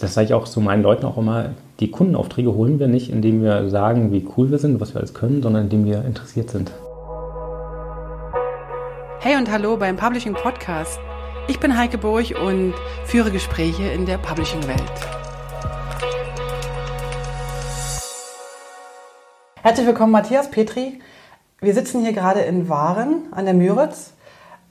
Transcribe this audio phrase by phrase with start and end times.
[0.00, 1.50] das sage ich auch so meinen Leuten auch immer,
[1.80, 5.14] die Kundenaufträge holen wir nicht, indem wir sagen, wie cool wir sind, was wir alles
[5.14, 6.70] können, sondern indem wir interessiert sind.
[9.20, 11.00] Hey und hallo beim Publishing Podcast.
[11.48, 12.74] Ich bin Heike Burg und
[13.04, 14.82] führe Gespräche in der Publishing-Welt.
[19.62, 21.00] Herzlich willkommen, Matthias Petri.
[21.60, 24.12] Wir sitzen hier gerade in Waren an der Müritz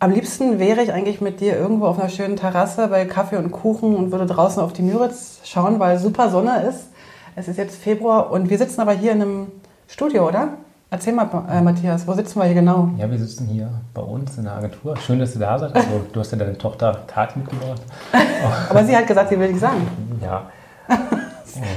[0.06, 3.52] am liebsten wäre ich eigentlich mit dir irgendwo auf einer schönen Terrasse bei Kaffee und
[3.52, 6.90] Kuchen und würde draußen auf die Müritz schauen, weil super Sonne ist.
[7.36, 9.48] Es ist jetzt Februar und wir sitzen aber hier in einem
[9.88, 10.50] Studio, oder?
[10.92, 12.92] Erzähl mal, äh, Matthias, wo sitzen wir hier genau?
[13.00, 14.96] Ja, wir sitzen hier bei uns in der Agentur.
[14.98, 15.76] Schön, dass du da seid.
[15.76, 17.82] Also, du hast ja deine Tochter Kathi mitgebracht.
[18.70, 19.88] aber sie hat gesagt, sie will nicht sagen.
[20.22, 20.44] Ja.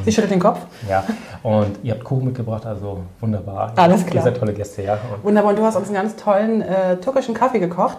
[0.04, 0.58] Sie schüttelt den Kopf.
[0.88, 1.04] Ja,
[1.44, 3.72] und ihr habt Kuchen mitgebracht, also wunderbar.
[3.76, 4.16] Alles klar.
[4.16, 4.94] Ihr seid tolle Gäste, ja.
[4.94, 7.98] Und wunderbar, und du hast uns einen ganz tollen äh, türkischen Kaffee gekocht,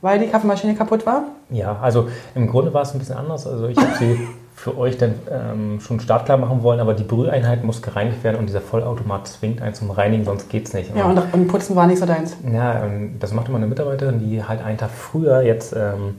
[0.00, 1.24] weil die Kaffeemaschine kaputt war?
[1.50, 3.46] Ja, also im Grunde war es ein bisschen anders.
[3.46, 7.62] Also ich habe sie für euch dann ähm, schon startklar machen wollen, aber die Brüheinheit
[7.62, 10.96] muss gereinigt werden und dieser Vollautomat zwingt einen zum Reinigen, sonst geht es nicht.
[10.96, 12.36] Ja, und, und, Putzen war nicht so deins?
[12.50, 16.16] Ja, ähm, das machte meine Mitarbeiterin, die halt einen Tag früher jetzt ähm,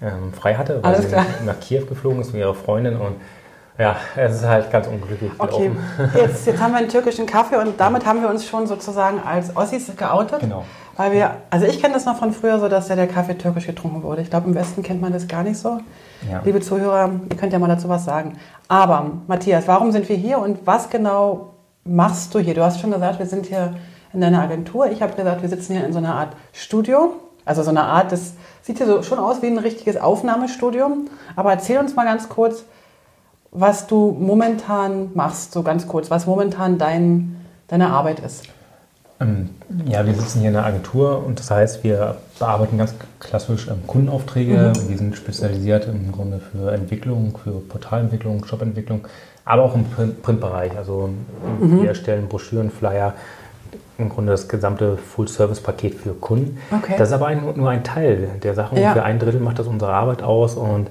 [0.00, 1.26] ähm frei hatte, weil Alles sie klar.
[1.44, 3.16] nach Kiew geflogen ist mit ihrer Freundin und
[3.80, 5.30] ja, es ist halt ganz unglücklich.
[5.38, 5.70] Okay,
[6.14, 9.56] jetzt, jetzt haben wir einen türkischen Kaffee und damit haben wir uns schon sozusagen als
[9.56, 10.40] Ossis geoutet.
[10.40, 10.64] Genau.
[10.96, 13.66] Weil wir, also ich kenne das noch von früher so, dass ja der Kaffee türkisch
[13.66, 14.20] getrunken wurde.
[14.20, 15.80] Ich glaube, im Westen kennt man das gar nicht so.
[16.30, 16.42] Ja.
[16.44, 18.36] Liebe Zuhörer, ihr könnt ja mal dazu was sagen.
[18.68, 22.52] Aber Matthias, warum sind wir hier und was genau machst du hier?
[22.52, 23.76] Du hast schon gesagt, wir sind hier
[24.12, 24.90] in deiner Agentur.
[24.90, 27.14] Ich habe gesagt, wir sitzen hier in so einer Art Studio.
[27.46, 30.90] Also so eine Art, das sieht hier so schon aus wie ein richtiges Aufnahmestudio.
[31.34, 32.64] Aber erzähl uns mal ganz kurz,
[33.52, 37.36] was du momentan machst, so ganz kurz, was momentan dein,
[37.68, 38.44] deine Arbeit ist.
[39.20, 39.50] Ähm,
[39.86, 43.86] ja, wir sitzen hier in der Agentur und das heißt, wir bearbeiten ganz klassisch ähm,
[43.86, 44.72] Kundenaufträge.
[44.74, 44.88] Mhm.
[44.88, 49.06] Wir sind spezialisiert im Grunde für Entwicklung, für Portalentwicklung, Shopentwicklung,
[49.44, 49.84] aber auch im
[50.22, 50.76] Printbereich.
[50.76, 51.10] Also
[51.60, 51.82] mhm.
[51.82, 53.14] wir erstellen Broschüren, Flyer,
[53.98, 56.58] im Grunde das gesamte Full-Service-Paket für Kunden.
[56.70, 56.94] Okay.
[56.96, 58.80] Das ist aber ein, nur ein Teil der Sache.
[58.80, 58.94] Ja.
[58.94, 60.88] Für ein Drittel macht das unsere Arbeit aus und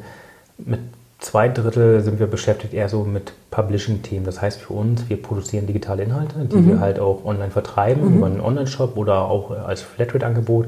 [0.59, 0.79] mit
[1.19, 4.25] zwei Drittel sind wir beschäftigt eher so mit Publishing-Themen.
[4.25, 6.67] Das heißt für uns, wir produzieren digitale Inhalte, die mhm.
[6.67, 8.17] wir halt auch online vertreiben, mhm.
[8.17, 10.67] über einen Online-Shop oder auch als Flatrate-Angebot.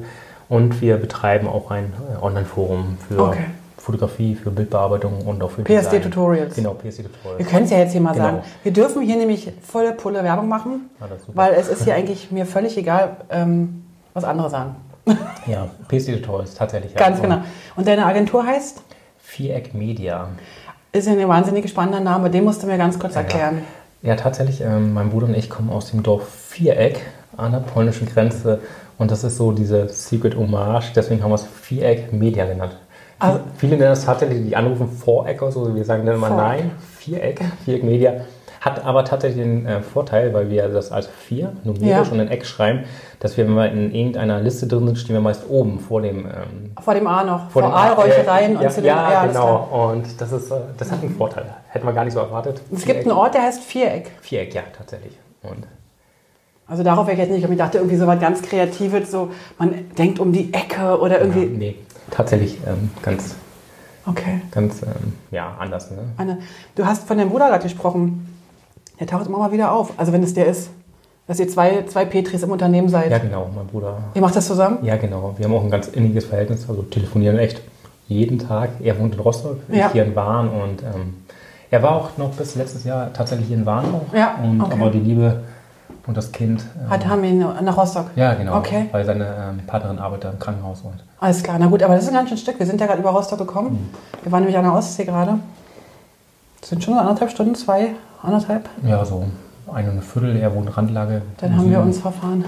[0.49, 3.45] Und wir betreiben auch ein äh, Online-Forum für okay.
[3.77, 6.53] Fotografie, für Bildbearbeitung und auch für PSD-Tutorials.
[6.53, 7.39] Genau, PSD-Tutorials.
[7.39, 8.25] Wir können es ja jetzt hier mal genau.
[8.25, 8.41] sagen.
[8.61, 12.45] Wir dürfen hier nämlich volle Pulle Werbung machen, ja, weil es ist hier eigentlich mir
[12.45, 14.75] völlig egal, ähm, was andere sagen.
[15.47, 16.93] Ja, PSD-Tutorials, tatsächlich.
[16.95, 17.23] Ganz ja.
[17.23, 17.41] genau.
[17.75, 18.83] Und deine Agentur heißt?
[19.31, 20.27] Viereck Media.
[20.91, 23.61] Ist ja ein wahnsinnig spannender Name, den musst du mir ganz kurz erklären.
[24.01, 26.99] Ja, ja tatsächlich, ähm, mein Bruder und ich kommen aus dem Dorf Viereck
[27.37, 28.59] an der polnischen Grenze
[28.97, 32.75] und das ist so diese Secret Hommage, deswegen haben wir es Viereck Media genannt.
[33.19, 36.71] Also, Viele nennen das tatsächlich, die anrufen Voreck oder so, wir sagen dann immer nein,
[36.97, 38.13] Viereck, Viereck Media.
[38.61, 42.13] Hat aber tatsächlich den äh, Vorteil, weil wir das als vier numerisch ja.
[42.13, 42.83] und in Eck schreiben,
[43.19, 46.25] dass wir, wenn wir in irgendeiner Liste drin sind, stehen wir meist oben vor dem.
[46.25, 49.25] Ähm, vor dem A noch, vor, vor Aalräuchereien äh, und ja, zu dem Ja, ja
[49.25, 49.91] genau.
[49.91, 51.45] Und das, ist, äh, das hat einen Vorteil.
[51.69, 52.61] Hätten wir gar nicht so erwartet.
[52.71, 54.11] Es gibt einen Ort, der heißt Viereck.
[54.21, 55.17] Viereck, ja, tatsächlich.
[55.41, 55.65] Und
[56.67, 59.91] also darauf wäre ich jetzt nicht, ich dachte irgendwie so was ganz Kreatives, so man
[59.97, 61.45] denkt um die Ecke oder irgendwie.
[61.45, 61.75] Ja, nee,
[62.11, 63.35] tatsächlich ähm, ganz.
[64.05, 64.41] Okay.
[64.51, 65.91] Ganz ähm, ja, anders.
[65.91, 65.97] Ne?
[66.17, 66.39] Anne,
[66.75, 68.30] du hast von deinem Bruder gerade gesprochen.
[69.01, 69.93] Der taucht immer mal wieder auf.
[69.97, 70.69] Also wenn es der ist.
[71.27, 73.09] Dass ihr zwei, zwei Petris im Unternehmen seid.
[73.09, 73.97] Ja, genau, mein Bruder.
[74.13, 74.79] Ihr macht das zusammen?
[74.83, 75.33] Ja, genau.
[75.37, 77.61] Wir haben auch ein ganz inniges Verhältnis, also telefonieren echt
[78.07, 78.69] jeden Tag.
[78.81, 79.87] Er wohnt in Rostock, ja.
[79.87, 81.15] ich hier in Wahn und ähm,
[81.69, 84.13] er war auch noch bis letztes Jahr tatsächlich hier in Wahn auch.
[84.13, 84.73] Ja, und, okay.
[84.73, 85.41] Aber die Liebe
[86.05, 86.63] und das Kind.
[86.83, 88.07] Ähm, Hat haben ihn nach Rostock?
[88.15, 88.57] Ja, genau.
[88.57, 88.87] Okay.
[88.91, 90.81] Weil seine ähm, Partnerin arbeitet im Krankenhaus.
[90.81, 92.59] Und Alles klar, na gut, aber das ist ein ganz schön Stück.
[92.59, 93.71] Wir sind ja gerade über Rostock gekommen.
[93.71, 94.23] Mhm.
[94.23, 95.39] Wir waren nämlich an der Ostsee gerade.
[96.61, 98.69] Das sind schon anderthalb Stunden, zwei, anderthalb?
[98.83, 99.25] Ja, so
[99.71, 101.21] eine und eine Viertel, er wohnt Randlage.
[101.37, 101.71] Dann haben Süden.
[101.71, 102.45] wir uns verfahren.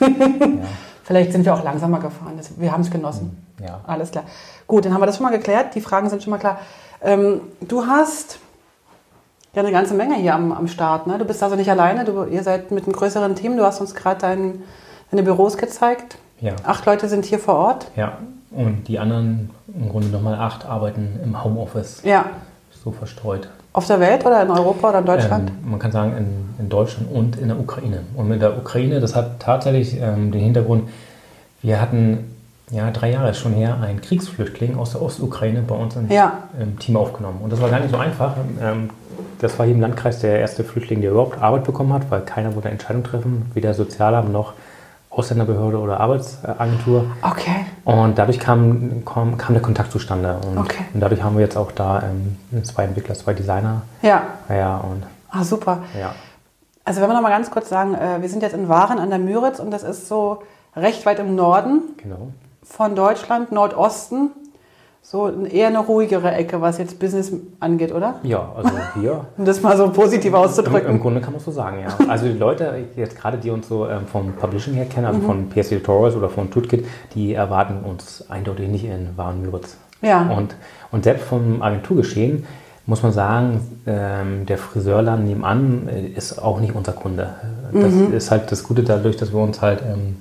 [0.00, 0.06] Ja.
[0.06, 0.08] ja.
[1.02, 2.38] Vielleicht sind wir auch langsamer gefahren.
[2.56, 3.36] Wir haben es genossen.
[3.60, 3.80] Ja.
[3.86, 4.24] Alles klar.
[4.66, 5.74] Gut, dann haben wir das schon mal geklärt.
[5.74, 6.58] Die Fragen sind schon mal klar.
[7.02, 8.38] Ähm, du hast
[9.54, 11.06] ja eine ganze Menge hier am, am Start.
[11.06, 11.18] Ne?
[11.18, 12.04] Du bist also nicht alleine.
[12.04, 13.56] Du, ihr seid mit einem größeren Team.
[13.56, 14.62] Du hast uns gerade dein,
[15.10, 16.18] deine Büros gezeigt.
[16.40, 16.54] Ja.
[16.64, 17.90] Acht Leute sind hier vor Ort.
[17.96, 18.18] Ja.
[18.52, 22.02] Und die anderen, im Grunde nochmal acht, arbeiten im Homeoffice.
[22.04, 22.26] Ja.
[22.84, 23.48] So verstreut.
[23.72, 25.50] Auf der Welt oder in Europa oder in Deutschland?
[25.50, 28.00] Ähm, man kann sagen in, in, Deutschland und in der Ukraine.
[28.16, 30.88] Und mit der Ukraine, das hat tatsächlich ähm, den Hintergrund,
[31.62, 32.34] wir hatten
[32.70, 36.44] ja drei Jahre schon her einen Kriegsflüchtling aus der Ostukraine bei uns im, ja.
[36.58, 37.40] im Team aufgenommen.
[37.42, 38.34] Und das war gar nicht so einfach.
[38.60, 38.90] Ähm,
[39.38, 42.54] das war hier im Landkreis der erste Flüchtling, der überhaupt Arbeit bekommen hat, weil keiner
[42.54, 44.54] wollte Entscheidung treffen, weder Sozialamt noch
[45.10, 47.04] Ausländerbehörde oder Arbeitsagentur.
[47.22, 47.66] Okay.
[47.84, 50.38] Und dadurch kam, kam, kam der Kontakt zustande.
[50.46, 50.84] Und, Okay.
[50.94, 53.82] und dadurch haben wir jetzt auch da ähm, zwei Entwickler, zwei Designer.
[54.02, 54.22] Ja.
[54.48, 55.78] Ja, und Ah, super.
[55.98, 56.12] ja.
[56.84, 59.10] Also wenn wir noch mal ganz kurz sagen, äh, wir sind jetzt in Waren an
[59.10, 60.42] der Müritz und das ist so
[60.76, 62.28] recht weit im Norden Genau.
[62.62, 64.30] von Deutschland, Nordosten.
[65.02, 68.20] So eher eine ruhigere Ecke, was jetzt Business angeht, oder?
[68.22, 68.70] Ja, also
[69.00, 69.24] hier.
[69.36, 71.00] Um das mal so positiv Im, Im auszudrücken.
[71.00, 71.88] Grunde kann man so sagen, ja.
[72.08, 75.48] Also die Leute, jetzt gerade die uns so ähm, vom Publishing her kennen, also von
[75.48, 79.76] PSD Tutorials oder von Tutkit, die erwarten uns eindeutig nicht in Warenmüritz.
[80.02, 80.30] Ja.
[80.30, 80.54] Und,
[80.92, 82.46] und selbst vom Agenturgeschehen
[82.86, 87.34] muss man sagen, ähm, der Friseurladen nebenan äh, ist auch nicht unser Kunde.
[87.72, 90.16] Das ist halt das Gute dadurch, dass wir uns halt ähm,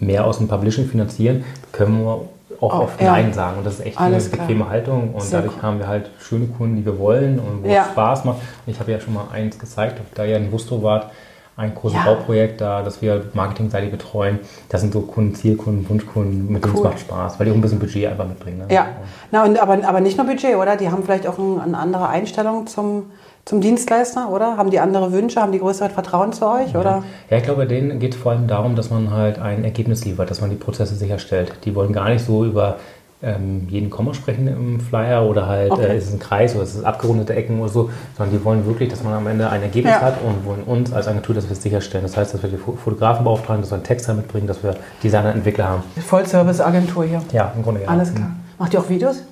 [0.00, 2.22] mehr aus dem Publishing finanzieren, können wir
[2.64, 3.12] auch Oh, oft ja.
[3.12, 3.58] Nein sagen.
[3.58, 4.46] Und das ist echt Alles eine klar.
[4.46, 5.14] bequeme Haltung.
[5.14, 5.62] Und Sehr dadurch cool.
[5.62, 7.82] haben wir halt schöne Kunden, die wir wollen und wo Ja.
[7.82, 8.38] es Spaß macht.
[8.66, 11.10] Und ich habe ja schon mal eins gezeigt, da ihr in Wusto wart,
[11.56, 12.04] ein großes Ja.
[12.12, 14.40] Bauprojekt, da, das wir marketingseitig betreuen.
[14.70, 16.80] Das sind so Kunden, Zielkunden, Wunschkunden, mit denen Cool.
[16.80, 18.58] es macht Spaß, weil die auch ein bisschen Budget einfach mitbringen.
[18.58, 18.74] Ne?
[18.74, 18.86] Ja,
[19.30, 20.76] Na, und, aber, aber nicht nur Budget, oder?
[20.76, 23.04] Die haben vielleicht auch ein, eine andere Einstellung zum,
[23.44, 24.56] zum Dienstleister, oder?
[24.56, 27.02] Haben die andere Wünsche, haben die größere Vertrauen zu euch, oder?
[27.30, 30.30] Ja, ich glaube, denen geht es vor allem darum, dass man halt ein Ergebnis liefert,
[30.30, 31.52] dass man die Prozesse sicherstellt.
[31.64, 32.76] Die wollen gar nicht so über
[33.22, 35.86] ähm, jeden Komma sprechen im Flyer oder halt, Okay.
[35.86, 38.66] äh, ist es ein Kreis oder ist es abgerundete Ecken oder so, sondern die wollen
[38.66, 40.00] wirklich, dass man am Ende ein Ergebnis Ja.
[40.02, 42.04] hat und wollen uns als Agentur, dass wir es sicherstellen.
[42.04, 44.76] Das heißt, dass wir die Fo- Fotografen beauftragen, dass wir einen Texter mitbringen, dass wir
[45.02, 45.82] Designer, Entwickler haben.
[46.06, 47.22] Vollservice-Agentur hier.
[47.32, 47.88] Ja, im Grunde ja.
[47.88, 48.30] Alles klar.
[48.58, 49.22] Macht ihr auch Videos?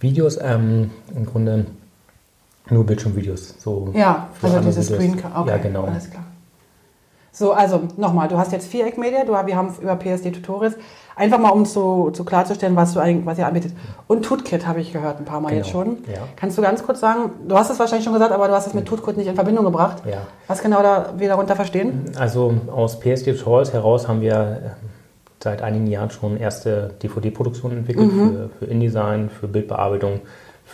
[0.00, 1.66] Videos, ähm, im Grunde
[2.70, 3.54] nur Bildschirmvideos.
[3.58, 4.86] So Ja, also diese Videos.
[4.86, 5.22] Screen.
[5.36, 5.84] Okay, Ja, genau.
[5.84, 6.24] Alles klar.
[7.36, 10.76] So, also nochmal, du hast jetzt Viereck Media, du, wir haben über PSD Tutorials,
[11.16, 13.72] einfach mal um zu, zu klarzustellen, was, du, eigentlich- was ihr anbietet.
[14.06, 15.98] Und Tutkit habe ich gehört ein paar Mal Genau, jetzt schon.
[16.06, 16.20] ja.
[16.36, 18.74] Kannst du ganz kurz sagen, du hast es wahrscheinlich schon gesagt, aber du hast es
[18.74, 20.02] mit Tutkit nicht in Verbindung gebracht.
[20.08, 20.18] Ja.
[20.46, 22.04] Was genau da, wir darunter verstehen?
[22.16, 24.70] Also aus PSD Tutorials heraus haben wir äh,
[25.42, 30.20] seit einigen Jahren schon erste DVD-Produktionen entwickelt für, für InDesign, für Bildbearbeitung,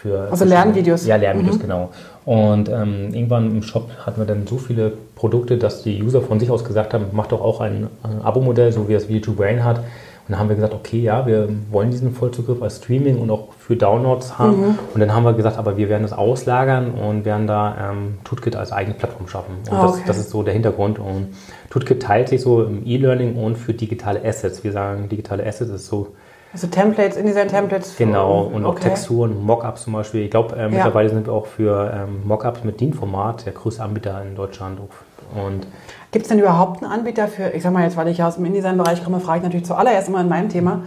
[0.00, 0.32] für Mhm.
[0.32, 1.06] Also Lernvideos.
[1.06, 1.91] Ja, Lernvideos, genau.
[2.25, 6.38] Und ähm, irgendwann im Shop hatten wir dann so viele Produkte, dass die User von
[6.38, 9.64] sich aus gesagt haben, mach doch auch ein, ein Abo-Modell, so wie es V2 Brain
[9.64, 9.79] hat.
[9.79, 13.49] Und dann haben wir gesagt, okay, ja, wir wollen diesen Vollzugriff als Streaming und auch
[13.58, 14.61] für Downloads haben.
[14.61, 14.79] Mhm.
[14.94, 18.55] Und dann haben wir gesagt, aber wir werden das auslagern und werden da ähm, Tutkit
[18.55, 19.55] als eigene Plattform schaffen.
[19.69, 20.02] Und Ah, das, okay.
[20.06, 21.00] das ist so der Hintergrund.
[21.00, 21.29] Und
[21.70, 24.62] Tutkit teilt sich so im E-Learning und für digitale Assets.
[24.62, 26.08] Wir sagen, digitale Assets ist so
[26.52, 27.97] Also Templates, InDesign-Templates.
[27.97, 28.88] Genau, und auch okay.
[28.88, 30.23] Texturen, Mockups zum Beispiel.
[30.25, 34.20] Ich glaube, äh, mittlerweile sind wir auch für ähm, Mockups mit DIN-Format der größte Anbieter
[34.23, 34.81] in Deutschland.
[34.81, 35.67] Und
[36.11, 38.35] Gibt es denn überhaupt einen Anbieter für, ich sag mal jetzt, weil ich ja aus
[38.35, 40.82] dem InDesign-Bereich komme, frage ich natürlich zuallererst immer in meinem Thema,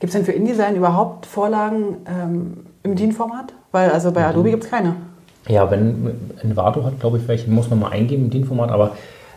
[0.00, 3.52] gibt es denn für InDesign überhaupt Vorlagen ähm, im DIN-Format?
[3.70, 4.96] Weil also bei Adobe gibt es keine.
[5.46, 8.92] ja, wenn Envato hat, glaube ich, welche muss man mal eingeben im DIN-Format, aber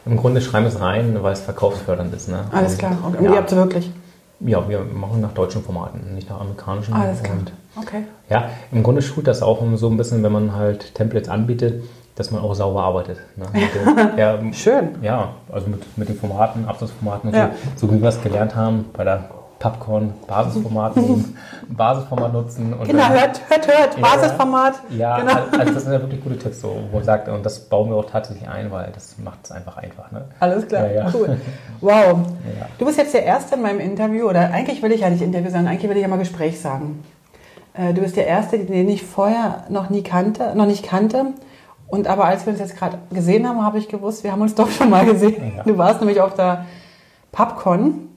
[0.08, 2.30] im Grunde schreiben wir es rein, weil es verkaufsfördernd ist.
[2.30, 2.40] Ne?
[2.52, 2.98] Alles klar.
[3.06, 3.92] Und ihr ja, habt sie wirklich.
[4.42, 6.94] Ja, wir machen nach deutschen Formaten, nicht nach amerikanischen.
[6.94, 7.38] Alles klar.
[7.38, 8.04] Und Okay.
[8.30, 11.84] Ja, im Grunde schult das auch so ein bisschen, wenn man halt Templates anbietet,
[12.16, 13.18] dass man auch sauber arbeitet.
[13.38, 13.46] Ne?
[13.54, 14.90] Den, ja, Schön.
[15.02, 17.52] Ja, also mit, mit den Formaten, Absatzformaten und Ja.
[17.76, 20.14] so, so wie wir es gelernt haben bei der Popcorn, ein
[21.70, 22.74] Basisformat nutzen.
[22.74, 23.96] Und Kinder, dann- hört, hört, hört.
[23.98, 24.02] Ja.
[24.02, 24.74] Basisformat.
[24.90, 25.34] Ja, Genau.
[25.60, 27.98] also das sind ja wirklich gute Tipps, so, wo man sagt, und das bauen wir
[27.98, 30.12] auch tatsächlich ein, weil das macht es einfach einfach.
[30.12, 30.26] Ne?
[30.40, 30.88] Alles klar.
[30.88, 31.12] Ja, ja.
[31.14, 31.38] Cool.
[31.82, 32.20] Wow.
[32.78, 35.50] Du bist jetzt der Erste in meinem Interview, oder eigentlich will ich ja nicht Interview
[35.50, 37.04] sagen, eigentlich will ich ja mal Gespräch sagen.
[37.74, 41.28] Äh, Du bist der Erste, den ich vorher noch nie kannte, noch nicht kannte.
[41.88, 44.56] Und aber als wir uns jetzt gerade gesehen haben, habe ich gewusst, wir haben uns
[44.56, 45.54] doch schon mal gesehen.
[45.66, 46.66] Du warst nämlich auf der
[47.32, 48.09] PubCon.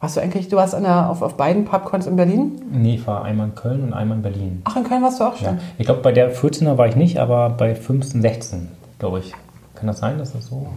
[0.00, 2.60] Warst du eigentlich, du warst an der, auf, auf beiden PubCons in Berlin?
[2.70, 4.62] Nee, ich war einmal in Köln und einmal in Berlin.
[4.64, 5.46] Ach, in Köln warst du auch schon.
[5.48, 5.58] Ja.
[5.76, 8.68] Ich glaube, bei der 14er war ich nicht, aber bei 15, 16,
[9.00, 9.32] glaube ich.
[9.74, 10.68] Kann das sein, dass das so?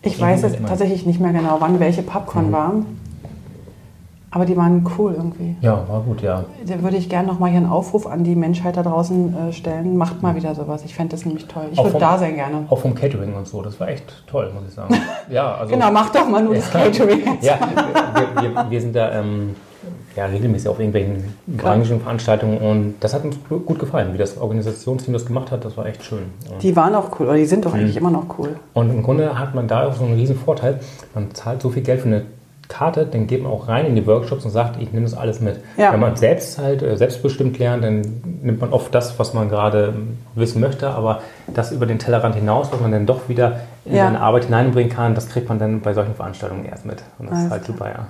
[0.00, 0.68] Ich weiß jetzt immer.
[0.68, 2.52] tatsächlich nicht mehr genau, wann welche PubCon Mhm.
[2.52, 2.72] war.
[4.34, 5.56] Aber die waren cool irgendwie.
[5.60, 6.44] Ja, war gut, ja.
[6.66, 9.96] Da würde ich gerne nochmal hier einen Aufruf an die Menschheit da draußen äh, stellen.
[9.96, 10.82] Macht mal wieder sowas.
[10.86, 11.64] Ich fände das nämlich toll.
[11.70, 12.64] Ich würde da sein gerne.
[12.70, 14.94] Auch vom Catering und so, das war echt toll, muss ich sagen.
[15.30, 17.20] Ja, also, Genau, mach doch mal nur das Catering.
[17.42, 17.58] Ja,
[18.40, 19.54] wir, wir, wir sind da ähm,
[20.16, 25.12] ja, regelmäßig auf irgendwelchen Branchenveranstaltungen und das hat uns gu- gut gefallen, wie das Organisationsteam
[25.12, 26.24] das gemacht hat, das war echt schön.
[26.60, 27.68] Die waren auch cool, oder die sind Mhm.
[27.70, 28.56] doch eigentlich immer noch cool.
[28.74, 30.80] und im Grunde hat man da auch so einen riesen Vorteil,
[31.14, 32.22] man zahlt so viel Geld für eine
[32.68, 35.40] Karte, dann geht man auch rein in die Workshops und sagt, ich nehme das alles
[35.40, 35.60] mit.
[35.76, 35.92] Ja.
[35.92, 38.02] Wenn man selbst halt äh, selbstbestimmt lernt, dann
[38.42, 39.94] nimmt man oft das, was man gerade
[40.34, 44.04] wissen möchte, aber das über den Tellerrand hinaus, was man dann doch wieder in Ja.
[44.06, 47.02] seine Arbeit hineinbringen kann, das kriegt man dann bei solchen Veranstaltungen erst mit.
[47.18, 47.76] Und das Alles ist halt klar.
[47.76, 48.06] super, ja.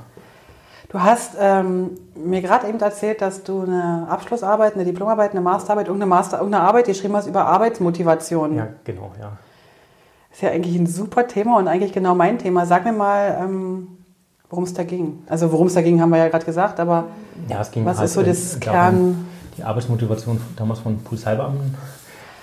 [0.91, 5.87] Du hast ähm, mir gerade eben erzählt, dass du eine Abschlussarbeit, eine Diplomarbeit, eine Masterarbeit,
[5.87, 8.55] irgendeine, Master, irgendeine Arbeit geschrieben hast über Arbeitsmotivation.
[8.57, 9.33] Ja, genau, ja.
[10.31, 12.67] Ist ja eigentlich ein super Thema und eigentlich genau mein Thema.
[12.67, 13.89] Sag mir mal, ähm,
[14.53, 15.23] worum es da ging.
[15.29, 17.07] Also worum es da ging, haben wir ja gerade gesagt, aber
[17.49, 19.27] Ja, es ging was halt ist so das Kern...
[19.57, 21.75] Die Arbeitsmotivation damals von Polizeibeamten.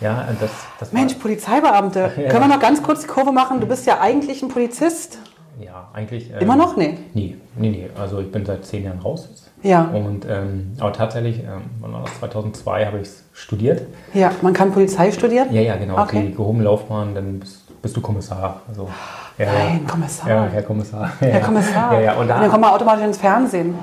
[0.02, 0.50] Ja, das,
[0.80, 2.08] das Mensch, Polizeibeamte, Ja.
[2.30, 3.60] können wir noch ganz kurz die Kurve machen?
[3.62, 5.20] Du bist ja eigentlich ein Polizist.
[5.60, 6.32] ja, eigentlich.
[6.32, 6.78] ähm, Immer noch?
[6.78, 6.98] Nee.
[7.14, 7.90] Nee, nee, nee.
[8.00, 9.28] Also ich bin seit zehn Jahren raus.
[9.30, 9.52] jetzt.
[9.62, 9.84] Ja.
[9.84, 12.18] Und, ähm, aber tatsächlich, ähm, wann war das?
[12.20, 13.84] 2002 habe ich es studiert.
[14.16, 15.54] Ja, man kann Polizei studieren?
[15.54, 16.00] Ja, ja, genau.
[16.02, 16.28] Okay.
[16.30, 18.62] Die gehobene Laufbahn, dann bist, bist du Kommissar.
[18.68, 18.88] Also,
[19.40, 19.52] ja, ja.
[19.54, 20.30] Nein, Kommissar.
[20.30, 21.12] Ja, Herr Kommissar.
[21.20, 21.94] Herr Kommissar.
[21.94, 22.12] Ja, ja.
[22.14, 23.74] Und Und da, dann kommen wir automatisch ins Fernsehen.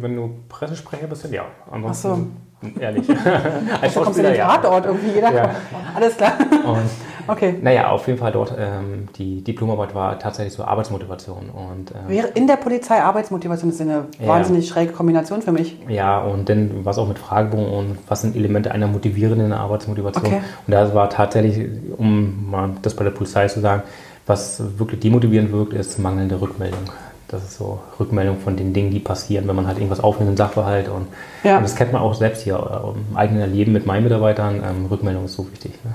[0.00, 1.42] wenn du Pressesprecher bist, dann ja.
[1.66, 2.08] Ach so.
[2.10, 2.36] Ansonsten,
[2.80, 3.08] ehrlich.
[3.82, 4.48] Als Da kommst du in den ja.
[4.56, 5.10] Tatort irgendwie.
[5.14, 5.42] Jeder Ja.
[5.42, 5.56] kommt.
[5.96, 6.32] Alles klar.
[6.64, 6.78] Und,
[7.26, 7.54] Okay.
[7.62, 11.50] naja, auf jeden Fall dort, ähm, die Diplomarbeit war tatsächlich so Arbeitsmotivation.
[11.50, 14.26] Und, ähm, Wäre in der Polizei Arbeitsmotivation ist eine Ja.
[14.26, 15.78] wahnsinnig schräge Kombination für mich.
[15.86, 20.24] Ja, und dann was auch mit Fragebogen und was sind Elemente einer motivierenden Arbeitsmotivation.
[20.26, 20.40] Okay.
[20.66, 23.82] Und da war tatsächlich, um mal das bei der Polizei zu sagen,
[24.30, 26.80] was wirklich demotivierend wirkt, ist mangelnde Rückmeldung.
[27.28, 30.36] Das ist so Rückmeldung von den Dingen, die passieren, wenn man halt irgendwas aufnimmt, einen
[30.36, 30.88] Sachverhalt.
[30.88, 31.06] Und,
[31.44, 31.58] Ja.
[31.58, 34.56] und das kennt man auch selbst hier äh, im eigenen Leben mit meinen Mitarbeitern.
[34.68, 35.92] Ähm, Rückmeldung ist so wichtig, ne?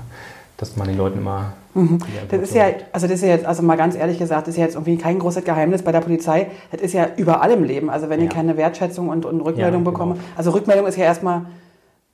[0.56, 1.52] dass man den Leuten immer.
[1.74, 1.98] Mhm.
[2.30, 4.58] Das ist ja, also das ist ja jetzt, also mal ganz ehrlich gesagt, das ist
[4.58, 6.46] ja jetzt irgendwie kein großes Geheimnis bei der Polizei.
[6.72, 7.90] Das ist ja überall im Leben.
[7.90, 8.32] Also wenn ich Ja.
[8.32, 10.14] keine Wertschätzung und, und Rückmeldung Ja, bekomme.
[10.14, 10.24] genau.
[10.36, 11.42] Also Rückmeldung ist ja erstmal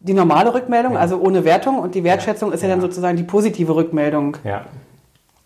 [0.01, 0.99] die normale Rückmeldung, Ja.
[0.99, 1.79] also ohne Wertung.
[1.79, 2.75] Und die Wertschätzung ist ja, Ja.
[2.75, 4.63] dann sozusagen die positive Rückmeldung, Ja.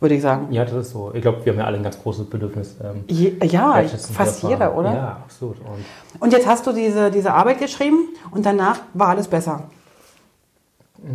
[0.01, 0.49] Würde ich sagen.
[0.51, 1.11] ja, das ist so.
[1.15, 2.77] Ich glaube, wir haben ja alle ein ganz großes Bedürfnis.
[2.85, 4.93] Ähm, Je, ja, fast jeder, oder?
[4.95, 5.57] Ja, absolut.
[5.61, 5.85] Und
[6.21, 9.63] Und jetzt hast du diese, diese Arbeit geschrieben und danach war alles besser.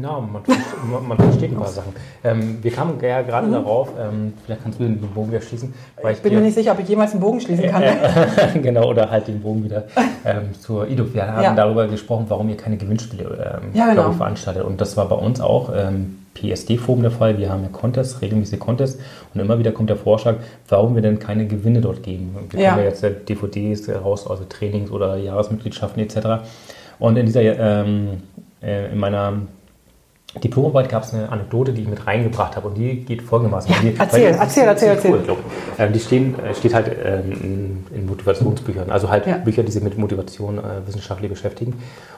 [0.02, 0.42] Ja, man,
[0.92, 1.94] man, man versteht ein paar Sachen.
[2.24, 3.52] Ähm, wir kamen ja gerade Mhm.
[3.54, 5.74] darauf, ähm, vielleicht kannst du den Bogen wieder schließen.
[6.12, 7.84] Ich bin mir nicht sicher, ob ich jemals einen Bogen schließen kann.
[8.62, 9.86] genau, oder halt den Bogen wieder
[10.24, 11.12] ähm, zur IDO.
[11.14, 11.56] Wir haben Ja.
[11.56, 14.12] darüber gesprochen, warum ihr keine Gewinnspiele ähm, Ja, genau.
[14.12, 14.64] veranstaltet.
[14.64, 17.38] Und das war bei uns auch ähm, PSD-Forum der Fall.
[17.38, 19.00] Wir haben ja Contests, regelmäßige Contests.
[19.34, 20.36] Und immer wieder kommt der Vorschlag,
[20.70, 22.36] warum wir denn keine Gewinne dort geben.
[22.50, 22.70] Wir Ja.
[22.74, 26.44] können ja jetzt DVDs raus, also Trainings oder Jahresmitgliedschaften etc.
[27.00, 28.24] Und in dieser, ähm,
[28.62, 29.34] äh, in meiner
[30.42, 33.70] Diplomarbeit gab es eine Anekdote, die ich mit reingebracht habe und die geht folgendermaßen.
[33.70, 35.12] Ja, die, erzähl, erzähl, erzähl, erzähl.
[35.12, 35.36] Cool.
[35.78, 39.38] Ähm, die stehen, äh, steht halt ähm, in, in Motivationsbüchern, also halt Ja.
[39.38, 41.74] Bücher, die sich mit Motivation äh, wissenschaftlich beschäftigen.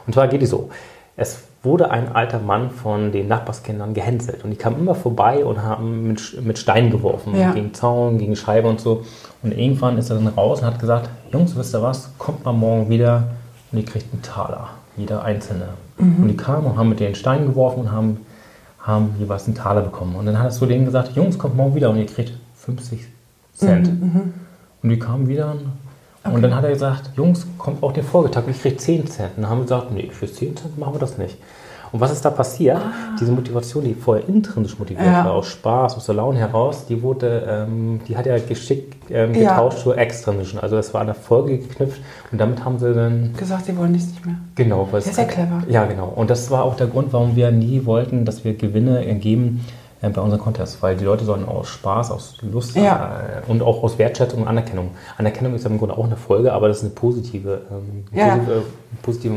[0.06, 0.70] Und zwar geht die so.
[1.16, 5.62] Es wurde ein alter Mann von den Nachbarskindern gehänselt und die kamen immer vorbei und
[5.64, 7.52] haben mit, mit Steinen geworfen, Ja.
[7.54, 9.04] gegen Zaun, gegen Scheibe und so.
[9.44, 12.52] Und irgendwann ist er dann raus und hat gesagt, Jungs, wisst ihr was, kommt mal
[12.52, 13.24] morgen wieder
[13.72, 15.70] und ihr kriegt einen Taler, jeder Einzelne.
[15.98, 18.18] Und die kamen und haben mit den Steinen geworfen und haben,
[18.80, 20.16] haben jeweils einen Taler bekommen.
[20.16, 23.08] Und dann hat er zu denen gesagt, Jungs, kommt morgen wieder und ihr kriegt 50
[23.54, 23.88] Cent.
[24.82, 25.62] Und die kamen wieder und
[26.24, 29.32] dann hat er gesagt, Jungs, kommt auch den Folgetag, ich kriege 10 Cent.
[29.36, 31.38] Und dann haben wir gesagt, nee, für 10 Cent machen wir das nicht.
[31.92, 32.82] Und was ist da passiert?
[33.20, 35.26] Diese Motivation, die vorher intrinsisch motiviert Ja.
[35.26, 39.36] war, aus Spaß, aus der Laune heraus, die wurde, ähm, die hat ja geschickt ähm,
[39.36, 39.52] Ja.
[39.52, 40.60] getauscht zur extrinsischen.
[40.60, 42.02] Also es war an der Folge geknüpft
[42.32, 44.36] und damit haben sie dann Gesagt, sie wollen dies nicht mehr.
[44.56, 45.62] Genau, was Das ist ja clever.
[45.70, 46.12] Ja, genau.
[46.16, 49.83] Und das war auch der Grund, warum wir nie wollten, dass wir Gewinne ergeben äh,
[50.12, 53.22] bei unseren Contests, weil die Leute sollen aus Spaß, aus Lust Ja.
[53.48, 54.90] äh, und auch aus Wertschätzung und Anerkennung.
[55.18, 58.36] Anerkennung ist ja im Grunde auch eine Folge, aber das ist eine positive, ähm, Ja.
[58.36, 58.64] positive,
[59.02, 59.34] positive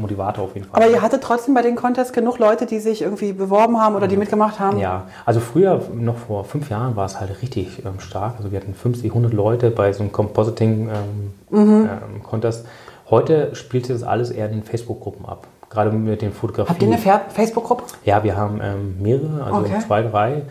[0.00, 0.82] Motivator auf jeden Fall.
[0.82, 4.08] Aber ihr hattet trotzdem bei den Contests genug Leute, die sich irgendwie beworben haben oder
[4.08, 4.78] die mitgemacht haben?
[4.78, 8.36] Ja, also früher, noch vor fünf Jahren, war es halt richtig ähm, stark.
[8.38, 12.64] Also wir hatten 50, 100 Leute bei so einem Compositing-Contest.
[12.64, 12.68] Mhm.
[13.10, 15.46] Heute spielt sich das alles eher in den Facebook-Gruppen ab.
[15.70, 16.68] Gerade mit den Fotografien.
[16.74, 17.84] Habt ihr eine Fa- Facebook-Gruppe?
[18.04, 19.74] Ja, wir haben ähm, mehrere, also Okay.
[19.76, 19.80] Mhm.
[19.80, 20.42] zwei, drei.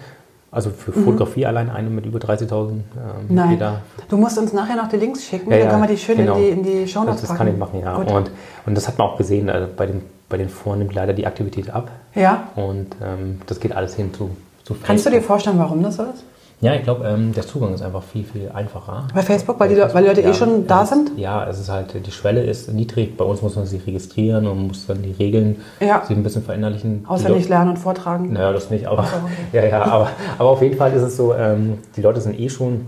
[0.52, 2.82] Also für Fotografie allein eine mit über 30.000 ähm,
[3.28, 3.50] Nein.
[3.50, 3.82] Mitglieder.
[4.08, 6.16] Du musst uns nachher noch die Links schicken, Ja, dann ja, können wir die schön
[6.16, 6.36] genau.
[6.38, 7.94] in die, in die Show Das, das kann ich machen, ja.
[7.98, 8.10] Gut.
[8.10, 8.32] Und,
[8.66, 11.28] und das hat man auch gesehen, also bei, den, bei den Foren nimmt leider die
[11.28, 11.92] Aktivität ab.
[12.14, 12.48] Ja.
[12.56, 14.30] Und ähm, das geht alles hin zu,
[14.64, 15.28] zu Kannst du dir Facebook.
[15.28, 16.24] vorstellen, warum das so ist?
[16.62, 19.08] Ja, ich glaube, ähm, der Zugang ist einfach viel, viel einfacher.
[19.14, 21.12] Bei Facebook, weil die, weil die Leute eh schon da es sind?
[21.18, 23.18] Ja, es ist halt, die Schwelle ist niedrig.
[23.18, 26.04] Bei uns muss man sich registrieren und muss dann die Regeln Ja.
[26.06, 27.06] sich ein bisschen verinnerlichen.
[27.08, 28.32] Auswendig lernen und vortragen.
[28.34, 29.34] Naja, das nicht, aber, so, okay.
[29.54, 32.50] ja, ja, aber, aber auf jeden Fall ist es so, ähm, die Leute sind eh
[32.50, 32.86] schon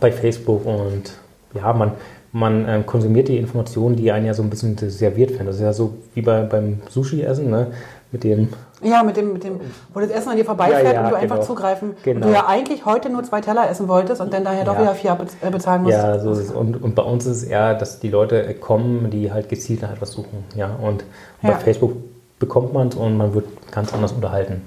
[0.00, 1.12] bei Facebook und
[1.54, 1.92] ja, man,
[2.32, 5.46] man ähm, konsumiert die Informationen, die einen ja so ein bisschen serviert werden.
[5.46, 7.68] Das ist ja so wie bei, beim Sushi-Essen, ne?
[8.10, 8.48] Mit dem,
[8.82, 9.60] Ja, mit dem, mit dem,
[9.92, 11.46] wo das Essen an dir vorbeifährt Ja, ja, und du einfach genau.
[11.46, 11.94] zugreifen.
[12.04, 12.26] Genau.
[12.26, 14.80] Und du ja eigentlich heute nur zwei Teller essen wolltest und dann daher doch Ja.
[14.82, 15.92] wieder vier äh, bezahlen musst.
[15.94, 16.50] ja, so ist es.
[16.50, 19.92] Und, und bei uns ist es eher, dass die Leute kommen, die halt gezielt nach
[19.92, 20.44] etwas suchen.
[20.56, 20.70] Ja?
[20.80, 21.04] Und
[21.42, 21.96] bei Facebook
[22.38, 24.62] bekommt man es und man wird ganz anders unterhalten.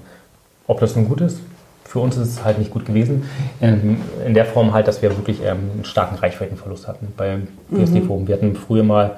[0.66, 1.38] Ob das nun gut ist?
[1.84, 3.28] Für uns ist es halt nicht gut gewesen.
[3.60, 8.28] In, in der Form halt, dass wir wirklich ähm, einen starken Reichweitenverlust hatten beim PSD-Forum.
[8.28, 9.16] Wir hatten früher mal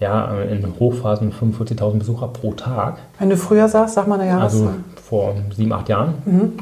[0.00, 2.98] ja, in Hochphasen 45.000 Besucher pro Tag.
[3.18, 4.80] Wenn du früher sagst, sag mal eine Also Jahreszahl.
[5.02, 6.14] vor sieben, acht Jahren.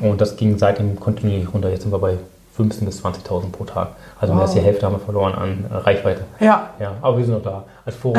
[0.03, 1.69] Und das ging seitdem kontinuierlich runter.
[1.69, 2.15] Jetzt sind wir bei
[2.59, 3.89] 15.000 bis 20.000 pro Tag.
[4.19, 6.23] Also mehr als die Hälfte haben wir verloren an äh, Reichweite.
[6.41, 6.71] Ja.
[6.81, 7.65] Ja, aber wir sind noch da.
[7.85, 8.19] Als Forum.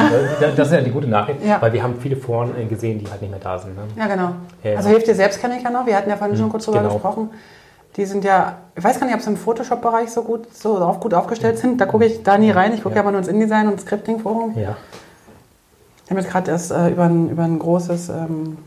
[0.55, 1.59] Das- ist ja die gute Nachricht, Ja.
[1.59, 3.75] weil wir haben viele Foren äh, gesehen, die halt nicht mehr da sind.
[3.75, 3.81] Ne?
[3.97, 4.29] Ja, genau.
[4.63, 4.77] Ja.
[4.77, 5.87] Also hilft dir selbst kenne ich ja noch.
[5.87, 6.93] Wir hatten ja vorhin schon kurz drüber genau.
[6.93, 7.31] gesprochen.
[7.95, 11.15] Die sind ja, ich weiß gar nicht, ob sie im Photoshop-Bereich so gut, so gut
[11.15, 11.81] aufgestellt sind.
[11.81, 12.73] Da gucke ich da nie rein.
[12.75, 12.97] Ich gucke ja.
[12.97, 13.01] Ja.
[13.01, 14.53] aber nur ins InDesign und Scripting-Forum.
[14.55, 14.75] Ja.
[16.07, 18.57] Wir haben jetzt gerade erst äh, über, ein, über ein großes ähm,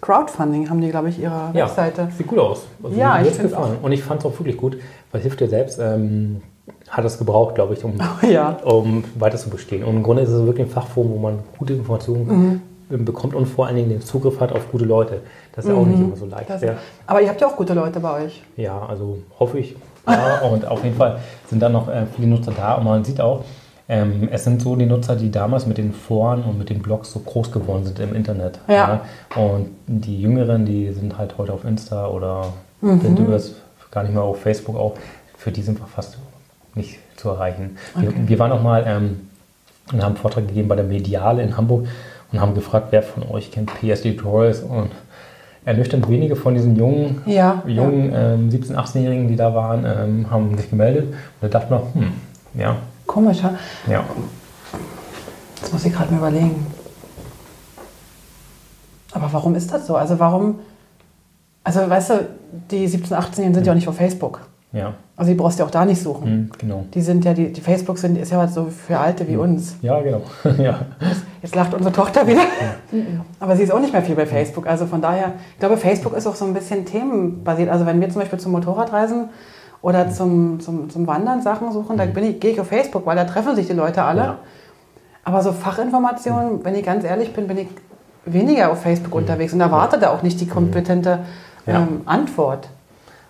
[0.00, 2.08] Crowdfunding, haben die, glaube ich, ihre Ja, Webseite.
[2.16, 2.62] sieht gut aus.
[2.82, 3.78] Also Ja, ich find's gefallen.
[3.82, 4.78] Und ich fand es auch wirklich gut,
[5.10, 6.40] weil hilft dir selbst, ähm,
[6.88, 7.94] hat es gebraucht, glaube ich, um,
[8.30, 8.58] Ja.
[8.64, 9.82] um weiter zu bestehen.
[9.84, 13.04] Und im Grunde ist es wirklich ein Fachforum, wo man gute Informationen Mhm.
[13.04, 15.20] bekommt und vor allen Dingen den Zugriff hat auf gute Leute.
[15.54, 16.48] Das ist ja auch nicht immer so leicht.
[16.48, 16.52] Mhm.
[16.60, 16.76] Das,
[17.08, 18.42] aber ihr habt ja auch gute Leute bei euch.
[18.56, 19.74] Ja, also hoffe ich.
[20.06, 21.18] Ja, und auf jeden Fall
[21.50, 22.74] sind dann noch äh, viele Nutzer da.
[22.76, 23.42] Und man sieht auch,
[23.88, 27.12] ähm, es sind so die Nutzer, die damals mit den Foren und mit den Blogs
[27.12, 28.58] so groß geworden sind im Internet.
[28.68, 29.00] Ja.
[29.34, 33.00] Und die Jüngeren, die sind halt heute auf Insta oder Mhm.
[33.00, 33.56] Pinterest,
[33.90, 34.94] gar nicht mehr auf Facebook auch.
[35.36, 36.18] Für die sind wir fast
[36.74, 37.76] nicht zu erreichen.
[37.96, 39.28] Wir, wir waren auch mal ähm,
[39.92, 41.86] und haben einen Vortrag gegeben bei der Mediale in Hamburg
[42.30, 44.90] und haben gefragt, wer von euch kennt PSD Tutorials und
[45.64, 50.56] ernüchternd wenige von diesen jungen, Ja, jungen ähm, 17-, 18-Jährigen, die da waren, ähm, haben
[50.56, 51.06] sich gemeldet.
[51.08, 52.12] Und da dachte man, hm,
[52.60, 52.76] ja,
[53.08, 53.58] Komisch, ja?
[53.90, 54.04] ja.
[55.60, 56.66] Das muss ich gerade mal überlegen.
[59.12, 59.96] Aber warum ist das so?
[59.96, 60.60] Also warum,
[61.64, 62.28] also weißt du,
[62.70, 64.40] die 17-, 18-Jährigen sind ja auch nicht auf Facebook.
[64.70, 66.26] Ja, Also die brauchst du auch da nicht suchen.
[66.26, 66.84] hm, genau.
[66.92, 69.76] Die sind ja, die, die Facebook sind, ist ja was so für Alte wie uns.
[69.80, 70.20] Ja, genau.
[70.58, 70.80] ja.
[71.40, 72.42] Jetzt lacht unsere Tochter wieder.
[73.40, 74.66] Aber sie ist auch nicht mehr viel bei Facebook.
[74.66, 77.70] Also von daher, ich glaube, Facebook ist auch so ein bisschen themenbasiert.
[77.70, 79.30] Also wenn wir zum Beispiel zum Motorradreisen
[79.82, 83.16] oder zum, zum, zum Wandern Sachen suchen, dann bin ich, gehe ich auf Facebook, weil
[83.16, 84.20] da treffen sich die Leute alle.
[84.20, 84.38] Ja.
[85.24, 87.68] Aber so Fachinformationen, wenn ich ganz ehrlich bin, bin ich
[88.24, 91.20] weniger auf Facebook unterwegs und erwarte da auch nicht die kompetente
[91.66, 91.76] Ja.
[91.82, 92.68] ähm, Antwort.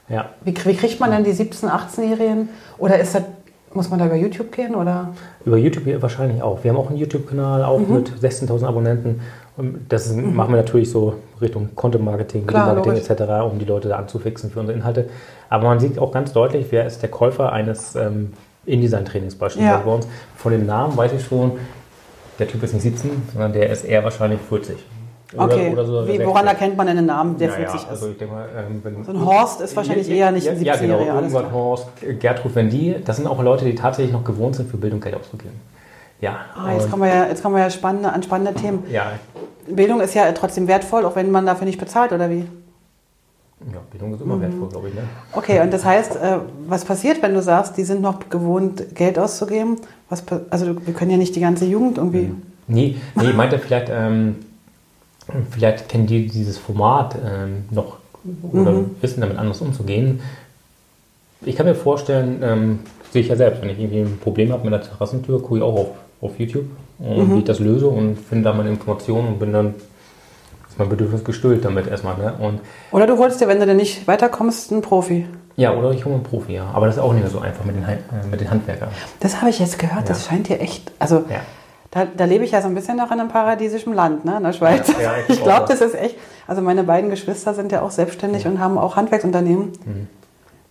[0.09, 0.27] ja.
[0.45, 2.49] Wie, wie kriegt man denn die 17-, 18-Jährigen?
[2.79, 3.23] Oder ist das,
[3.75, 4.75] muss man da über YouTube gehen?
[4.75, 5.09] Oder?
[5.45, 6.63] Über YouTube wahrscheinlich auch.
[6.65, 7.95] Wir haben auch einen YouTube-Kanal, auch Mhm.
[7.95, 9.21] mit 16.000 Abonnenten.
[9.59, 13.89] Und das ist, machen wir natürlich so Richtung Content-Marketing, Klar, Video-Marketing etc., um die Leute
[13.89, 15.09] da anzufixen für unsere Inhalte.
[15.51, 18.33] Aber man sieht auch ganz deutlich, wer ist der Käufer eines ähm,
[18.67, 19.83] InDesign-Trainings beispielsweise Ja.
[19.85, 20.07] bei uns.
[20.37, 21.53] Von dem Namen weiß ich schon,
[22.39, 24.77] der Typ ist nicht 17, sondern der ist eher wahrscheinlich 40.
[25.35, 26.27] Oder- Okay, oder so Wie, 60.
[26.27, 27.89] woran erkennt man denn einen Namen, der Naja, 40 ist?
[27.91, 31.17] Also mal, ähm, So ein Horst ist wahrscheinlich eher nicht ein Ja, 17-Jähriger, genau.
[31.17, 31.53] alles Irgendwann klar.
[31.53, 31.87] Horst,
[32.21, 35.17] Gertrud, wenn die, das sind auch Leute, die tatsächlich noch gewohnt sind, für Bildung Geld
[35.17, 35.61] auszugeben.
[36.21, 36.37] Ja.
[36.57, 38.85] Ah, jetzt kommen wir ja, jetzt kommen wir ja spannende, an spannende Themen.
[38.91, 39.13] ja,
[39.69, 42.45] Bildung ist ja trotzdem wertvoll, auch wenn man dafür nicht bezahlt, oder wie?
[43.73, 44.41] ja, Bildung ist immer Mhm.
[44.43, 44.95] wertvoll, glaube ich.
[44.95, 45.03] Ne?
[45.33, 49.19] Okay, und das heißt, äh, was passiert, wenn du sagst, die sind noch gewohnt, Geld
[49.19, 49.77] auszugeben?
[50.09, 52.31] Was, also wir können ja nicht die ganze Jugend irgendwie.
[52.69, 54.37] Nee, nee, meint er vielleicht, ähm,
[55.51, 57.97] vielleicht kennen die dieses Format ähm, noch
[58.53, 58.91] oder Mhm.
[59.01, 60.21] wissen damit anders umzugehen.
[61.43, 62.79] Ich kann mir vorstellen, ähm,
[63.13, 65.63] sehe ich ja selbst, wenn ich irgendwie ein Problem habe mit der Terrassentür, gucke ich
[65.63, 65.87] auch auf,
[66.21, 66.67] auf YouTube
[66.99, 67.35] und Mhm.
[67.35, 69.75] wie ich das löse und finde da meine Informationen und bin dann
[70.69, 72.17] ist mein Bedürfnis gestillt damit erstmal.
[72.19, 72.35] Ne?
[72.41, 72.61] Und
[72.93, 75.27] Oder du holst dir, wenn du denn nicht weiterkommst, einen Profi.
[75.57, 76.67] ja, oder ich hole einen Profi, ja.
[76.73, 77.99] Aber das ist auch nicht mehr so einfach mit den, äh,
[78.31, 78.89] mit den Handwerkern.
[79.21, 80.91] Das habe ich jetzt gehört, das scheint hier echt.
[80.99, 81.41] Also Ja.
[81.91, 84.43] da, da lebe ich ja so ein bisschen noch in einem paradiesischen Land, ne, in
[84.43, 84.89] der Schweiz.
[84.89, 86.17] Ja, ja, ich glaube, das ist echt.
[86.47, 89.73] Also meine beiden Geschwister sind ja auch selbstständig und haben auch Handwerksunternehmen.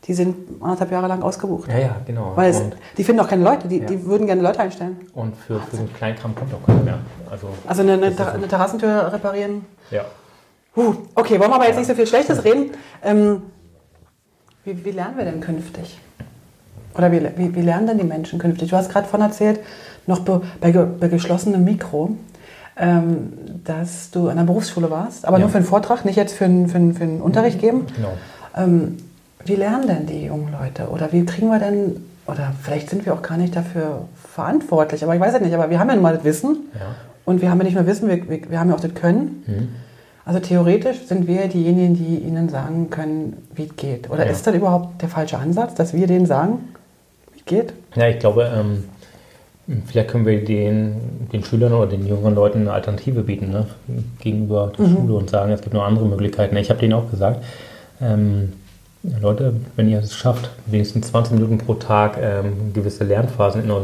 [0.05, 1.69] Die sind anderthalb Jahre lang ausgebucht.
[1.69, 2.31] Ja, ja, genau.
[2.35, 2.61] Weil es,
[2.97, 3.85] die finden auch keine Leute, die, Ja.
[3.87, 4.97] die würden gerne Leute einstellen.
[5.13, 6.99] und für, für so einen Kleinkram kommt auch keiner mehr.
[7.29, 9.65] Also, Also eine, eine, Ter- eine Terrassentür reparieren.
[9.91, 10.03] ja.
[10.75, 12.69] Huh, okay, wollen wir aber jetzt nicht so viel Schlechtes reden.
[13.03, 13.41] Ähm,
[14.63, 15.99] wie, wie lernen wir denn künftig?
[16.95, 18.69] Oder wie, wie, wie lernen denn die Menschen künftig?
[18.69, 19.59] Du hast gerade von erzählt,
[20.05, 22.11] noch be, bei, bei geschlossenem Mikro,
[22.77, 23.33] ähm,
[23.63, 25.41] dass du an der Berufsschule warst, aber Ja.
[25.41, 27.87] nur für einen Vortrag, nicht jetzt für einen, für einen, für einen Unterricht geben.
[27.95, 28.13] Genau.
[28.55, 28.97] Ähm,
[29.47, 30.89] wie lernen denn die jungen Leute?
[30.89, 35.15] Oder wie kriegen wir denn, oder vielleicht sind wir auch gar nicht dafür verantwortlich, aber
[35.15, 36.95] ich weiß es nicht, aber wir haben ja nun mal das Wissen Ja.
[37.25, 39.43] und wir haben ja nicht nur Wissen, wir, wir, wir haben ja auch das Können.
[39.47, 39.67] Mhm.
[40.25, 44.09] Also theoretisch sind wir diejenigen, die ihnen sagen können, wie es geht.
[44.09, 44.31] Oder Ja.
[44.31, 46.59] ist das überhaupt der falsche Ansatz, dass wir denen sagen,
[47.33, 47.73] wie es geht?
[47.95, 48.83] Ja, ich glaube, ähm,
[49.85, 53.67] vielleicht können wir den, den Schülern oder den jüngeren Leuten eine Alternative bieten ne?
[54.19, 56.57] gegenüber der Schule und sagen, es gibt noch andere Möglichkeiten.
[56.57, 57.43] Ich habe denen auch gesagt,
[58.01, 58.51] ähm,
[59.21, 63.81] Leute, wenn ihr es schafft, wenigstens 20 Minuten pro Tag ähm, gewisse Lernphasen in, eu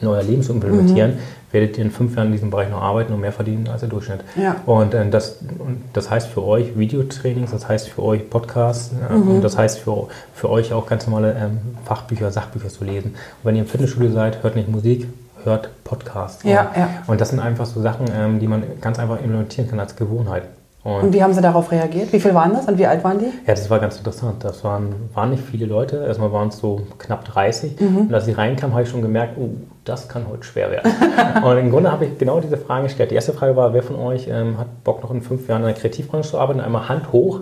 [0.00, 1.14] in euer Leben zu implementieren,
[1.52, 3.88] werdet ihr in fünf Jahren in diesem Bereich noch arbeiten und mehr verdienen als der
[3.88, 4.20] Durchschnitt.
[4.36, 4.56] Ja.
[4.66, 9.14] Und, äh, das, und das heißt für euch Videotrainings, das heißt für euch Podcasts, äh,
[9.14, 13.12] und das heißt für, für euch auch ganz normale ähm, Fachbücher, Sachbücher zu lesen.
[13.12, 15.08] Und wenn ihr im Fitnessstudio seid, hört nicht Musik,
[15.44, 16.42] hört Podcasts.
[16.42, 16.88] Ja, und, ja.
[17.06, 20.42] und das sind einfach so Sachen, ähm, die man ganz einfach implementieren kann als Gewohnheit.
[20.86, 22.12] Und, und, wie haben sie darauf reagiert?
[22.12, 23.24] Wie viel waren das und wie alt waren die?
[23.24, 24.44] Ja, das war ganz interessant.
[24.44, 26.04] Das waren, waren nicht viele Leute.
[26.06, 27.80] Erstmal waren es so knapp 30.
[27.80, 27.96] Mhm.
[28.02, 29.48] Und als ich reinkam, habe ich schon gemerkt, oh,
[29.82, 30.92] das kann heute schwer werden.
[31.44, 33.10] und im Grunde habe ich genau diese Frage gestellt.
[33.10, 35.66] Die erste Frage war, wer von euch ähm, hat Bock, noch in fünf Jahren in
[35.66, 36.60] der Kreativbranche zu arbeiten?
[36.60, 37.40] Einmal Hand hoch.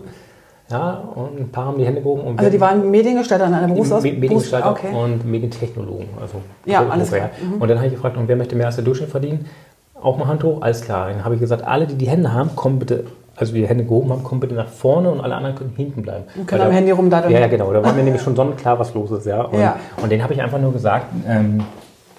[0.70, 2.38] Ja, und ein paar haben die Hände gehoben.
[2.38, 4.20] also die waren Mediengestalter an einer Berufsausbildung?
[4.20, 4.88] Mediengestalter okay.
[4.90, 6.08] und Medientechnologen.
[6.18, 7.28] Also ja, alles klar.
[7.42, 7.60] Mhm.
[7.60, 9.44] Und dann habe ich gefragt, und wer möchte mehr als der Durchschnitt verdienen?
[9.92, 11.10] Auch mal Hand hoch, alles klar.
[11.10, 13.04] Dann habe ich gesagt, alle, die die Hände haben, kommen bitte
[13.36, 16.24] also die Hände gehoben haben, kommen bitte nach vorne und alle anderen können hinten bleiben.
[16.36, 17.72] Und können am Handy rum da Ja, ja, genau.
[17.72, 19.26] Da war mir nämlich schon sonnenklar, was los ist.
[19.26, 19.42] Ja.
[19.42, 19.76] Und, ja.
[20.02, 21.62] und den habe ich einfach nur gesagt, ähm,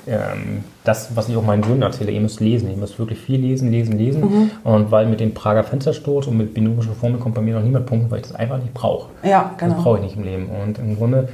[0.08, 3.40] ähm, das, was ich auch meinen Söhnen erzähle, ihr müsst lesen, ihr müsst wirklich viel
[3.40, 4.22] lesen, lesen, lesen.
[4.22, 4.52] Mhm.
[4.64, 7.86] Und weil mit dem Prager Fenstersturz und mit binomischen Formeln kommt bei mir noch niemand
[7.86, 9.10] punkten, weil ich das einfach nicht brauche.
[9.24, 9.76] Ja, genau.
[9.76, 10.50] Das brauche ich nicht im Leben.
[10.64, 11.30] Und im Grunde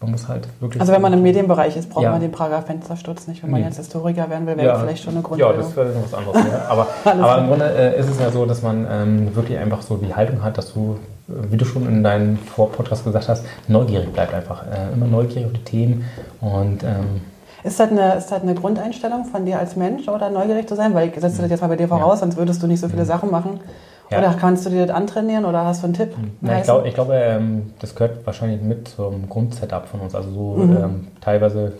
[0.00, 0.80] man muss halt wirklich.
[0.80, 2.10] Also wenn man im Medienbereich ist, braucht ja.
[2.10, 3.42] man den Prager Fenstersturz nicht.
[3.42, 3.66] Wenn man nee.
[3.66, 4.78] jetzt Historiker werden will, wäre ja.
[4.78, 5.54] vielleicht schon eine Grundlage.
[5.54, 6.36] Ja, das wäre was anderes.
[6.36, 6.64] ja.
[6.68, 9.96] Aber, aber im Grunde äh, ist es ja so, dass man ähm, wirklich einfach so
[9.96, 14.12] die Haltung hat, dass du, äh, wie du schon in deinem Vorpodcast gesagt hast, neugierig
[14.12, 14.64] bleibt einfach.
[14.66, 16.04] Äh, immer neugierig auf die Themen
[16.40, 17.22] und ähm,
[17.64, 20.92] ist das, eine, ist das eine Grundeinstellung von dir als Mensch oder neugierig zu sein?
[20.92, 23.06] Weil ich setze das jetzt mal bei dir voraus, sonst würdest du nicht so viele
[23.06, 23.58] Sachen machen.
[24.10, 24.18] Ja.
[24.18, 26.14] Oder kannst du dir das antrainieren oder hast du einen Tipp?
[26.42, 30.14] Ja, ich glaube, glaub, ähm, das gehört wahrscheinlich mit zum Grundsetup von uns.
[30.14, 30.76] Also so mhm.
[30.76, 31.72] ähm, teilweise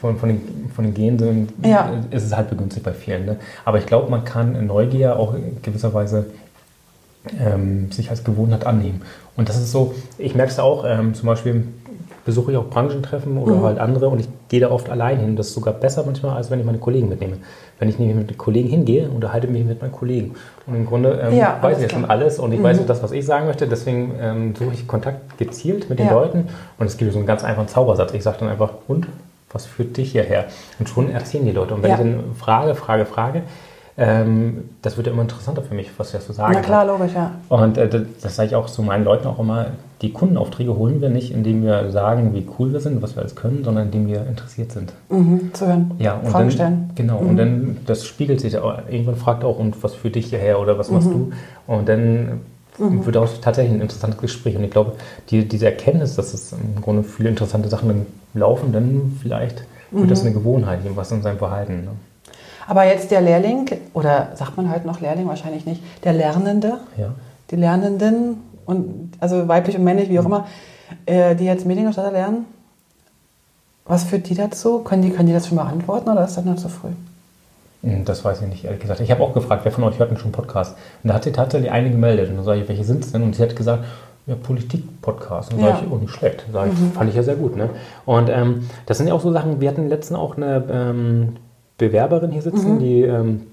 [0.00, 1.90] von, von, den, von den Genen ja.
[2.10, 3.26] ist es halt begünstigt bei vielen.
[3.26, 3.36] Ne?
[3.64, 6.26] Aber ich glaube, man kann Neugier auch in gewisser Weise
[7.38, 9.02] ähm, sich als Gewohnheit annehmen.
[9.36, 11.66] Und das ist so, ich merke es auch, ähm, zum Beispiel
[12.24, 13.62] besuche ich auch Branchentreffen oder mhm.
[13.62, 15.36] halt andere und ich gehe da oft allein hin.
[15.36, 17.38] Das ist sogar besser manchmal, als wenn ich meine Kollegen mitnehme.
[17.78, 20.34] Wenn ich nämlich mit den Kollegen hingehe, unterhalte mich mit meinen Kollegen.
[20.66, 22.64] Und im Grunde ähm, ja, weiß ich ja schon alles und ich mhm.
[22.64, 23.66] weiß das, was ich sagen möchte.
[23.66, 26.12] Deswegen ähm, suche ich Kontakt gezielt mit den ja.
[26.12, 28.12] Leuten und es gibt so einen ganz einfachen Zaubersatz.
[28.12, 29.06] Ich sage dann einfach, und
[29.52, 30.44] was führt dich hierher?
[30.78, 31.74] Und schon erzählen die Leute.
[31.74, 31.96] Und wenn ja.
[31.96, 33.42] ich dann frage, frage, frage,
[33.96, 36.88] ähm, das wird ja immer interessanter für mich, was du zu sagen Na klar, hat.
[36.88, 37.32] logisch, ja.
[37.48, 39.66] Und äh, das, das sage ich auch zu meinen Leuten auch immer,
[40.02, 43.36] die Kundenaufträge holen wir nicht, indem wir sagen, wie cool wir sind, was wir alles
[43.36, 44.92] können, sondern indem wir interessiert sind.
[45.10, 45.90] Mhm, zu hören.
[45.98, 46.90] Ja, und Fragen dann, stellen.
[46.94, 47.28] Genau, mhm.
[47.28, 50.90] und dann, das spiegelt sich, irgendwann fragt auch, und was führt dich hierher oder was
[50.90, 51.32] machst mhm.
[51.66, 51.72] du?
[51.72, 52.40] Und dann
[52.78, 53.04] mhm.
[53.04, 54.56] wird auch tatsächlich ein interessantes Gespräch.
[54.56, 54.92] Und ich glaube,
[55.30, 60.22] die, diese Erkenntnis, dass es im Grunde viele interessante Sachen laufen, dann vielleicht wird das
[60.22, 60.28] mhm.
[60.28, 61.84] eine Gewohnheit, was in seinem Verhalten.
[61.84, 61.90] Ne?
[62.66, 67.12] Aber jetzt der Lehrling, oder sagt man halt noch Lehrling, wahrscheinlich nicht, der Lernende, ja.
[67.50, 68.36] die Lernenden,
[68.70, 70.34] und, also weiblich und männlich, wie auch mhm.
[70.34, 70.46] immer,
[71.06, 72.46] äh, die jetzt Mediengestalter lernen,
[73.84, 74.80] was führt die dazu?
[74.80, 76.90] Können die, können die das schon beantworten oder ist das noch zu früh?
[77.82, 79.00] Hm, das weiß ich nicht, ehrlich gesagt.
[79.00, 80.76] Ich habe auch gefragt, wer von euch hört denn schon Podcast?
[81.02, 82.30] Und da hat sie tatsächlich eine gemeldet.
[82.30, 83.22] Und dann sage ich, welche sind es denn?
[83.22, 83.84] Und sie hat gesagt,
[84.26, 85.52] ja, Politik-Podcast.
[85.52, 85.68] Und ja.
[85.68, 86.44] sage ich, oh, nicht schlecht.
[86.52, 86.92] Sag ich, mhm.
[86.92, 87.56] Fand ich ja sehr gut.
[87.56, 87.70] Ne?
[88.04, 91.36] Und ähm, das sind ja auch so Sachen, wir hatten letztens auch eine ähm,
[91.78, 92.78] Bewerberin hier sitzen, mhm.
[92.78, 93.46] die, ähm,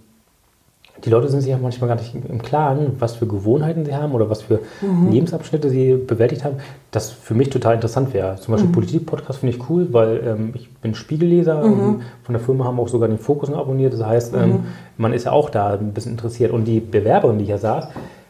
[1.04, 4.14] die Leute sind sich ja manchmal gar nicht im Klaren, was für Gewohnheiten sie haben
[4.14, 5.12] oder was für mhm.
[5.12, 6.58] Lebensabschnitte sie bewältigt haben,
[6.92, 8.36] das für mich total interessant wäre.
[8.38, 8.74] Zum Beispiel mhm.
[8.74, 11.64] Politik-Podcast finde ich cool, weil ähm, ich bin Spiegelleser.
[11.64, 12.02] Mhm.
[12.24, 13.94] Von der Firma haben wir auch sogar den Fokus abonniert.
[13.94, 14.60] Das heißt, ähm, mhm.
[14.98, 16.52] man ist ja auch da ein bisschen interessiert.
[16.52, 17.90] Und die Bewerberin, die hier saß,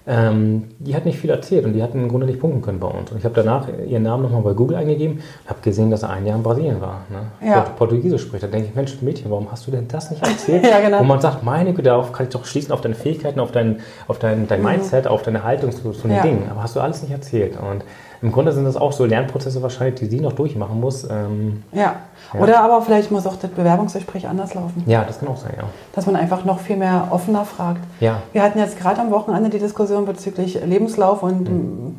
[0.10, 2.88] ähm, die hat nicht viel erzählt und die hat im Grunde nicht punkten können bei
[2.88, 3.12] uns.
[3.12, 6.12] Und ich habe danach ihren Namen nochmal bei Google eingegeben und habe gesehen, dass er
[6.12, 7.02] ein Jahr in Brasilien war.
[7.10, 7.48] Ne?
[7.48, 7.62] Ja.
[7.62, 8.44] Portugiesisch spricht.
[8.44, 10.64] Da denke ich, Mensch, Mädchen, warum hast du denn das nicht erzählt?
[10.70, 11.02] ja, genau.
[11.02, 13.82] Und man sagt, meine Güte, darauf kann ich doch schließen, auf deine Fähigkeiten, auf dein,
[14.08, 14.68] auf dein, dein mhm.
[14.68, 16.24] Mindset, auf deine Haltung zu, zu den ja.
[16.24, 16.48] Dingen.
[16.50, 17.58] Aber hast du alles nicht erzählt.
[17.60, 17.84] Und
[18.22, 21.04] im Grunde sind das auch so Lernprozesse wahrscheinlich, die sie noch durchmachen muss.
[21.04, 21.96] Ähm, ja.
[22.34, 22.40] ja.
[22.40, 24.84] Oder aber vielleicht muss auch das Bewerbungsgespräch anders laufen.
[24.88, 25.64] Ja, das kann auch sein, ja.
[25.94, 27.82] Dass man einfach noch viel mehr offener fragt.
[28.00, 28.22] Ja.
[28.34, 31.96] Wir hatten jetzt gerade am Wochenende die Diskussion bezüglich Lebenslauf und mhm.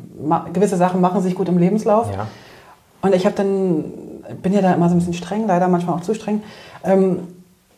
[0.53, 2.11] gewisse Sachen machen sich gut im Lebenslauf.
[2.13, 2.27] Ja.
[3.01, 3.85] Und ich habe dann,
[4.41, 6.43] bin ja da immer so ein bisschen streng, leider manchmal auch zu streng,
[6.83, 7.19] ähm,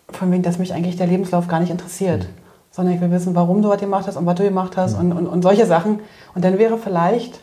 [0.10, 2.23] von wegen, dass mich eigentlich der Lebenslauf gar nicht interessiert.
[2.23, 2.41] Mhm.
[2.71, 5.12] Sondern ich will wissen, warum du was gemacht hast und was du gemacht hast mhm.
[5.12, 5.99] und, und, und solche Sachen.
[6.34, 7.39] Und dann wäre vielleicht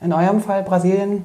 [0.00, 1.24] in eurem Fall Brasilien,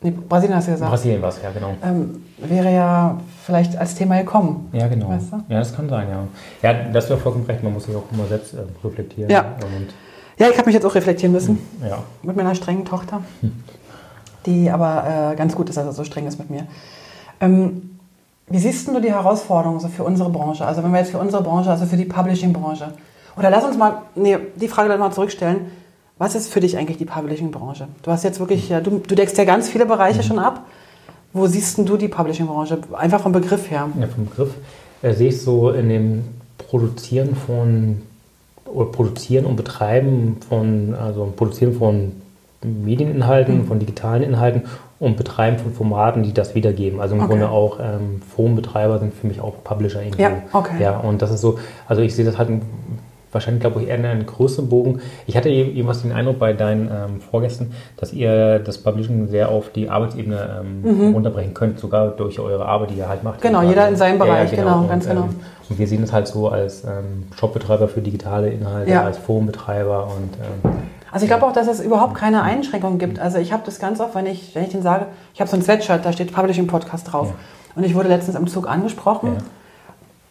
[0.00, 0.90] nee, Brasilien hast du gesagt.
[0.90, 1.74] Brasilien war es, ja, genau.
[1.84, 4.68] Ähm, wäre ja vielleicht als Thema gekommen.
[4.72, 5.08] Ja, genau.
[5.08, 5.36] Weißt du?
[5.48, 6.26] Ja, das kann sein, ja.
[6.62, 9.30] Ja, das wäre vollkommen recht, man muss sich auch immer selbst äh, reflektieren.
[9.30, 9.44] Ja.
[10.38, 11.58] Ja, ich habe mich jetzt auch reflektieren müssen.
[11.80, 11.98] Hm, ja.
[12.22, 13.52] Mit meiner strengen Tochter, hm.
[14.46, 16.66] die aber äh, ganz gut ist, dass er so streng ist mit mir.
[17.40, 17.98] Ähm,
[18.48, 20.64] wie siehst du die Herausforderungen so für unsere Branche?
[20.66, 22.92] Also wenn wir jetzt für unsere Branche, also für die Publishing-Branche,
[23.36, 25.70] oder lass uns mal, nee, die Frage dann mal zurückstellen.
[26.22, 27.88] Was ist für dich eigentlich die Publishing-Branche?
[28.04, 30.22] Du hast jetzt wirklich, ja, du, du deckst ja ganz viele Bereiche mhm.
[30.22, 30.66] schon ab.
[31.32, 32.78] Wo siehst du die Publishing-Branche?
[32.92, 33.88] Einfach vom Begriff her.
[33.98, 34.50] Ja, vom Begriff
[35.02, 36.24] äh, sehe ich so in dem
[36.58, 38.02] Produzieren von
[38.66, 42.12] oder Produzieren und Betreiben von, also Produzieren von
[42.62, 43.66] Medieninhalten, mhm.
[43.66, 44.62] von digitalen Inhalten
[45.00, 47.00] und Betreiben von Formaten, die das wiedergeben.
[47.00, 47.30] Also im okay.
[47.30, 50.22] Grunde auch ähm, Forenbetreiber sind für mich auch Publisher irgendwie.
[50.22, 50.80] Ja, okay.
[50.80, 51.58] Ja, und das ist so,
[51.88, 52.48] also ich sehe das halt
[53.32, 55.00] wahrscheinlich, glaube ich, eher einen größeren Bogen.
[55.26, 59.70] Ich hatte jedenfalls den Eindruck bei deinen ähm, Vorgästen, dass ihr das Publishing sehr auf
[59.70, 61.14] die Arbeitsebene ähm, mhm.
[61.14, 63.40] runterbrechen könnt, sogar durch eure Arbeit, die ihr halt macht.
[63.40, 65.22] Genau, jeder in seinem Bereich, ja, genau, genau, ganz genau.
[65.22, 65.40] Ähm,
[65.70, 69.04] und wir sehen es halt so als ähm, Shopbetreiber für digitale Inhalte, ja.
[69.04, 70.72] als Forenbetreiber und ähm,
[71.12, 73.18] also ich glaube auch, dass es überhaupt keine Einschränkungen gibt.
[73.18, 75.58] Also ich habe das ganz oft, wenn ich, wenn ich den sage, ich habe so
[75.58, 77.28] ein Sweatshirt, da steht Publishing Podcast drauf.
[77.28, 77.34] Ja.
[77.76, 79.42] Und ich wurde letztens im Zug angesprochen ja.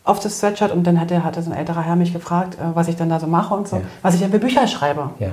[0.03, 2.87] Auf das Sweatshirt und dann hatte, hatte so ein älterer Herr mich gefragt, äh, was
[2.87, 3.81] ich dann da so mache und so, ja.
[4.01, 5.11] was ich dann für Bücher schreibe.
[5.19, 5.29] Ja.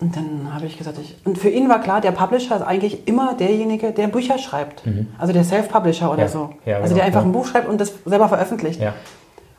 [0.00, 3.08] Und dann habe ich gesagt, ich, und für ihn war klar, der Publisher ist eigentlich
[3.08, 4.86] immer derjenige, der Bücher schreibt.
[4.86, 5.08] Mhm.
[5.18, 6.50] Also der Self-Publisher oder so.
[6.64, 7.02] also der genau.
[7.02, 8.80] einfach ein Buch schreibt und das selber veröffentlicht.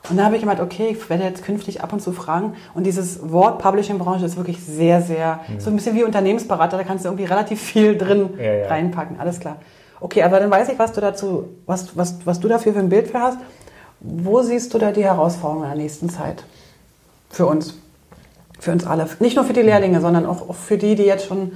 [0.09, 2.53] Und da habe ich gemeint, okay, ich werde jetzt künftig ab und zu fragen.
[2.73, 5.59] Und dieses Wort Publishing-Branche ist wirklich sehr, sehr, mhm.
[5.59, 8.67] so ein bisschen wie Unternehmensberater, da kannst du irgendwie relativ viel drin ja, ja.
[8.69, 9.57] reinpacken, alles klar.
[9.99, 12.87] Okay, aber dann weiß ich, was du dazu, was, was, was du dafür für ein
[12.87, 13.37] Bild für hast.
[13.99, 16.43] Wo siehst du da die Herausforderungen in der nächsten Zeit?
[17.29, 17.75] Für uns.
[18.59, 19.07] Für uns alle.
[19.19, 21.53] Nicht nur für die Lehrlinge, sondern auch für die, die jetzt schon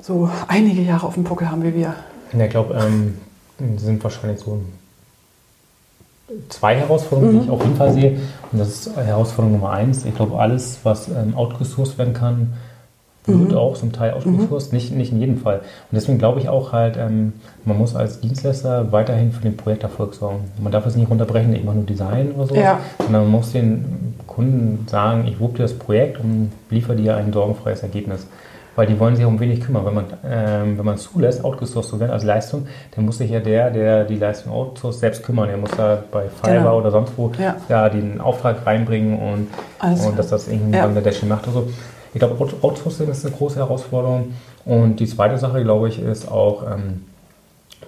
[0.00, 1.94] so einige Jahre auf dem Puckel haben wie wir.
[2.32, 3.18] Ja, ich glaube, ähm,
[3.78, 4.60] sind wahrscheinlich so
[6.48, 7.40] zwei Herausforderungen, mhm.
[7.40, 8.20] die ich auf jeden Fall sehe.
[8.52, 10.04] Und das ist Herausforderung Nummer eins.
[10.04, 12.54] Ich glaube, alles, was ähm, outgesourced werden kann,
[13.26, 13.56] wird mhm.
[13.56, 14.76] auch zum Teil outgesourced, mhm.
[14.76, 15.58] nicht, nicht in jedem Fall.
[15.58, 17.32] Und deswegen glaube ich auch halt, ähm,
[17.64, 20.50] man muss als Dienstleister weiterhin für den Projekterfolg sorgen.
[20.62, 22.80] Man darf es nicht runterbrechen, immer nur Design oder so, ja.
[22.98, 27.32] sondern man muss den Kunden sagen, ich wupp dir das Projekt und liefere dir ein
[27.32, 28.26] sorgenfreies Ergebnis
[28.76, 29.86] weil die wollen sich um wenig kümmern.
[29.86, 33.40] Wenn man, ähm, wenn man zulässt, outgesourced zu werden als Leistung, dann muss sich ja
[33.40, 35.48] der, der die Leistung outsourced, selbst kümmern.
[35.48, 36.78] Er muss da bei Fiverr genau.
[36.78, 37.56] oder sonst wo ja.
[37.68, 37.88] ja.
[37.88, 40.84] den Auftrag reinbringen und, also, und dass das irgendwie ja.
[40.84, 41.68] Bangladesch macht oder so.
[42.14, 44.32] Ich glaube, Outsourcing ist eine große Herausforderung.
[44.64, 47.02] Und die zweite Sache, glaube ich, ist auch, ähm,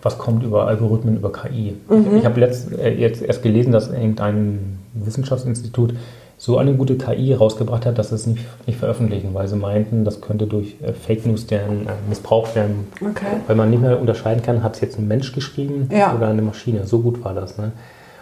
[0.03, 1.75] was kommt über Algorithmen, über KI.
[1.89, 2.17] Mhm.
[2.19, 5.95] Ich, habe äh, jetzt erst gelesen, dass irgendein Wissenschaftsinstitut
[6.39, 10.05] so eine gute KI rausgebracht hat, dass sie es nicht, nicht veröffentlichen, weil sie meinten,
[10.05, 12.89] das könnte durch äh, Fake News deren, äh, missbraucht werden.
[13.01, 13.39] Okay.
[13.47, 16.15] Weil man nicht mehr unterscheiden kann, hat es jetzt ein Mensch geschrieben ja.
[16.15, 16.85] oder eine Maschine.
[16.87, 17.57] So gut war das.
[17.57, 17.73] Ne?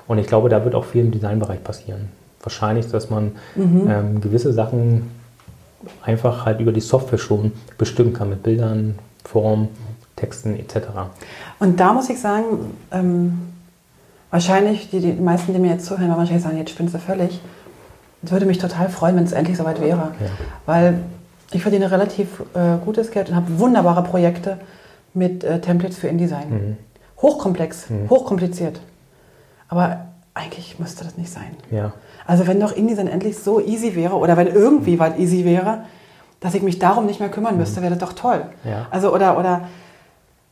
[0.06, 2.08] Und ich glaube, da wird auch viel im Designbereich passieren.
[2.42, 3.88] Wahrscheinlich, dass man mhm.
[3.88, 5.10] ähm, gewisse Sachen
[6.02, 9.68] einfach halt über die Software schon bestimmen kann mit Bildern, Formen,
[10.16, 10.88] Texten etc.
[11.58, 13.38] Und da muss ich sagen, ähm,
[14.30, 17.40] wahrscheinlich die, die meisten, die mir jetzt zuhören, werden wahrscheinlich sagen, jetzt spinnst du völlig.
[18.22, 20.12] Es würde mich total freuen, wenn es endlich soweit wäre.
[20.20, 20.26] Ja.
[20.66, 21.00] Weil
[21.52, 24.58] ich verdiene relativ äh, gutes Geld und habe wunderbare Projekte
[25.12, 26.50] mit äh, Templates für InDesign.
[26.50, 26.76] Mhm.
[27.20, 28.10] Hochkomplex, mhm.
[28.10, 28.80] hochkompliziert.
[29.68, 31.56] Aber eigentlich müsste das nicht sein.
[31.70, 31.92] Ja.
[32.26, 35.84] Also wenn doch InDesign endlich so easy wäre oder wenn irgendwie was easy wäre,
[36.40, 38.46] dass ich mich darum nicht mehr kümmern müsste, wäre das doch toll.
[38.64, 38.86] Ja.
[38.90, 39.62] Also oder, oder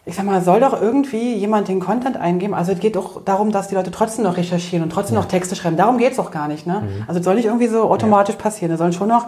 [0.05, 2.55] ich sag mal, soll doch irgendwie jemand den Content eingeben.
[2.55, 5.21] Also es geht doch darum, dass die Leute trotzdem noch recherchieren und trotzdem ja.
[5.21, 5.77] noch Texte schreiben.
[5.77, 6.67] Darum geht es doch gar nicht.
[6.67, 6.81] Ne?
[6.81, 7.05] Mhm.
[7.07, 8.41] Also es soll nicht irgendwie so automatisch ja.
[8.41, 8.71] passieren.
[8.71, 9.27] Da sollen schon noch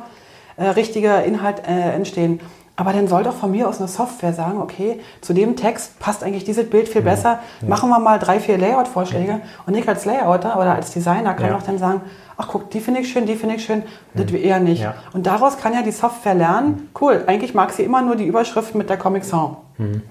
[0.57, 2.41] äh, richtiger Inhalt äh, entstehen.
[2.77, 6.25] Aber dann soll doch von mir aus eine Software sagen, okay, zu dem Text passt
[6.25, 7.07] eigentlich dieses Bild viel mhm.
[7.07, 7.39] besser.
[7.61, 7.69] Ja.
[7.69, 9.43] Machen wir mal drei, vier Layout-Vorschläge.
[9.67, 12.01] Und ich als Layouter oder als Designer kann auch dann sagen,
[12.37, 13.85] ach guck, die finde ich schön, die finde ich schön,
[14.15, 14.27] mhm.
[14.27, 14.83] das eher nicht.
[14.83, 14.95] Ja.
[15.13, 18.75] Und daraus kann ja die Software lernen, cool, eigentlich mag sie immer nur die Überschrift
[18.75, 19.59] mit der Comic Song.
[19.79, 20.03] Mhm.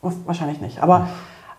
[0.00, 0.82] Wahrscheinlich nicht.
[0.82, 1.08] Aber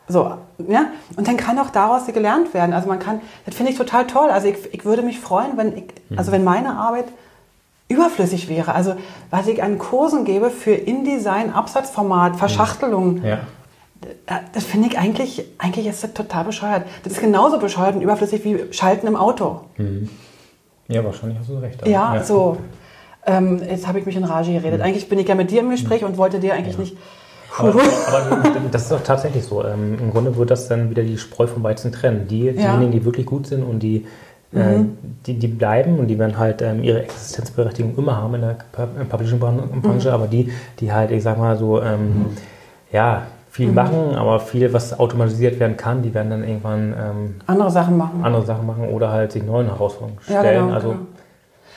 [0.08, 0.36] so,
[0.68, 0.86] ja.
[1.16, 2.74] Und dann kann auch daraus gelernt werden.
[2.74, 4.30] Also man kann, das finde ich total toll.
[4.30, 7.06] Also ich, ich würde mich freuen, wenn ich, also wenn meine Arbeit
[7.88, 8.74] überflüssig wäre.
[8.74, 8.96] Also
[9.30, 13.24] was ich an Kursen gebe für InDesign, Absatzformat, Verschachtelung.
[13.24, 13.40] Ja.
[14.54, 16.84] Das finde ich eigentlich, eigentlich ist das total bescheuert.
[17.04, 19.62] Das ist genauso bescheuert und überflüssig wie Schalten im Auto.
[19.78, 20.10] Mhm.
[20.88, 21.88] Ja, wahrscheinlich hast du recht.
[21.88, 22.58] Ja, ja, so.
[23.26, 24.80] Ähm, jetzt habe ich mich in Rage geredet.
[24.80, 24.86] Mhm.
[24.86, 26.10] Eigentlich bin ich ja mit dir im Gespräch mhm.
[26.10, 26.82] und wollte dir eigentlich ja.
[26.82, 26.98] nicht
[27.58, 27.70] aber,
[28.08, 29.64] aber, das ist auch tatsächlich so.
[29.64, 32.28] Ähm, Im Grunde wird das dann wieder die Spreu vom Weizen trennen.
[32.28, 34.06] Die, diejenigen, die wirklich gut sind und die,
[34.56, 34.98] mhm.
[35.26, 38.58] die, die bleiben und die werden halt ähm, ihre Existenzberechtigung immer haben in der
[39.10, 40.14] Publishing-Branche, mhm.
[40.14, 42.26] aber die, die halt, ich sag mal so, ähm, mhm.
[42.92, 43.76] ja, viel mhm.
[43.76, 48.24] machen, aber viel, was automatisiert werden kann, die werden dann irgendwann ähm, andere Sachen machen.
[48.24, 50.44] Andere Sachen machen oder halt sich neuen Herausforderungen stellen.
[50.44, 51.02] Ja, genau, also, genau.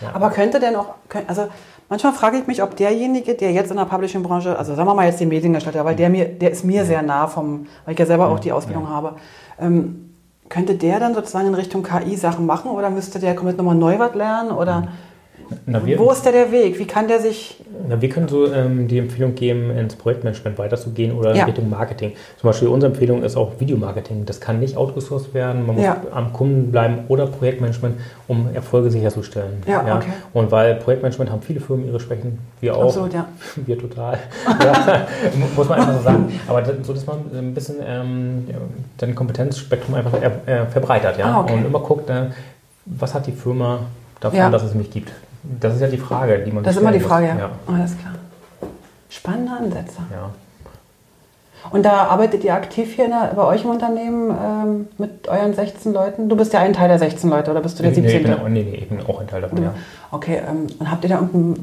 [0.00, 0.14] Ja.
[0.14, 0.94] Aber könnte denn auch,
[1.26, 1.48] also
[1.90, 5.06] Manchmal frage ich mich, ob derjenige, der jetzt in der Publishing-Branche, also sagen wir mal
[5.06, 8.04] jetzt den Mediengestalter, weil der mir, der ist mir sehr nah vom, weil ich ja
[8.04, 8.90] selber auch die Ausbildung ja.
[8.90, 9.14] habe.
[9.58, 10.10] Ähm,
[10.48, 13.98] könnte der dann sozusagen in Richtung KI Sachen machen oder müsste der komplett nochmal neu
[13.98, 14.88] was lernen oder?
[15.66, 16.78] Na, wir, Wo ist der der Weg?
[16.78, 17.62] Wie kann der sich.
[17.88, 21.42] Na, wir können so ähm, die Empfehlung geben, ins Projektmanagement weiterzugehen oder ja.
[21.42, 22.12] in Richtung Marketing.
[22.38, 24.26] Zum Beispiel unsere Empfehlung ist auch Videomarketing.
[24.26, 25.66] Das kann nicht outgesourced werden.
[25.66, 26.02] Man muss ja.
[26.10, 29.62] am Kunden bleiben oder Projektmanagement, um Erfolge sicherzustellen.
[29.66, 29.96] Ja, ja.
[29.96, 30.08] Okay.
[30.34, 32.86] Und weil Projektmanagement haben viele Firmen ihre Schwächen, wir auch.
[32.86, 33.28] Absolut, ja.
[33.66, 34.18] Wir total.
[35.56, 36.32] muss man einfach so sagen.
[36.46, 38.46] Aber so, dass man ein bisschen ähm,
[38.98, 41.18] sein Kompetenzspektrum einfach äh, verbreitert.
[41.18, 41.26] Ja?
[41.26, 41.54] Ah, okay.
[41.54, 42.26] Und immer guckt, äh,
[42.86, 43.80] was hat die Firma
[44.20, 45.12] davon, dass es mich gibt?
[45.60, 47.38] Das ist ja die Frage, die man Das ist immer die Frage, muss.
[47.42, 47.50] ja.
[47.74, 48.14] Alles klar.
[49.10, 49.98] Spannende Ansätze.
[50.10, 50.30] ja.
[51.70, 55.52] Und da arbeitet ihr aktiv hier in der, bei euch im Unternehmen ähm, mit euren
[55.54, 56.28] 16 Leuten?
[56.28, 58.16] Du bist ja ein Teil der 16 Leute oder bist du der Nee, 17.?
[58.20, 59.74] ich bin, auch- nee, nee, ich bin auch ein Teil davon, ja.
[60.12, 61.56] Okay, ähm, und habt ihr da irgendeine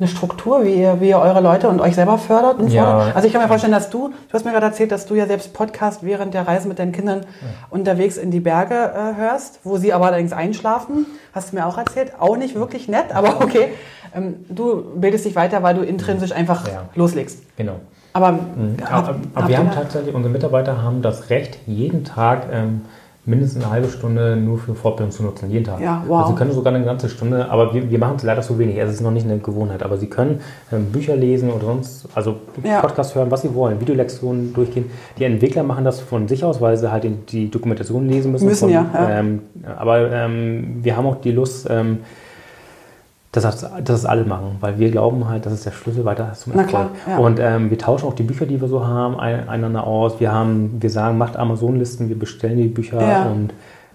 [0.00, 3.10] eine Struktur, wie ihr, wie ihr eure Leute und euch selber fördert und Ja.
[3.14, 5.26] Also ich kann mir vorstellen, dass du, du hast mir gerade erzählt, dass du ja
[5.26, 7.22] selbst Podcast während der Reise mit deinen Kindern
[7.70, 11.06] unterwegs in die Berge äh, hörst, wo sie aber allerdings einschlafen.
[11.32, 12.12] Hast du mir auch erzählt.
[12.20, 13.68] Auch nicht wirklich nett, aber okay.
[14.14, 16.84] Ähm, du bildest dich weiter, weil du intrinsisch einfach Ja.
[16.94, 17.40] loslegst.
[17.56, 17.74] Genau.
[18.12, 18.76] Aber, Mhm.
[18.90, 22.82] habt- Aber, ihr wir haben tatsächlich, unsere Mitarbeiter haben das Recht, jeden Tag ähm,
[23.28, 25.50] mindestens eine halbe Stunde nur für Fortbildung zu nutzen.
[25.50, 25.80] Jeden Tag.
[25.80, 26.20] Ja, wow.
[26.20, 28.76] Also sie können sogar eine ganze Stunde, aber wir, wir machen es leider so wenig.
[28.78, 29.82] Es ist noch nicht eine Gewohnheit.
[29.82, 30.40] Aber sie können
[30.72, 32.80] ähm, Bücher lesen oder sonst, also Ja.
[32.80, 34.86] Podcast hören, was sie wollen, Videolektionen durchgehen.
[35.18, 38.46] Die Entwickler machen das von sich aus, weil sie halt die- die Dokumentation lesen müssen.
[38.46, 39.20] Müssen, von, ja, ja.
[39.20, 39.42] Ähm,
[39.76, 41.98] aber ähm, wir haben auch die Lust, ähm,
[43.32, 46.32] dass das, dass das alle machen, weil wir glauben halt, das ist der Schlüssel weiter
[46.34, 46.68] zum Erfolg.
[46.68, 47.18] klar, ja.
[47.18, 50.18] Und ähm, wir tauschen auch die Bücher, die wir so haben, ein, einander aus.
[50.18, 53.26] Wir haben, wir sagen, macht Amazon-Listen, wir bestellen die Bücher Ja.
[53.26, 53.52] und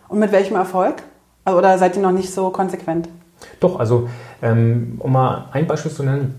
[0.10, 1.02] Und mit welchem Erfolg?
[1.46, 3.10] Also, oder seid ihr noch nicht so konsequent?
[3.60, 4.08] doch, also
[4.42, 6.36] ähm, um mal ein Beispiel zu nennen,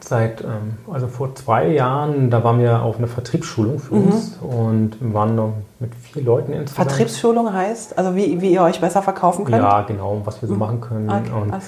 [0.00, 4.04] seit ähm, also vor zwei Jahren, da waren wir auf einer Vertriebsschulung für Mhm.
[4.06, 6.88] uns und waren noch mit vier Leuten insgesamt.
[6.90, 9.56] Vertriebsschulung heißt, also wie, wie ihr euch besser verkaufen könnt?
[9.62, 11.08] Ja, genau, was wir so machen können.
[11.10, 11.60] Okay, und, klar.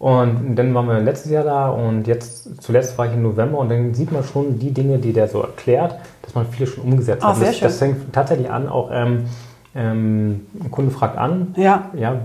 [0.00, 3.68] Und dann waren wir letztes Jahr da und jetzt zuletzt war ich im November und
[3.70, 7.22] dann sieht man schon die Dinge, die der so erklärt, dass man viele schon umgesetzt
[7.22, 7.36] Ah, hat.
[7.36, 7.68] sehr das, schön.
[7.68, 9.26] das fängt tatsächlich an, auch ähm,
[9.74, 12.16] ähm, ein Kunde fragt an, Ja, ja,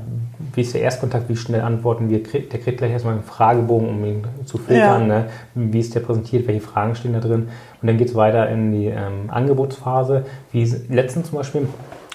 [0.53, 4.05] wie ist der Erstkontakt, wie schnell antworten wir, der kriegt gleich erstmal einen Fragebogen, um
[4.05, 5.19] ihn zu filtern, Ja.
[5.19, 5.25] ne?
[5.53, 7.49] wie ist der präsentiert, welche Fragen stehen da drin
[7.81, 11.67] und dann geht es weiter in die ähm, Angebotsphase, wie letztens zum Beispiel,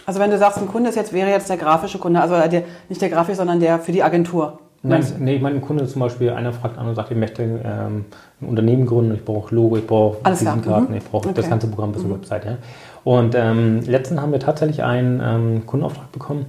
[0.07, 2.63] also wenn du sagst, ein Kunde ist jetzt, wäre jetzt der grafische Kunde, also der,
[2.89, 4.59] nicht der Grafik, sondern der für die Agentur.
[4.83, 7.43] Nein, nee, ich meine, ein Kunde zum Beispiel, einer fragt an und sagt, ich möchte
[7.43, 8.07] ähm,
[8.41, 10.97] ein Unternehmen gründen, ich brauche Logo, ich brauche Visitenkarten, mhm.
[10.97, 11.37] ich brauche Okay.
[11.37, 12.47] das ganze Programm bis zur Website.
[12.47, 12.57] Ja.
[13.05, 16.47] Und ähm, letztens haben wir tatsächlich einen ähm, Kundenauftrag bekommen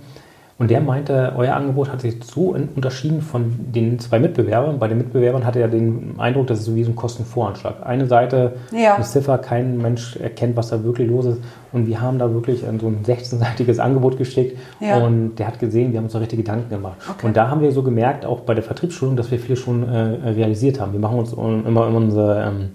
[0.62, 4.78] und der meinte, euer Angebot hat sich so unterschieden von den zwei Mitbewerbern.
[4.78, 7.84] Bei den Mitbewerbern hatte er den Eindruck, das ist so wie so ein Kostenvoranschlag.
[7.84, 8.94] Eine Seite, Ja.
[8.94, 11.40] eine Ziffer, kein Mensch erkennt, was da wirklich los ist.
[11.72, 14.98] Und wir haben da wirklich so ein 16-seitiges Angebot geschickt Ja.
[15.04, 16.98] und der hat gesehen, wir haben uns da richtig Gedanken gemacht.
[17.10, 17.26] Okay.
[17.26, 19.98] Und da haben wir so gemerkt, auch bei der Vertriebsschulung, dass wir viel schon äh,
[20.30, 20.94] realisiert haben.
[20.94, 22.70] Wir machen uns immer, immer unsere ähm,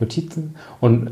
[0.00, 1.10] Notizen und,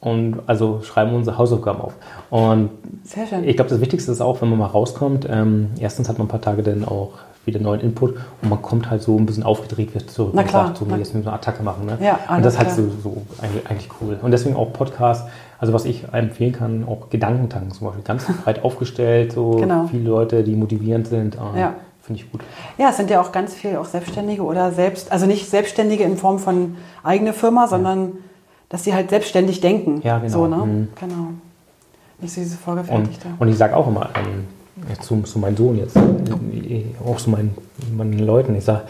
[0.00, 1.94] und also schreiben unsere Hausaufgaben auf.
[2.30, 2.70] Und
[3.04, 3.44] Sehr schön.
[3.48, 6.30] ich glaube, das Wichtigste ist auch, wenn man mal rauskommt, ähm, erstens hat man ein
[6.30, 7.10] paar Tage dann auch
[7.44, 10.48] wieder neuen Input und man kommt halt so ein bisschen aufgedreht wieder zurück Na und
[10.48, 11.86] klar, sagt, so, jetzt müssen wir eine Attacke machen.
[11.86, 11.96] Ne?
[12.00, 14.18] Ja, und das ist halt so, so eigentlich, eigentlich cool.
[14.20, 15.28] Und deswegen auch Podcast,
[15.60, 19.86] also was ich empfehlen kann, auch Gedankentanken zum Beispiel, ganz breit aufgestellt, so Genau.
[19.88, 21.74] viele Leute, die motivierend sind, ähm, Ja.
[22.02, 22.40] finde ich gut.
[22.78, 26.16] Ja, es sind ja auch ganz viel auch Selbstständige oder selbst, also nicht Selbstständige in
[26.16, 28.14] Form von eigene Firma, sondern
[28.68, 30.00] dass sie halt selbstständig denken.
[30.02, 30.32] Ja, genau.
[30.32, 30.56] So, ne?
[30.56, 30.88] Mhm.
[31.00, 31.28] Genau.
[32.20, 33.28] Nicht so diese Und, vorgefertigte.
[33.38, 34.44] und ich sage auch immer, ähm,
[35.00, 37.54] zu, zu meinem Sohn jetzt, äh, auch zu meinen,
[37.96, 38.82] meinen Leuten, ich sage,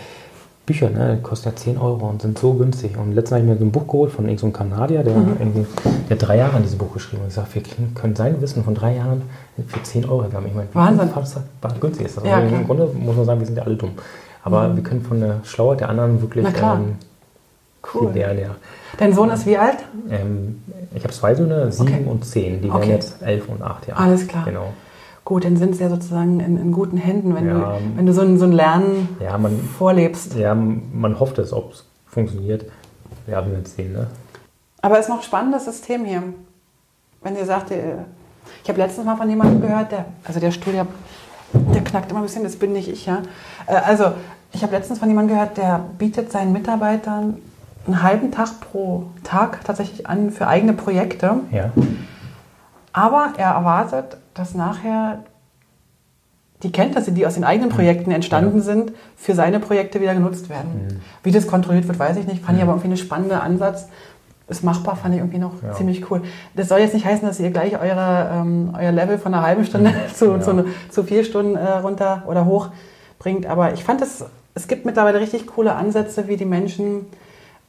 [0.64, 2.96] Bücher, ne, kosten ja 10 Euro und sind so günstig.
[2.98, 5.64] Und letztens habe ich mir so ein Buch geholt von irgendeinem Kanadier, der, Mhm.
[6.08, 7.22] der hat drei Jahre an diesem Buch geschrieben.
[7.22, 7.62] Und ich sage, wir
[7.94, 9.22] können sein Wissen von drei Jahren
[9.68, 10.44] für 10 Euro haben.
[10.46, 11.06] Ich meine, Wahnsinn.
[11.08, 12.24] unfassbar günstig ist das.
[12.24, 12.48] Ja, also.
[12.52, 12.60] Mhm.
[12.62, 13.90] Im Grunde muss man sagen, wir sind ja alle dumm.
[14.42, 16.78] Aber wir können von der Schlauheit der anderen wirklich Na klar.
[16.78, 16.96] ähm,
[17.94, 18.12] Cool.
[18.12, 18.40] lernen.
[18.40, 18.50] Ja.
[18.98, 19.78] Dein Sohn ist wie alt?
[20.10, 20.62] Ähm,
[20.94, 22.04] ich habe zwei Söhne, sieben Okay.
[22.06, 22.62] und zehn.
[22.62, 22.80] Die Okay.
[22.80, 24.02] werden jetzt elf und acht Jahre.
[24.02, 24.44] Alles klar.
[24.44, 24.72] Genau.
[25.24, 27.54] Gut, dann sind sie ja sozusagen in, in guten Händen, wenn Ja.
[27.54, 30.34] du, wenn du so ein, so ein Lernen Ja, man, vorlebst.
[30.36, 32.64] ja, man hofft es, ob es funktioniert.
[33.26, 33.92] Ja, wir werden sehen.
[33.92, 34.06] Ne?
[34.82, 36.22] Aber es ist noch ein spannendes System hier.
[37.22, 38.04] Wenn ihr sagt, ihr-
[38.62, 40.86] ich habe letztens mal von jemandem gehört, der, also der Stuhl, der,
[41.52, 43.22] der knackt immer ein bisschen, das bin nicht ich, ja.
[43.66, 44.12] Äh, Also,
[44.52, 47.38] ich habe letztens von jemandem gehört, der bietet seinen Mitarbeitern
[47.86, 51.36] einen halben Tag pro Tag tatsächlich an für eigene Projekte.
[51.52, 51.70] Ja.
[52.92, 55.20] Aber er erwartet, dass nachher
[56.62, 58.64] die Kenntnisse, die aus den eigenen Projekten entstanden Ja.
[58.64, 60.70] sind, für seine Projekte wieder genutzt werden.
[60.88, 61.00] Mhm.
[61.22, 62.42] Wie das kontrolliert wird, weiß ich nicht.
[62.44, 63.88] Fand ich aber irgendwie einen spannenden Ansatz.
[64.48, 65.72] Ist machbar, fand ich irgendwie noch Ja.
[65.72, 66.22] ziemlich cool.
[66.54, 69.64] Das soll jetzt nicht heißen, dass ihr gleich eure, ähm, euer Level von einer halben
[69.64, 70.40] Stunde zu, Ja.
[70.40, 72.68] zu, ne- zu vier Stunden äh, runter oder hoch
[73.18, 73.44] bringt.
[73.46, 74.24] Aber ich fand es,
[74.54, 77.06] es gibt mittlerweile richtig coole Ansätze, wie die Menschen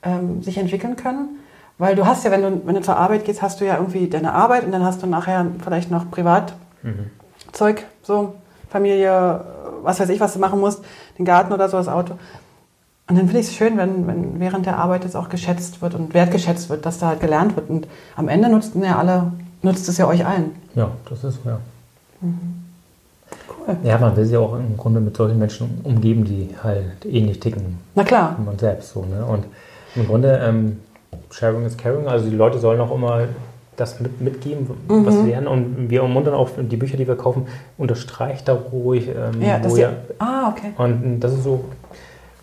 [0.04, 1.39] ähm, sich entwickeln können.
[1.78, 4.08] Weil du hast ja, wenn du, wenn du zur Arbeit gehst, hast du ja irgendwie
[4.08, 6.56] deine Arbeit und dann hast du nachher vielleicht noch Privatzeug,
[8.02, 8.34] so
[8.70, 9.41] Familie,
[9.84, 10.84] was weiß ich, was du machen musst,
[11.20, 12.14] den Garten oder so, das Auto.
[13.10, 15.93] Und dann finde ich es schön, wenn, wenn während der Arbeit es auch geschätzt wird
[15.93, 17.70] und wertgeschätzt wird, dass da halt gelernt wird.
[17.70, 19.32] Und am Ende nutzen ja alle,
[19.62, 20.52] nutzt es ja euch allen.
[20.76, 21.60] ja, das ist ja.
[22.22, 23.78] Cool.
[23.84, 27.78] Ja, man will sich auch im Grunde mit solchen Menschen umgeben, die halt ähnlich ticken.
[27.95, 28.36] Na klar.
[28.43, 29.06] Man selbst so.
[29.06, 29.24] Ne?
[29.24, 29.45] Und
[29.98, 30.80] im Grunde, ähm,
[31.32, 33.24] Sharing is Caring, also die Leute sollen auch immer
[33.76, 35.06] das mit, mitgeben, mhm.
[35.06, 35.48] was sie lernen.
[35.48, 39.08] Und wir ermuntern auch die Bücher, die wir kaufen, unterstreicht da ruhig.
[39.08, 40.74] Ähm, ja, das ihr, ah, okay.
[40.78, 41.66] Und das ist so,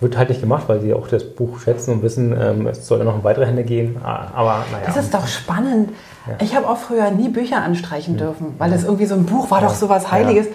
[0.01, 2.99] wird halt nicht gemacht, weil sie auch das Buch schätzen und wissen, ähm, es soll
[2.99, 3.97] ja noch in weitere Hände gehen.
[4.03, 4.85] Aber naja.
[4.87, 5.91] Das ist doch spannend.
[6.27, 6.35] Ja.
[6.41, 9.61] Ich habe auch früher nie Bücher anstreichen dürfen, weil es irgendwie so ein Buch war
[9.61, 10.47] doch so was Heiliges.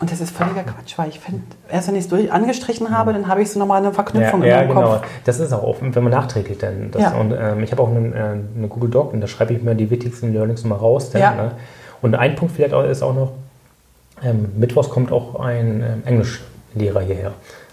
[0.00, 3.12] Und das ist völliger Quatsch, weil ich finde, erst wenn ich es durch angestrichen habe,
[3.12, 5.02] dann habe ich so nochmal eine Verknüpfung ja, in meinem ja, genau.
[5.24, 6.92] Das ist auch offen, wenn man nachträglich dann.
[6.92, 7.14] Das, ja.
[7.14, 9.74] Und ähm, ich habe auch eine, äh, eine, Google Doc und da schreibe ich mir
[9.74, 11.10] die wichtigsten Learnings mal raus.
[11.10, 11.34] Dann, ja.
[11.34, 11.50] ne?
[12.00, 13.32] Und ein Punkt vielleicht auch, ist auch noch,
[14.22, 17.32] ähm, Mittwochs kommt auch ein ähm, Englischlehrer hierher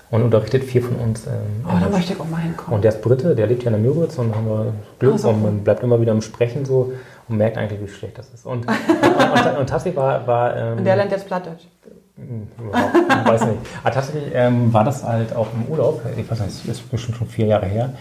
[0.09, 1.27] und unterrichtet vier von uns.
[1.27, 1.33] Ähm,
[1.67, 2.73] oh, da möchte ich auch mal hinkommen.
[2.73, 5.17] Und der ist Brite, der lebt ja in der Müritz und haben wir Glück oh,
[5.17, 6.93] so und man bleibt immer wieder am Sprechen so
[7.27, 8.47] und merkt eigentlich, wie schlecht das ist.
[8.47, 10.25] Und, und, und, und tatsächlich war...
[10.25, 11.65] war ähm, und der lernt jetzt Plattdeutsch.
[12.27, 13.59] Ich weiß nicht.
[13.83, 17.17] Aber tatsächlich ähm, war das halt auch im Urlaub, ich weiß nicht, das ist bestimmt
[17.17, 17.91] schon vier Jahre her.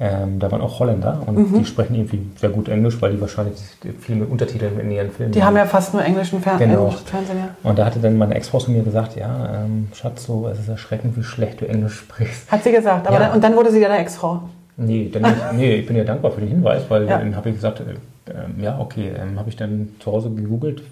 [0.00, 1.58] Ähm, da waren auch Holländer und mhm.
[1.58, 3.58] die sprechen irgendwie sehr gut Englisch, weil die wahrscheinlich
[4.00, 6.90] viel mit Untertiteln in ihren Filmen Die haben ja fast nur englischen Fer genau.
[6.90, 7.38] Fernsehen.
[7.38, 7.54] Ja.
[7.62, 10.68] Und da hatte dann meine Ex-Frau zu mir gesagt, ja, ähm, Schatz, so, es ist
[10.68, 12.50] erschreckend, wie schlecht du Englisch sprichst.
[12.50, 13.26] Hat sie gesagt, aber ja.
[13.26, 14.40] dann, und dann wurde sie deine Ex-Frau?
[14.76, 17.18] Nee, dann nee, ich bin ja dankbar für den Hinweis, weil ja.
[17.18, 20.82] dann habe ich gesagt, äh, ja, okay, ähm, habe ich dann zu Hause gegoogelt,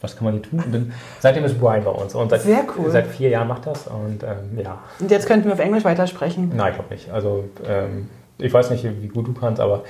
[0.00, 0.62] was kann man hier tun?
[0.64, 2.14] Und dann, seitdem ist Brian bei uns.
[2.14, 2.90] Und seit, Sehr cool.
[2.90, 4.78] Seit vier Jahren macht das und ähm, ja.
[5.00, 6.52] Und jetzt könnten wir auf Englisch weitersprechen?
[6.54, 7.10] Nein, ich glaube nicht.
[7.10, 9.82] Also ähm, ich weiß nicht, wie gut du kannst, aber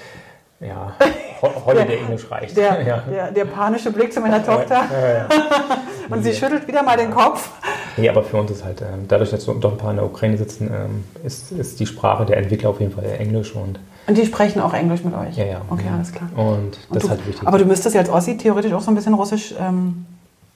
[0.61, 0.93] ja,
[1.67, 2.57] heute der Englisch reicht.
[2.57, 3.05] Der, ja.
[3.09, 4.83] der, der, panische Blick zu meiner Tochter.
[4.91, 5.29] Ja, ja,
[6.11, 7.51] und sie schüttelt wieder mal den Kopf.
[7.97, 10.07] Nee, aber für uns ist halt, ähm, dadurch, dass wir doch ein paar in der
[10.07, 13.55] Ukraine sitzen, ähm, ist, ist die Sprache der Entwickler auf jeden Fall Englisch.
[13.55, 13.79] Und,
[14.09, 15.37] und die sprechen auch Englisch mit euch?
[15.37, 15.61] Ja, ja.
[15.69, 16.31] Okay, alles klar.
[16.35, 17.47] Und das ist halt wichtig.
[17.47, 19.55] Aber du müsstest ja als Ossi theoretisch auch so ein bisschen Russisch...
[19.61, 20.07] Ähm,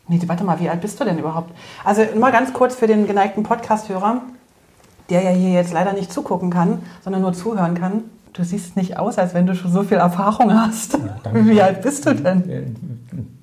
[0.08, 1.52] nee, warte mal, wie alt bist du denn überhaupt?
[1.84, 4.22] Also mal ganz kurz für den geneigten Podcast-Hörer,
[5.10, 8.04] der ja hier jetzt leider nicht zugucken kann, sondern nur zuhören kann.
[8.32, 10.94] Du siehst nicht aus, als wenn du schon so viel Erfahrung hast.
[10.94, 13.36] Ja, Wie alt bist du denn?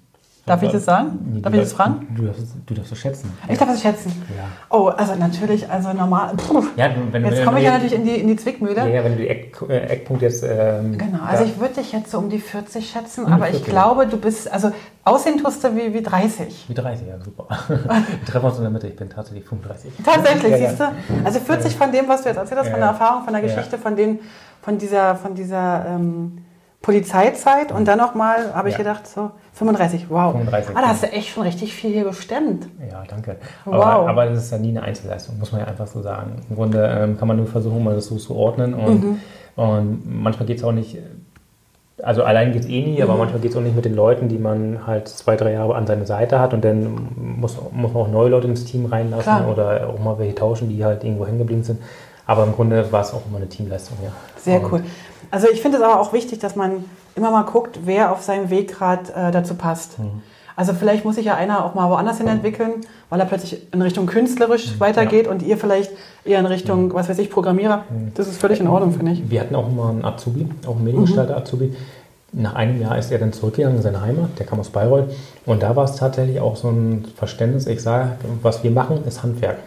[0.49, 1.41] Darf ich das sagen?
[1.41, 2.07] Darf ich das fragen?
[2.15, 3.31] Du, darfst, du darfst es schätzen.
[3.47, 4.11] Ich darf es schätzen?
[4.35, 4.45] Ja.
[4.75, 6.33] Oh, also natürlich, also normal.
[6.35, 6.63] Puh.
[6.75, 8.77] Ja, wenn, jetzt komme ich ja natürlich in die, in die Zwickmühle.
[8.77, 10.43] Ja, ja, wenn du die Eck, äh, Eckpunkte jetzt...
[10.43, 13.61] Ähm, genau, also ich würde dich jetzt so um die 40 schätzen, um aber 40.
[13.61, 14.71] ich glaube, du bist, also
[15.03, 16.65] aussehen tust du wie, wie 30.
[16.67, 17.47] Wie 30, ja, super.
[17.67, 19.91] Wir treffen uns in der Mitte, ich bin tatsächlich 35.
[20.03, 20.85] Tatsächlich, siehst du?
[21.23, 23.77] Also 40 von dem, was du jetzt erzählt hast, von der Erfahrung, von der Geschichte,
[23.77, 24.19] von, den,
[24.61, 25.15] von dieser...
[25.15, 26.39] Von dieser ähm,
[26.81, 28.79] Polizeizeit und dann nochmal, habe ich ja.
[28.79, 30.31] gedacht, so 35, wow.
[30.31, 32.67] 35, ah, da hast du echt schon richtig viel hier gestemmt.
[32.89, 33.35] Ja, danke.
[33.65, 33.73] Wow.
[33.73, 36.41] Aber, aber das ist ja nie eine Einzelleistung, muss man ja einfach so sagen.
[36.49, 39.19] Im Grunde ähm, kann man nur versuchen, mal das so zu ordnen und, mhm.
[39.57, 40.97] und manchmal geht es auch nicht,
[42.03, 43.03] also allein geht es eh nie, mhm.
[43.03, 45.75] aber manchmal geht es auch nicht mit den Leuten, die man halt zwei, drei Jahre
[45.75, 49.23] an seiner Seite hat und dann muss, muss man auch neue Leute ins Team reinlassen
[49.23, 49.49] Klar.
[49.49, 51.81] oder auch mal welche tauschen, die halt irgendwo hängen geblieben sind.
[52.25, 54.11] Aber im Grunde war es auch immer eine Teamleistung, ja.
[54.37, 54.83] Sehr und cool.
[55.31, 56.85] Also ich finde es aber auch wichtig, dass man
[57.15, 59.99] immer mal guckt, wer auf seinem Weg gerade äh, dazu passt.
[59.99, 60.21] Mhm.
[60.59, 63.81] Also vielleicht muss sich ja einer auch mal woanders hin entwickeln, weil er plötzlich in
[63.81, 64.81] Richtung künstlerisch mhm.
[64.81, 65.31] weitergeht ja.
[65.31, 65.89] und ihr vielleicht
[66.25, 66.93] eher in Richtung, mhm.
[66.93, 67.85] was weiß ich, Programmierer.
[67.89, 68.11] Mhm.
[68.15, 69.31] Das ist völlig in Ordnung, finde ich.
[69.31, 71.77] Wir hatten auch mal einen Azubi, auch einen Mediengestalter-Azubi.
[72.33, 75.05] Nach einem Jahr ist er dann zurückgegangen in seine Heimat, der kam aus Bayreuth.
[75.45, 79.23] Und da war es tatsächlich auch so ein Verständnis, ich sage, was wir machen, ist
[79.23, 79.59] Handwerk.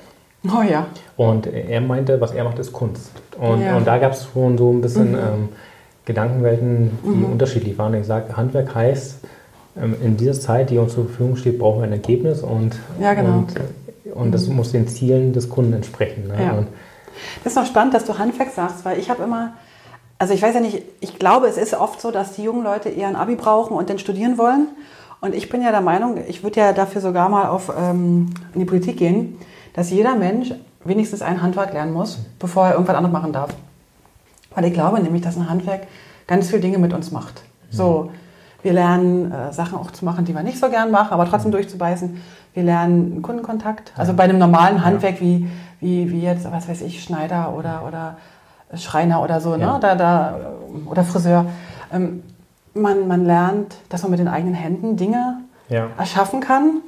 [0.44, 0.88] Oh ja.
[1.16, 3.12] Und er meinte, was er macht, ist Kunst.
[3.40, 3.78] Und, ja.
[3.78, 5.18] und da gab es schon so ein bisschen mhm.
[5.18, 5.48] ähm,
[6.04, 7.32] Gedankenwelten, die mhm.
[7.32, 7.94] unterschiedlich waren.
[7.94, 9.20] Ich sage, Handwerk heißt,
[9.74, 13.38] in dieser Zeit, die uns zur Verfügung steht, brauchen wir ein Ergebnis und, ja, genau.
[13.38, 13.54] und,
[14.14, 14.56] und das mhm.
[14.56, 16.28] muss den Zielen des Kunden entsprechen.
[16.28, 16.34] Ne?
[16.38, 16.64] Ja.
[17.42, 19.54] das ist noch spannend, dass du Handwerk sagst, weil ich habe immer,
[20.18, 22.90] also ich weiß ja nicht, ich glaube, es ist oft so, dass die jungen Leute
[22.90, 24.68] eher ein Abi brauchen und dann studieren wollen.
[25.20, 28.60] Und ich bin ja der Meinung, ich würde ja dafür sogar mal auf, ähm, in
[28.60, 29.38] die Politik gehen
[29.72, 30.52] dass jeder Mensch
[30.84, 33.54] wenigstens ein Handwerk lernen muss, bevor er irgendwas anderes machen darf.
[34.54, 35.86] Weil ich glaube nämlich, dass ein Handwerk
[36.26, 37.42] ganz viele Dinge mit uns macht.
[37.70, 38.10] So,
[38.62, 41.50] wir lernen äh, Sachen auch zu machen, die wir nicht so gern machen, aber trotzdem
[41.50, 42.22] durchzubeißen.
[42.54, 43.92] Wir lernen Kundenkontakt.
[43.96, 45.48] Also bei einem normalen Handwerk wie,
[45.80, 48.16] wie, wie jetzt, was weiß ich, Schneider oder, oder
[48.76, 49.78] Schreiner oder so, ne?
[49.80, 50.36] Da, da,
[50.86, 51.46] oder Friseur.
[51.92, 52.22] Ähm,
[52.74, 55.38] man, man lernt, dass man mit den eigenen Händen Dinge
[55.98, 56.82] erschaffen kann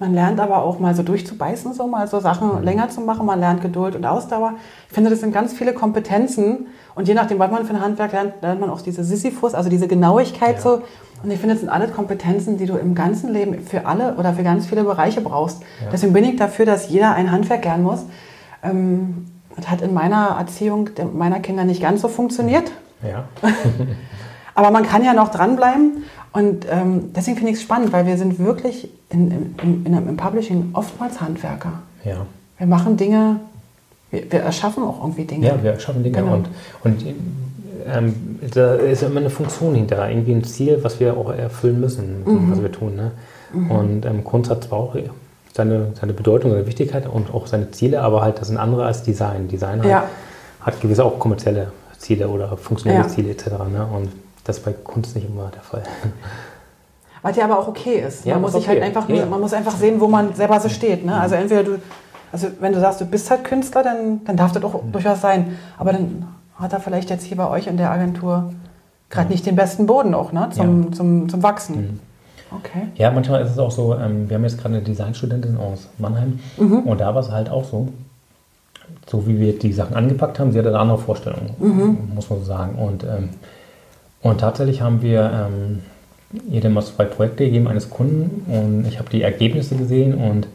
[0.00, 2.62] man lernt aber auch mal so durchzubeißen, so mal so Sachen mhm.
[2.64, 3.26] länger zu machen.
[3.26, 4.54] Man lernt Geduld und Ausdauer.
[4.88, 6.66] Ich finde, das sind ganz viele Kompetenzen.
[6.94, 9.70] Und je nachdem, was man für ein Handwerk lernt, lernt man auch diese Sisyphus, also
[9.70, 10.60] diese Genauigkeit ja.
[10.60, 10.82] so.
[11.24, 14.34] Und ich finde, das sind alle Kompetenzen, die du im ganzen Leben für alle oder
[14.34, 15.62] für ganz viele Bereiche brauchst.
[15.82, 15.88] Ja.
[15.90, 18.00] Deswegen bin ich dafür, dass jeder ein Handwerk lernen muss.
[18.62, 22.70] Ähm, das hat in meiner Erziehung meiner Kinder nicht ganz so funktioniert.
[23.02, 23.24] Ja.
[24.54, 26.04] Aber man kann ja noch dranbleiben.
[26.32, 30.16] Und ähm, deswegen finde ich es spannend, weil wir sind wirklich in, in, in, im
[30.16, 31.82] Publishing oftmals Handwerker.
[32.04, 32.26] Ja.
[32.58, 33.40] Wir machen Dinge,
[34.10, 35.46] wir, wir erschaffen auch irgendwie Dinge.
[35.46, 36.18] Ja, wir erschaffen Dinge.
[36.18, 36.34] Genau.
[36.34, 36.48] Und,
[36.82, 37.02] und
[37.86, 42.24] ähm, da ist immer eine Funktion hinter, irgendwie ein Ziel, was wir auch erfüllen müssen,
[42.24, 42.96] dem, was wir tun.
[42.96, 43.10] Ne?
[43.68, 44.96] Und ähm, Kunst hat zwar auch
[45.52, 49.02] seine, seine Bedeutung, seine Wichtigkeit und auch seine Ziele, aber halt das sind andere als
[49.02, 49.48] Design.
[49.48, 50.04] Design halt, Ja.
[50.60, 51.68] hat gewisse auch kommerzielle
[51.98, 53.08] Ziele oder funktionelle Ja.
[53.08, 53.46] Ziele etc.
[53.72, 53.86] Ne?
[53.94, 54.10] Und
[54.44, 55.82] das ist bei Kunst nicht immer der Fall.
[57.22, 58.26] Was ja aber auch okay ist.
[58.26, 58.72] Ja, man, muss sich okay.
[58.72, 59.26] halt einfach, Ja, ja.
[59.26, 61.06] man muss einfach sehen, wo man selber so steht.
[61.06, 61.18] Ne?
[61.18, 61.78] Also entweder du,
[62.30, 65.56] also wenn du sagst, du bist halt Künstler, dann, dann darf das auch durchaus sein.
[65.78, 66.26] Aber dann
[66.56, 68.52] hat er vielleicht jetzt hier bei euch in der Agentur
[69.10, 70.48] gerade nicht den besten Boden auch ne?
[70.52, 72.00] zum, zum, zum Wachsen.
[72.50, 72.88] Okay.
[72.96, 76.38] Ja, manchmal ist es auch so, ähm, wir haben jetzt gerade eine Designstudentin aus Mannheim
[76.56, 77.88] und da war es halt auch so,
[79.06, 81.50] so wie wir die Sachen angepackt haben, sie hatte eine andere Vorstellung,
[82.14, 82.76] muss man so sagen.
[82.76, 83.30] Und, ähm,
[84.22, 85.80] und tatsächlich haben wir ähm,
[86.50, 90.46] ihr dann mal zwei Projekte gegeben eines Kunden und ich habe die Ergebnisse gesehen und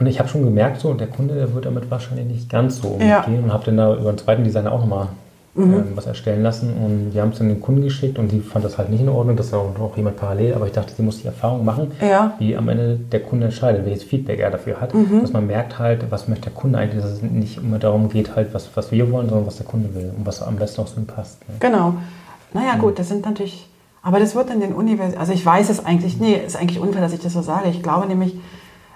[0.00, 2.88] und ich habe schon gemerkt, so, der Kunde der wird damit wahrscheinlich nicht ganz so
[2.88, 3.22] umgehen Ja.
[3.24, 5.08] und habe dann da über einen zweiten Designer auch nochmal
[5.56, 6.72] ähm, was erstellen lassen.
[6.72, 9.08] Und wir haben es dann den Kunden geschickt und die fand das halt nicht in
[9.08, 9.36] Ordnung.
[9.36, 12.34] Das war auch jemand parallel, aber ich dachte, sie muss die Erfahrung machen, Ja.
[12.38, 14.92] wie am Ende der Kunde entscheidet, welches Feedback er dafür hat.
[15.20, 18.34] Dass man merkt halt, was möchte der Kunde eigentlich, dass es nicht immer darum geht,
[18.36, 20.86] halt, was, was wir wollen, sondern was der Kunde will und was am besten auch
[20.86, 21.40] so ihm passt.
[21.48, 21.56] Ne?
[21.60, 21.94] Genau.
[22.54, 23.68] Naja, gut, das sind natürlich.
[24.02, 25.20] Aber das wird in den Universitäten.
[25.20, 26.18] Also ich weiß es eigentlich.
[26.18, 27.68] Nee, ist eigentlich unfair, dass ich das so sage.
[27.68, 28.34] Ich glaube nämlich,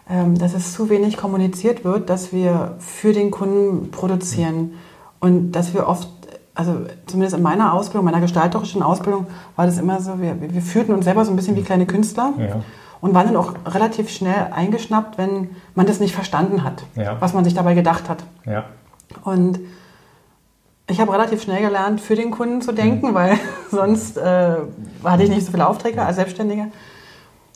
[0.07, 4.75] dass es zu wenig kommuniziert wird, dass wir für den Kunden produzieren.
[5.19, 6.09] Und dass wir oft,
[6.55, 6.77] also
[7.07, 9.27] zumindest in meiner Ausbildung, meiner gestalterischen Ausbildung,
[9.57, 12.35] war das immer so, wir, wir führten uns selber so ein bisschen wie kleine Künstler.
[12.39, 12.61] Ja.
[13.01, 17.17] Und waren dann auch relativ schnell eingeschnappt, wenn man das nicht verstanden hat, Ja.
[17.21, 18.25] was man sich dabei gedacht hat.
[18.47, 18.65] Ja.
[19.25, 19.61] Und
[20.87, 23.39] ich habe relativ schnell gelernt, für den Kunden zu denken, weil
[23.71, 24.57] sonst äh,
[25.03, 26.67] hatte ich nicht so viele Aufträge als Selbstständiger.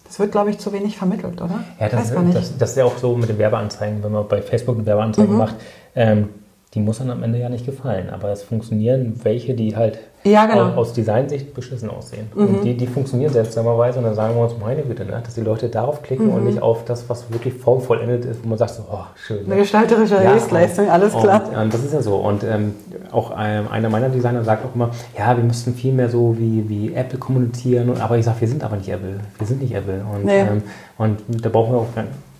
[0.09, 1.61] Das wird, glaube ich, zu wenig vermittelt, oder?
[1.79, 2.35] Ja, das, nicht.
[2.37, 5.29] das, das ist ja auch so mit den Werbeanzeigen, wenn man bei Facebook eine Werbeanzeige
[5.31, 5.37] Mhm.
[5.39, 5.55] macht.
[5.95, 6.31] Ähm,
[6.75, 10.45] die muss dann am Ende ja nicht gefallen, aber es funktionieren welche, die halt Ja,
[10.45, 10.67] genau.
[10.67, 10.79] Mhm.
[10.79, 12.27] aus, Designsicht beschissen aussehen.
[12.35, 15.41] Und die, die funktionieren seltsamerweise und dann sagen wir uns, meine Güte, ne, dass die
[15.41, 18.83] Leute darauf klicken und nicht auf das, was wirklich formvollendet ist, wo man sagt so,
[18.93, 19.47] oh, schön.
[19.47, 21.49] Eine gestalterische Ja, Höchstleistung, und- alles klar.
[21.49, 22.17] Und, ähm, das ist ja so.
[22.17, 22.75] Und ähm,
[23.13, 26.69] auch ähm, einer meiner Designer sagt auch immer, ja, wir müssten viel mehr so wie,
[26.69, 27.89] wie Apple kommunizieren.
[27.89, 29.21] Und, aber ich sage, wir sind aber nicht Apple.
[29.39, 30.03] Wir sind nicht Apple.
[30.15, 30.41] Und, Nee.
[30.41, 30.63] ähm,
[30.99, 31.87] und da brauchen wir auch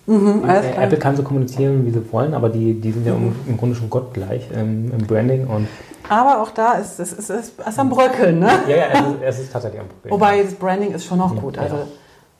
[0.09, 0.83] Mhm, äh.
[0.83, 3.75] Apple kann so kommunizieren, wie sie wollen, aber die, die sind ja im, im Grunde
[3.75, 5.45] schon gottgleich ähm, im Branding.
[5.47, 5.67] Und
[6.09, 8.49] Aber auch da ist es ist, ist, ist am Bröckeln, ne?
[8.67, 10.11] ja, ja, es ist, es ist tatsächlich ein Problem.
[10.13, 11.57] Wobei das Branding ist schon noch gut.
[11.59, 11.81] Also, Ja.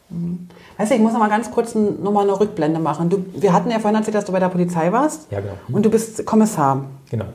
[0.10, 0.48] mhm.
[0.78, 3.10] Weißt du, ich muss noch mal ganz kurz ein, noch mal eine Rückblende machen.
[3.10, 5.30] Du, wir hatten ja vorhin erzählt, dass du bei der Polizei warst.
[5.32, 5.54] Ja, genau.
[5.72, 6.86] Und du bist Kommissar.
[7.12, 7.26] Genau.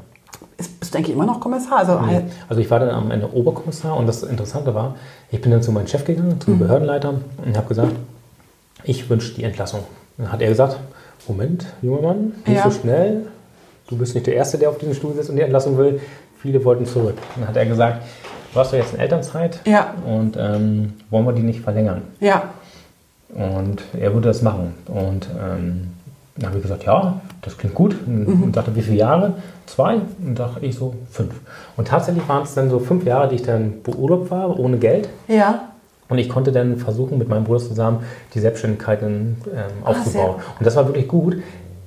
[0.57, 1.79] Ist, bist du eigentlich immer noch Kommissar?
[1.79, 4.97] Also, halt- Also ich war dann am Ende Oberkommissar und das Interessante war,
[5.31, 6.41] ich bin dann zu meinem Chef gegangen, Mhm.
[6.41, 7.15] zum Behördenleiter
[7.45, 7.93] und habe gesagt,
[8.83, 9.81] ich wünsche die Entlassung.
[10.19, 10.79] Dann hat er gesagt,
[11.29, 12.71] Moment, junger Mann, nicht Ja.
[12.71, 13.27] so schnell.
[13.89, 16.01] Du bist nicht der Erste, der auf diesem Stuhl sitzt und die Entlassung will.
[16.41, 17.17] Viele wollten zurück.
[17.37, 18.03] Dann hat er gesagt,
[18.53, 19.95] du hast doch jetzt eine Elternzeit Ja.
[20.07, 22.03] und ähm, wollen wir die nicht verlängern?
[22.21, 22.43] ja.
[23.35, 24.75] Und er würde das machen.
[24.87, 25.89] Und ähm,
[26.37, 27.97] dann habe ich gesagt, ja, das klingt gut.
[28.07, 29.33] Und sagte, wie viele Jahre?
[29.67, 29.97] Zwei?
[30.25, 31.35] Und dachte ich so, fünf.
[31.77, 35.09] Und tatsächlich waren es dann so fünf Jahre, die ich dann beurlaubt war, ohne Geld.
[35.27, 35.71] Ja.
[36.09, 38.01] Und ich konnte dann versuchen, mit meinem Bruder zusammen
[38.35, 39.37] die Selbstständigkeit ähm,
[39.85, 40.37] aufzubauen.
[40.37, 41.37] sehr Und das war wirklich gut.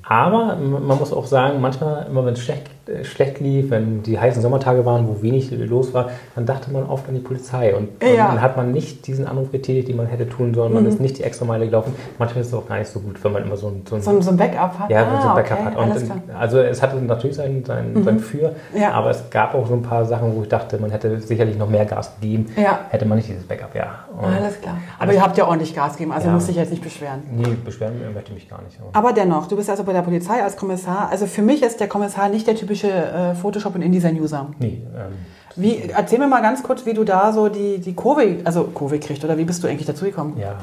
[0.04, 2.70] Aber man muss auch sagen, manchmal, immer wenn es schlecht,
[3.04, 7.08] schlecht lief, wenn die heißen Sommertage waren, wo wenig los war, dann dachte man oft
[7.08, 7.76] an die Polizei.
[7.76, 8.28] Und, und Ja.
[8.28, 10.74] dann hat man nicht diesen Anruf getätigt, den man hätte tun sollen.
[10.74, 11.94] Man ist nicht die extra Meile gelaufen.
[12.18, 14.02] Manchmal ist es auch gar nicht so gut, wenn man immer so ein, so ein
[14.02, 14.90] So, so ein Backup hat?
[14.90, 15.78] ja, wenn man so ein Ah, Backup okay, hat.
[15.78, 16.40] alles Und, klar.
[16.40, 18.92] also es hatte natürlich sein, sein, sein Für, Ja.
[18.92, 21.70] aber es gab auch so ein paar Sachen, wo ich dachte, man hätte sicherlich noch
[21.70, 22.80] mehr Gas gegeben, Ja.
[22.90, 24.06] hätte man nicht dieses Backup, ja.
[24.18, 24.78] Und Alles klar.
[25.00, 26.34] Aber ihr habt ja ordentlich Gas gegeben, also Ja.
[26.34, 27.22] musst dich jetzt nicht beschweren.
[27.32, 28.78] Nee, beschweren möchte ich mich gar nicht.
[28.94, 31.10] Aber dennoch, du bist also bei der Polizei als Kommissar.
[31.12, 34.48] Also für mich ist der Kommissar nicht der typische äh, Photoshop- und InDesign-User.
[34.60, 35.14] Nee, ähm,
[35.56, 39.00] Wie, erzähl mir mal ganz kurz, wie du da so die, die Kurve, also Kurve
[39.00, 40.38] kriegst oder wie bist du eigentlich dazugekommen?
[40.38, 40.56] ja.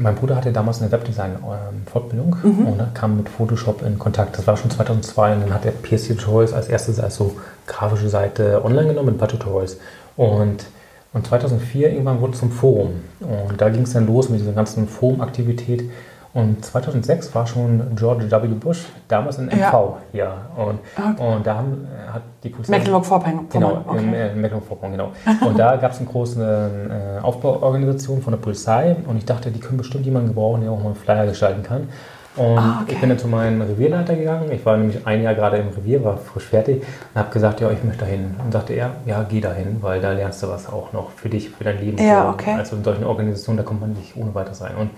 [0.00, 2.66] Mein Bruder hatte damals eine Webdesign-Fortbildung Mhm.
[2.66, 4.38] und kam mit Photoshop in Kontakt.
[4.38, 7.34] Das war schon 2002 und dann hat er PSC Tutorials als erstes als so
[7.66, 9.78] grafische Seite online genommen mit ein paar Tutorials.
[10.16, 10.66] Und,
[11.12, 12.90] und 2004 irgendwann wurde es zum Forum.
[13.20, 15.90] Und da ging es dann los mit dieser ganzen Forum-Aktivität.
[16.38, 18.46] Und 2006 war schon George W.
[18.48, 19.94] Bush damals in MV Ja.
[20.12, 20.32] hier.
[20.56, 21.34] Und, Okay.
[21.34, 22.72] und da haben, äh, hat die Polizei.
[22.72, 23.46] Mecklenburg-Vorpommern.
[23.50, 23.98] Genau, okay.
[23.98, 25.12] in äh, Mecklenburg-Vorpommern, genau.
[25.46, 26.70] Und da gab es eine große
[27.18, 30.78] äh, Aufbauorganisation von der Polizei und ich dachte, die können bestimmt jemanden gebrauchen, der auch
[30.78, 31.88] mal einen Flyer gestalten kann.
[32.36, 32.92] Und ah, okay.
[32.92, 34.52] ich bin dann zu meinem Revierleiter gegangen.
[34.52, 36.82] Ich war nämlich ein Jahr gerade im Revier, war frisch fertig
[37.14, 38.36] und habe gesagt, ja, ich möchte dahin.
[38.44, 41.50] Und sagte er, ja, geh dahin, weil da lernst du was auch noch für dich,
[41.50, 41.98] für dein Leben.
[41.98, 42.54] Ja, okay.
[42.56, 44.76] Also in solchen Organisationen, da kommt man nicht ohne weiteres rein.
[44.76, 44.90] Und,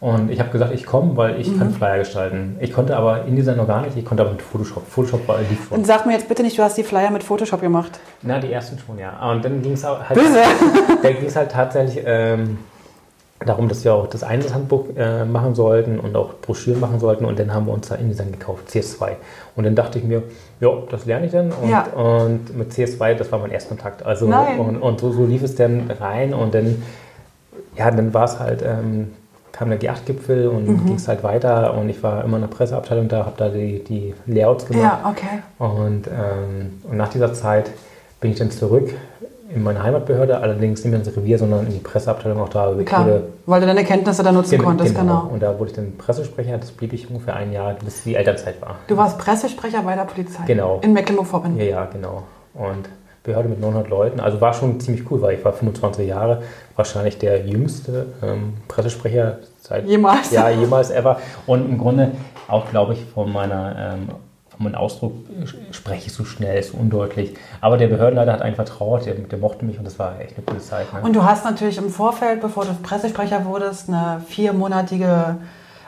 [0.00, 1.58] und ich habe gesagt, ich komme, weil ich mhm.
[1.58, 2.56] kann Flyer gestalten.
[2.60, 4.86] Ich konnte aber in dieser noch gar nicht, ich konnte aber mit Photoshop.
[4.86, 7.60] Photoshop war die Und sag mir jetzt bitte nicht, du hast die Flyer mit Photoshop
[7.60, 7.98] gemacht.
[8.22, 9.30] Na, die ersten schon, ja.
[9.30, 10.42] Und dann ging es halt, Böse.
[11.02, 12.02] dann ging es halt tatsächlich...
[12.06, 12.58] Ähm,
[13.44, 17.24] darum, dass wir auch das Einsatzhandbuch äh, machen sollten und auch Broschüren machen sollten.
[17.24, 19.12] Und dann haben wir uns da InDesign gekauft, CS2.
[19.54, 20.22] Und dann dachte ich mir,
[20.60, 21.52] ja, das lerne ich dann.
[21.52, 21.84] Und, ja.
[21.92, 24.04] und mit CS2, das war mein Erstkontakt.
[24.04, 24.58] Also, Nein.
[24.58, 26.32] und, und so, so, lief es dann rein.
[26.32, 26.82] Und dann,
[27.76, 29.12] ja, dann war es halt, ähm,
[29.56, 30.84] kam der G8-Gipfel und mhm.
[30.84, 31.74] ging es halt weiter.
[31.74, 34.82] Und ich war immer in der Presseabteilung da, habe da die, die Layouts gemacht.
[34.82, 35.42] Ja, okay.
[35.58, 37.70] Und, ähm, und nach dieser Zeit
[38.20, 38.92] bin ich dann zurück
[39.54, 42.74] in meine Heimatbehörde, allerdings nicht mehr ins Revier, sondern in die Presseabteilung auch da.
[42.84, 45.20] Klar, wurde, weil du deine Kenntnisse da nutzen konntest, genau.
[45.22, 45.32] genau.
[45.32, 48.60] Und da wurde ich dann Pressesprecher, das blieb ich ungefähr ein Jahr, bis die Elternzeit
[48.60, 48.76] war.
[48.88, 50.42] Du warst Pressesprecher bei der Polizei?
[50.46, 50.80] Genau.
[50.82, 51.58] In Mecklenburg-Vorpommern?
[51.58, 52.24] Ja, ja, genau.
[52.54, 52.88] Und
[53.26, 56.42] Behörde mit 900 Leuten, also war schon ziemlich cool, weil ich war 25 Jahre,
[56.74, 59.86] wahrscheinlich der jüngste ähm, Pressesprecher seit...
[59.86, 60.30] Jemals?
[60.30, 61.18] Ja, jemals ever.
[61.46, 62.12] Und im Grunde
[62.48, 63.94] auch, glaube ich, von meiner...
[63.94, 64.08] Ähm,
[64.58, 65.12] mein Ausdruck
[65.70, 67.34] spreche ich so schnell, so undeutlich.
[67.60, 70.46] Aber der Behördenleiter hat einen vertraut, der, der mochte mich und das war echt eine
[70.46, 70.92] coole Zeit.
[70.92, 71.00] Ne?
[71.02, 75.36] Und du hast natürlich im Vorfeld, bevor du Pressesprecher wurdest, eine viermonatige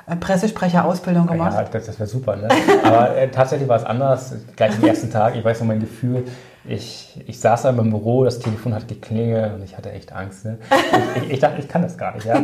[0.06, 1.54] äh, Pressesprecher-Ausbildung gemacht.
[1.54, 2.36] Ja, das, das wäre super.
[2.36, 2.48] Ne?
[2.84, 4.34] Aber äh, tatsächlich war es anders.
[4.56, 6.24] Gleich am ersten Tag, ich weiß noch mein Gefühl,
[6.68, 10.44] ich, ich saß da im Büro, das Telefon hat geklingelt und ich hatte echt Angst.
[10.44, 10.58] Ne?
[11.16, 12.26] Ich, ich, ich, dachte, ich kann das gar nicht.
[12.26, 12.42] Ja?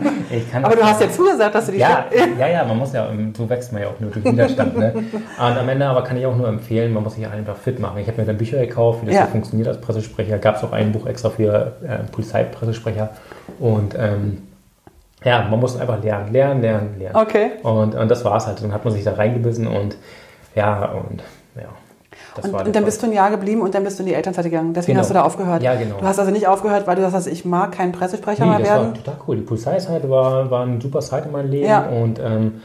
[0.63, 1.81] Aber du hast ja zugesagt, dass du dich...
[1.81, 2.07] Ja,
[2.39, 4.79] ja, ja, man muss ja, so wächst man ja auch nur durch Widerstand.
[4.79, 4.93] Ne?
[4.95, 7.99] Und am Ende aber kann ich auch nur empfehlen, man muss sich einfach fit machen.
[7.99, 9.27] Ich habe mir dann Bücher gekauft, wie das ja.
[9.27, 10.39] so funktioniert als Pressesprecher.
[10.39, 13.11] Gab es auch ein Buch extra für äh, Polizeipressesprecher.
[13.59, 14.43] Und ähm,
[15.23, 17.17] ja, man muss einfach lernen, lernen, lernen, lernen.
[17.17, 17.51] Okay.
[17.63, 18.63] Und, und das war es halt.
[18.63, 19.97] Dann hat man sich da reingebissen und
[20.55, 21.23] ja, und
[21.57, 21.69] ja.
[22.43, 24.45] Und, und, dann bist du ein Jahr geblieben und dann bist du in die Elternzeit
[24.45, 24.75] gegangen.
[24.75, 25.03] Deswegen genau.
[25.03, 25.63] hast du da aufgehört.
[25.63, 25.99] Ja, genau.
[25.99, 28.69] Du hast also nicht aufgehört, weil du sagst, ich mag keinen Pressesprecher nee, mehr das
[28.69, 28.95] werden.
[28.95, 29.37] Das war total cool.
[29.37, 31.87] Die Polizeizeit war, war eine super Zeit in meinem Leben ja.
[31.87, 32.61] und ähm,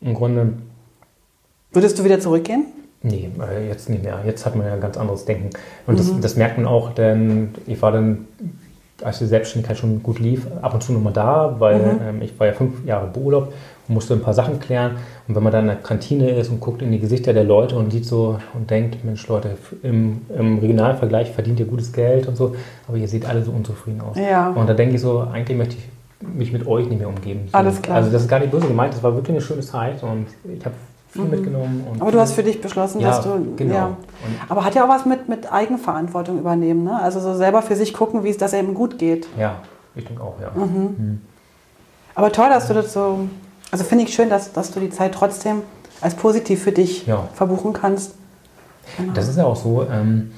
[0.00, 0.54] im Grunde.
[1.72, 2.66] Würdest du wieder zurückgehen?
[3.02, 4.20] Nee, äh, jetzt nicht mehr.
[4.26, 5.50] Jetzt hat man ja ein ganz anderes Denken.
[5.86, 5.98] Und mhm.
[5.98, 8.26] das, das merkt man auch, denn ich war dann
[9.02, 12.00] als die Selbstständigkeit schon gut lief, ab und zu nochmal da, weil mhm.
[12.06, 14.92] ähm, ich war ja fünf Jahre Beurlaub und musste ein paar Sachen klären.
[15.28, 17.76] Und wenn man dann in der Kantine ist und guckt in die Gesichter der Leute
[17.76, 22.36] und sieht so und denkt, Mensch Leute, im, im Regionalvergleich verdient ihr gutes Geld und
[22.36, 22.54] so,
[22.88, 24.16] aber ihr seht alle so unzufrieden aus.
[24.16, 24.50] Ja.
[24.50, 25.84] Und da denke ich so, eigentlich möchte ich
[26.26, 27.48] mich mit euch nicht mehr umgeben.
[27.50, 27.58] So.
[27.58, 27.96] Alles klar.
[27.96, 30.64] Also das ist gar nicht böse gemeint, das war wirklich eine schöne Zeit und ich
[30.64, 30.74] habe
[31.10, 31.30] viel mhm.
[31.30, 31.84] mitgenommen.
[31.98, 33.54] aber du hast für dich beschlossen, ja, dass du.
[33.56, 33.74] Genau.
[33.74, 33.96] Ja.
[34.48, 37.00] Aber hat ja auch was mit, mit Eigenverantwortung übernehmen, ne?
[37.02, 39.26] Also so selber für sich gucken, wie es das eben gut geht.
[39.38, 39.56] Ja,
[39.96, 40.52] ich denke auch, ja.
[40.54, 40.82] Mhm.
[40.82, 41.20] Mhm.
[42.14, 43.20] Aber toll, dass du das so.
[43.70, 45.62] Also finde ich schön, dass, dass du die Zeit trotzdem
[46.00, 47.28] als positiv für dich ja.
[47.34, 48.14] verbuchen kannst.
[48.96, 49.12] Genau.
[49.12, 49.86] Das ist ja auch so.
[49.90, 50.32] Ähm,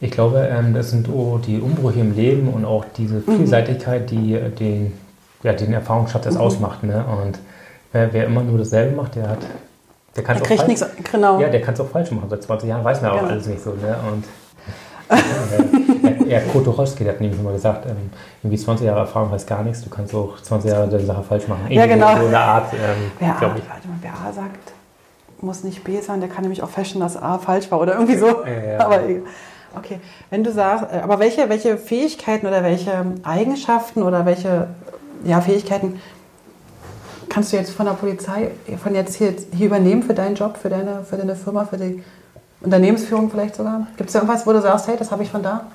[0.00, 3.36] ich glaube, ähm, das sind oh, die Umbrüche im Leben und auch diese mhm.
[3.38, 4.92] Vielseitigkeit, die den,
[5.42, 6.36] ja, den Erfahrungsschatz mhm.
[6.36, 6.82] ausmacht.
[6.82, 7.04] Ne?
[7.22, 7.38] Und
[7.92, 9.38] wer, wer immer nur dasselbe macht, der hat
[10.16, 11.40] der, der kriegt nichts, genau.
[11.40, 12.28] Ja, der kann es auch falsch machen.
[12.30, 13.32] Seit 20 Jahren weiß man aber genau.
[13.32, 13.70] alles nicht so.
[13.70, 13.96] Ne?
[14.12, 14.24] Und
[16.26, 18.10] ja, Kurt Tucholsky hat nämlich immer gesagt, ähm,
[18.42, 21.48] irgendwie 20 Jahre Erfahrung heißt gar nichts, du kannst auch 20 Jahre deine Sache falsch
[21.48, 21.62] machen.
[21.64, 22.16] Irgendwie ja, genau.
[22.16, 24.72] So eine Art, ähm, wer, A, warte mal, wer A sagt,
[25.40, 28.16] muss nicht B sein, der kann nämlich auch feststellen, dass A falsch war oder irgendwie
[28.16, 28.44] so.
[28.44, 28.80] Ja, ja.
[28.80, 29.00] Aber
[29.76, 30.00] okay,
[30.30, 34.68] wenn du sagst, äh, aber welche, welche Fähigkeiten oder welche Eigenschaften oder welche
[35.24, 36.00] ja, Fähigkeiten
[37.28, 38.50] kannst du jetzt von der Polizei,
[38.82, 42.02] von jetzt hier, hier übernehmen für deinen Job, für deine, für deine Firma, für die
[42.64, 43.86] Unternehmensführung vielleicht sogar?
[43.96, 45.66] Gibt es irgendwas, wo du sagst, hey, das habe ich von da?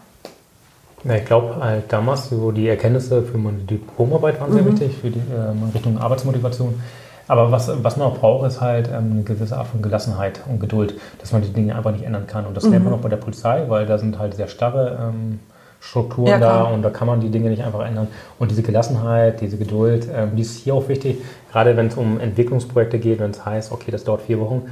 [1.04, 4.74] Na, ich glaube, halt damals so die Erkenntnisse für meine Diplomarbeit waren sehr mhm.
[4.74, 6.82] wichtig, für die ähm, Richtung Arbeitsmotivation.
[7.28, 10.60] Aber was, was man auch braucht, ist halt ähm, eine gewisse Art von Gelassenheit und
[10.60, 12.46] Geduld, dass man die Dinge einfach nicht ändern kann.
[12.46, 12.72] Und das mhm.
[12.72, 15.40] lernt man auch bei der Polizei, weil da sind halt sehr starre ähm,
[15.82, 18.08] Strukturen ja, da und da kann man die Dinge nicht einfach ändern.
[18.38, 21.20] Und diese Gelassenheit, diese Geduld, ähm, die ist hier auch wichtig,
[21.52, 24.64] gerade wenn es um Entwicklungsprojekte geht, wenn es heißt, okay, das dauert vier Wochen.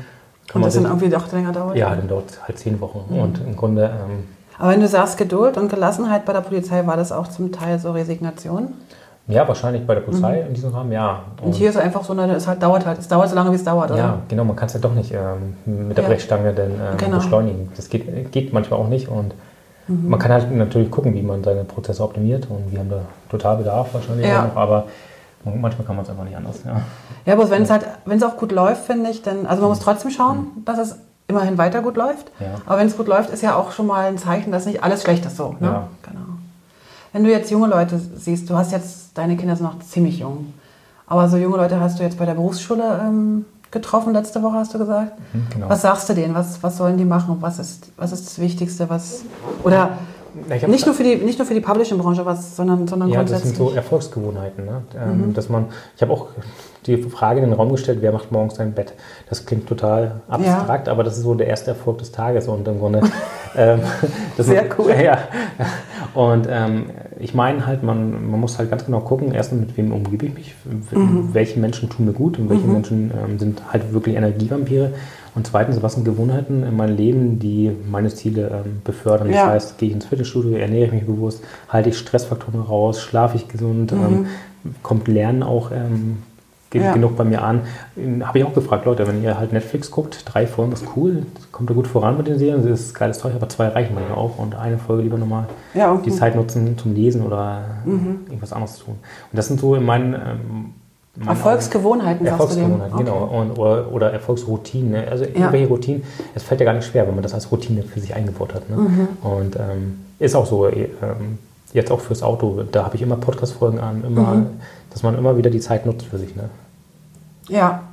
[0.54, 1.76] Und das dann irgendwie doch länger dauert?
[1.76, 3.06] Ja, dann dauert es halt zehn Wochen.
[3.10, 3.20] Mhm.
[3.20, 3.86] Und im Grunde.
[3.86, 4.28] Ähm,
[4.58, 7.80] Aber wenn du sagst Geduld und Gelassenheit bei der Polizei, war das auch zum Teil
[7.80, 8.74] so Resignation?
[9.28, 10.48] Ja, wahrscheinlich bei der Polizei mhm.
[10.48, 11.24] in diesem Rahmen, ja.
[11.42, 13.52] Und, und, hier ist einfach so, eine, es halt, dauert halt, es dauert so lange,
[13.52, 14.00] wie es dauert, oder?
[14.00, 16.10] Ja, genau, man kann es ja doch nicht ähm, mit der ja.
[16.10, 17.18] Brechstange dann ähm, genau.
[17.18, 17.70] beschleunigen.
[17.76, 19.34] Das geht, geht manchmal auch nicht und
[19.88, 20.10] Mhm.
[20.10, 23.58] Man kann halt natürlich gucken, wie man seine Prozesse optimiert und wir haben da total
[23.58, 24.46] Bedarf wahrscheinlich ja.
[24.46, 24.86] noch, aber
[25.56, 26.62] manchmal kann man es einfach nicht anders.
[26.66, 26.82] Ja,
[27.26, 29.70] ja aber wenn es halt, wenn es auch gut läuft, finde ich, dann, also man
[29.70, 30.66] muss trotzdem schauen, mhm.
[30.66, 32.32] dass es immerhin weiter gut läuft.
[32.40, 32.56] Ja.
[32.66, 35.04] Aber wenn es gut läuft, ist ja auch schon mal ein Zeichen, dass nicht alles
[35.04, 35.56] schlecht ist so.
[35.60, 35.68] Ne?
[35.68, 35.88] Ja.
[36.04, 36.26] Genau.
[37.14, 40.54] Wenn du jetzt junge Leute siehst, du hast jetzt, deine Kinder sind noch ziemlich jung,
[41.06, 44.74] aber so junge Leute hast du jetzt bei der Berufsschule ähm, getroffen letzte Woche, hast
[44.74, 45.14] du gesagt.
[45.34, 45.70] Mhm, genau.
[45.70, 46.34] Was sagst du denen?
[46.34, 47.38] Was, was sollen die machen?
[47.42, 48.90] Was ist, was ist das Wichtigste?
[48.90, 49.24] Was,
[49.64, 49.92] oder
[50.68, 53.56] nicht nur, für die, nicht nur für die Publishing-Branche, was, sondern, sondern Ja, das sind
[53.56, 54.66] so Erfolgsgewohnheiten.
[54.66, 54.82] Ne?
[55.00, 55.66] Ähm, dass man,
[55.96, 56.28] ich habe auch
[56.86, 58.94] die Frage in den Raum gestellt, wer macht morgens sein Bett?
[59.30, 62.80] Das klingt total abstrakt, aber das ist so der erste Erfolg des Tages und im
[62.80, 63.02] Grunde.
[63.58, 63.82] ähm,
[64.38, 64.94] das Sehr ist, cool.
[65.04, 65.18] Ja.
[66.14, 66.86] Und ähm,
[67.20, 70.34] ich meine halt, man, man muss halt ganz genau gucken, erstens mit wem umgebe ich
[70.34, 70.56] mich,
[70.92, 71.30] Mhm.
[71.34, 74.94] welche Menschen tun mir gut und welche Menschen ähm, sind halt wirklich Energievampire.
[75.38, 79.30] Und zweitens, was sind Gewohnheiten in meinem Leben, die meine Ziele ähm, befördern?
[79.30, 79.46] Ja.
[79.46, 83.38] Das heißt, gehe ich ins Fitnessstudio, ernähre ich mich bewusst, halte ich Stressfaktoren raus, schlafe
[83.38, 84.26] ich gesund, ähm,
[84.82, 86.18] kommt Lernen auch ähm,
[86.72, 86.86] ge Mhm.
[86.88, 86.94] Ja.
[86.94, 87.62] genug bei mir an.
[88.24, 91.70] Habe ich auch gefragt, Leute, wenn ihr halt Netflix guckt, drei Folgen ist cool, kommt
[91.70, 94.40] ihr gut voran mit den Serien, das ist geiles Zeug, aber zwei reichen manchmal auch
[94.40, 98.22] und eine Folge lieber nochmal Ja, und- die Zeit nutzen zum Lesen oder Mhm.
[98.28, 98.96] irgendwas anderes tun.
[99.32, 100.16] Und das sind so in meinen
[101.26, 102.26] Erfolgsgewohnheiten?
[102.26, 103.24] Erfolgsgewohnheiten, genau.
[103.24, 103.38] Okay.
[103.38, 104.92] Und, oder, oder Erfolgsroutinen.
[104.92, 105.08] Ne?
[105.10, 106.04] Also irgendwelche Routinen,
[106.36, 108.70] es fällt ja gar nicht schwer, wenn man das als Routine für sich eingebaut hat.
[108.70, 108.76] Ne?
[108.78, 109.08] Mhm.
[109.24, 111.40] Und ähm, ist auch so, eh, ähm,
[111.74, 114.46] jetzt auch fürs Auto, da habe ich immer Podcast-Folgen an, immer, Mhm.
[114.92, 116.36] dass man immer wieder die Zeit nutzt für sich.
[116.36, 116.50] Ne?
[117.50, 117.84] Ja.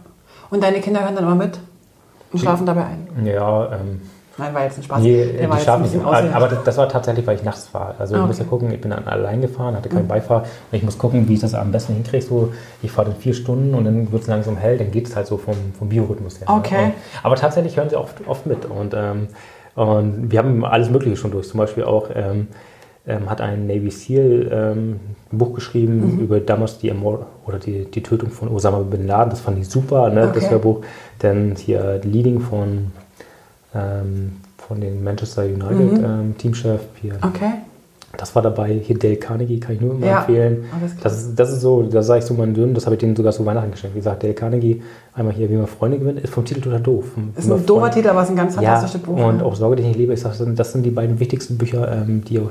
[0.51, 1.59] Und deine Kinder hören dann immer mit
[2.33, 3.27] und schlafen dabei ein.
[3.27, 4.03] Ja, ähm,
[4.37, 5.01] Nein, war jetzt ein Spaß.
[5.01, 6.37] Nee, Der war jetzt ein bisschen Aber, ausgedacht.
[6.37, 7.95] aber das, das war tatsächlich, weil ich nachts fahre.
[7.99, 8.51] Also Ah, ich muss ja okay.
[8.51, 10.43] gucken, ich bin dann allein gefahren, hatte keinen Beifahrer.
[10.43, 12.25] Und ich muss gucken, wie ich das am besten hinkriege.
[12.25, 15.15] So, ich fahre dann vier Stunden und dann wird es langsam hell, dann geht es
[15.15, 16.49] halt so vom, vom Biorhythmus her.
[16.51, 16.57] ne?
[16.57, 16.85] Okay.
[16.87, 18.65] Und, aber tatsächlich hören sie oft, oft mit.
[18.67, 19.29] Und, ähm,
[19.77, 21.49] und wir haben alles Mögliche schon durch.
[21.49, 22.49] Zum Beispiel auch ähm,
[23.07, 25.01] ähm, hat ein Navy SEAL ähm,
[25.33, 26.19] ein Buch geschrieben Mhm.
[26.21, 29.31] über damals die, oder die, die Tötung von Osama Bin Laden.
[29.31, 30.51] Das fand ich super, ne, das Okay.
[30.53, 30.81] Hörbuch.
[31.19, 32.93] Dann hier Leading von,
[33.75, 36.81] ähm, von den Manchester United ähm, Teamchef.
[37.01, 37.15] Hier.
[37.15, 37.19] Mhm.
[37.23, 37.53] Okay.
[38.17, 38.81] Das war dabei.
[38.83, 40.65] Hier Dale Carnegie kann ich nur immer Ja, empfehlen.
[41.03, 43.17] Das ist, das ist so, da sage ich so meinen Söhnen, das habe ich denen
[43.17, 43.95] sogar zu Weihnachten geschenkt.
[43.95, 44.83] Wie gesagt, Dale Carnegie,
[45.15, 47.07] einmal hier, wie man Freunde gewinnt, ist vom Titel total doof.
[47.37, 49.17] Ist ein doofer Titel, aber es ist ein ganz ja, fantastisches Buch.
[49.17, 49.45] und ne?
[49.45, 50.13] auch Sorge, die ich nicht liebe.
[50.13, 52.49] Ich sage, das sind die beiden wichtigsten Bücher, ähm, die, ihr,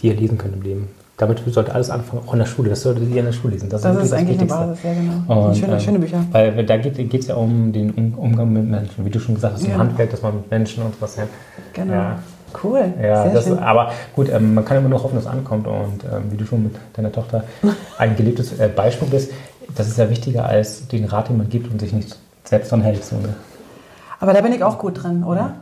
[0.00, 0.88] die ihr lesen könnt im Leben.
[1.18, 2.70] Damit sollte alles anfangen, auch in der Schule.
[2.70, 3.68] Das solltet ihr in der Schule lesen.
[3.68, 4.58] Das, das wirklich ist eigentlich Wichtigste.
[4.58, 5.46] Basis, ja genau.
[5.48, 6.24] Und, schöne, ähm, schöne Bücher.
[6.30, 9.04] Weil da geht es ja um den um Umgang mit Menschen.
[9.04, 9.78] Wie du schon gesagt hast, im Ja.
[9.78, 11.24] Handwerk, dass man mit Menschen und was ja.
[11.72, 11.92] Genau.
[11.92, 12.18] Ja,
[12.62, 12.94] Cool.
[13.02, 13.58] ja Sehr das, schön.
[13.58, 15.66] aber gut, ähm, man kann immer nur hoffen, dass es ankommt.
[15.66, 17.44] Und ähm, wie du schon mit deiner Tochter
[17.98, 19.32] ein gelebtes äh, Beispiel bist,
[19.74, 22.80] das ist ja wichtiger als den Rat, den man gibt und sich nicht selbst dran
[22.82, 23.04] hält.
[23.04, 23.34] So, ne?
[24.20, 25.56] Aber da bin ich auch gut drin, oder?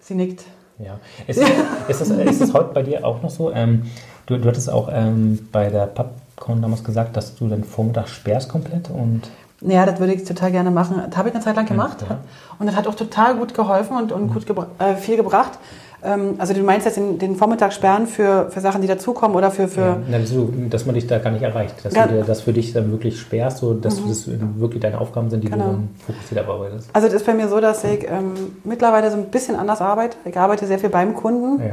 [0.00, 0.44] Sie nickt.
[0.78, 0.98] Ja.
[1.26, 1.40] Ist,
[1.88, 3.52] ist, das, ist das heute bei dir auch noch so?
[3.52, 3.82] Ähm,
[4.30, 8.48] du, du hattest auch ähm, bei der Popcorn damals gesagt, dass du den Vormittag sperrst
[8.48, 9.22] komplett und
[9.60, 11.02] Ja, das würde ich total gerne machen.
[11.08, 11.98] Das habe ich eine Zeit lang gemacht.
[12.08, 12.18] Ja.
[12.58, 15.58] Und das hat auch total gut geholfen und, und gut gebra äh, viel gebracht.
[16.02, 19.50] Ähm, also du meinst jetzt den, den Vormittag sperren für, für Sachen, die dazukommen oder
[19.50, 19.68] für...
[19.68, 21.74] für ja, na, so, dass man dich da gar nicht erreicht.
[21.84, 24.26] Dass Ga- du das für dich dann wirklich sperrst, so dass das
[24.56, 25.64] wirklich deine Aufgaben sind, die Genau.
[25.64, 26.88] du dann fokussiert abarbeitest.
[26.94, 28.32] Also das ist bei mir so, dass ich ähm,
[28.64, 30.16] mittlerweile so ein bisschen anders arbeite.
[30.24, 31.60] Ich arbeite sehr viel beim Kunden.
[31.62, 31.70] Ja.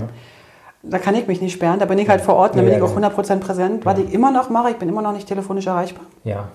[0.84, 1.80] Da kann ich mich nicht sperren.
[1.80, 3.08] Da bin ich halt vor Ort und da bin Ja, ich auch genau.
[3.10, 3.86] 100% präsent.
[3.86, 6.06] Was ich immer noch mache, ich bin immer noch nicht telefonisch erreichbar.
[6.24, 6.48] ja.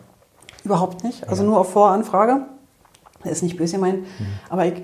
[0.64, 1.28] Überhaupt nicht.
[1.28, 2.42] Also nur auf Voranfrage.
[3.24, 4.06] Das ist nicht böse gemeint.
[4.48, 4.74] Aber ich,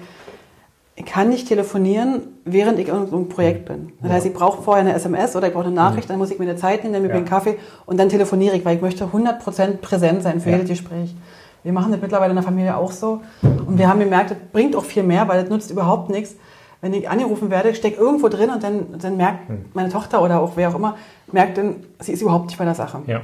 [0.97, 3.93] ich kann nicht telefonieren, während ich in so einem Projekt bin.
[4.03, 6.39] Das heißt, ich brauche vorher eine SMS oder ich brauche eine Nachricht, dann muss ich
[6.41, 7.15] mir eine Zeit nehmen, dann mir Ja.
[7.15, 10.57] einen Kaffee und dann telefoniere ich, weil ich möchte 100% präsent sein für Ja.
[10.57, 11.15] jedes Gespräch.
[11.63, 13.21] Wir machen das mittlerweile in der Familie auch so.
[13.43, 16.35] Und wir haben gemerkt, das bringt auch viel mehr, weil das nutzt überhaupt nichts.
[16.81, 20.53] Wenn ich angerufen werde, stecke irgendwo drin und dann, dann merkt meine Tochter oder auch
[20.57, 20.97] wer auch immer,
[21.33, 23.03] merkt dann, sie ist überhaupt nicht bei der Sache.
[23.07, 23.21] ja.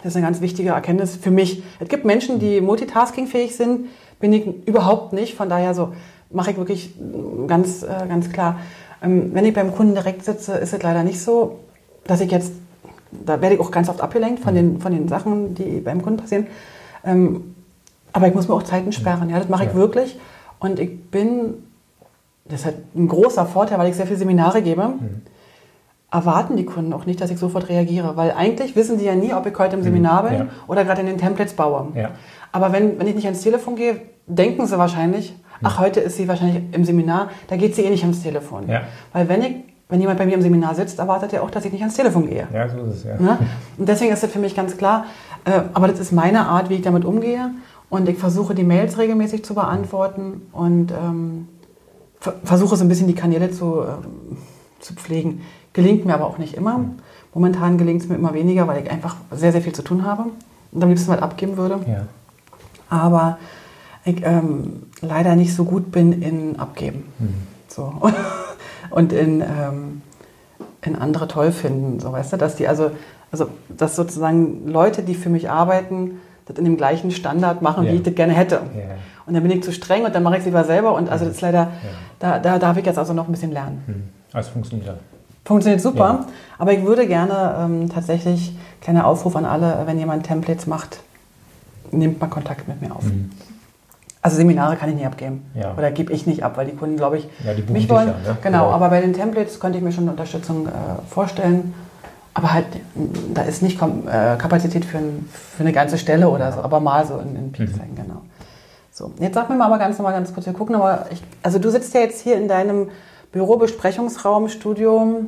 [0.00, 1.60] Das ist eine ganz wichtige Erkenntnis für mich.
[1.80, 3.86] Es gibt Menschen, die multitaskingfähig sind,
[4.20, 5.34] bin ich überhaupt nicht.
[5.34, 5.92] Von daher so
[6.30, 6.94] mache ich wirklich
[7.48, 8.60] ganz, äh, ganz klar.
[9.02, 11.58] Ähm, wenn ich beim Kunden direkt sitze, ist es leider nicht so,
[12.06, 12.52] dass ich jetzt,
[13.10, 16.20] da werde ich auch ganz oft abgelenkt von den, von den Sachen, die beim Kunden
[16.20, 16.46] passieren.
[17.04, 17.56] Ähm,
[18.12, 19.28] aber ich muss mir auch Zeiten sperren.
[19.30, 19.74] Ja, das mache ich Ja.
[19.74, 20.16] wirklich.
[20.60, 21.54] Und ich bin,
[22.48, 24.94] das hat ein großer Vorteil, weil ich sehr viele Seminare gebe
[26.10, 29.34] erwarten die Kunden auch nicht, dass ich sofort reagiere, weil eigentlich wissen die ja nie,
[29.34, 30.46] ob ich heute im Seminar bin ja.
[30.66, 31.88] oder gerade in den Templates baue.
[31.94, 32.10] Ja.
[32.50, 36.26] Aber wenn, wenn ich nicht ans Telefon gehe, denken sie wahrscheinlich, ach, heute ist sie
[36.26, 38.68] wahrscheinlich im Seminar, da geht sie eh nicht ans Telefon.
[38.68, 38.82] Ja.
[39.12, 39.56] Weil wenn, ich,
[39.90, 42.26] wenn jemand bei mir im Seminar sitzt, erwartet er auch, dass ich nicht ans Telefon
[42.26, 42.46] gehe.
[42.54, 43.20] ja, so ist es, ja.
[43.20, 43.38] Ne?
[43.76, 45.04] Und deswegen ist das für mich ganz klar.
[45.44, 47.50] Äh, aber das ist meine Art, wie ich damit umgehe.
[47.90, 51.48] Und ich versuche, die Mails regelmäßig zu beantworten und ähm,
[52.44, 54.36] versuche so ein bisschen die Kanäle zu, ähm,
[54.80, 55.42] zu pflegen.
[55.72, 56.84] Gelingt mir aber auch nicht immer.
[57.34, 60.24] Momentan gelingt es mir immer weniger, weil ich einfach sehr, sehr viel zu tun habe
[60.72, 61.78] und am liebsten was abgeben würde.
[61.86, 62.06] ja.
[62.90, 63.38] Aber
[64.04, 67.04] ich ähm, leider nicht so gut bin in Abgeben.
[67.68, 67.92] So.
[68.90, 70.00] Und in, ähm,
[70.82, 72.92] in andere toll finden, so weißt du, dass die also,
[73.30, 77.92] also dass sozusagen Leute, die für mich arbeiten, das in dem gleichen Standard machen, Ja.
[77.92, 78.62] wie ich das gerne hätte.
[78.74, 78.94] Ja.
[79.28, 80.94] Und dann bin ich zu streng und dann mache ich es lieber selber.
[80.94, 81.68] Und also das ist leider,
[82.18, 83.82] da, da darf ich jetzt also noch ein bisschen lernen.
[83.86, 84.02] Hm.
[84.32, 84.94] Also funktioniert ja.
[85.44, 86.26] Funktioniert super, Ja.
[86.58, 91.00] aber ich würde gerne ähm, tatsächlich, kleiner Aufruf an alle, wenn jemand Templates macht,
[91.90, 93.04] nehmt mal Kontakt mit mir auf.
[94.20, 95.44] Also Seminare kann ich nie abgeben.
[95.54, 95.60] Mhm.
[95.60, 95.74] Ja.
[95.76, 98.08] Oder gebe ich nicht ab, weil die Kunden, glaube ich, Ja, mich wollen.
[98.08, 98.38] ja, ne?
[98.42, 100.70] Genau, aber bei den Templates könnte ich mir schon Unterstützung äh,
[101.08, 101.72] vorstellen.
[102.34, 102.66] Aber halt,
[103.34, 106.78] da ist nicht kom- äh, Kapazität für, ein, für eine ganze Stelle oder so, aber
[106.78, 108.20] mal so in, in Peak sein, genau.
[108.98, 111.60] So, jetzt sag mir mal aber ganz nochmal ganz kurz, wir gucken aber, ich, also
[111.60, 112.88] du sitzt ja jetzt hier in deinem
[113.30, 115.20] Büro, Besprechungsraum, Studio,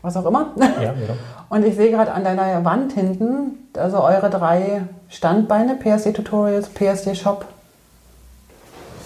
[0.00, 0.46] was auch immer.
[0.56, 1.12] Ja, genau.
[1.50, 7.14] Und ich sehe gerade an deiner Wand hinten, also eure drei Standbeine, PSD Tutorials, PSD
[7.14, 7.44] Shop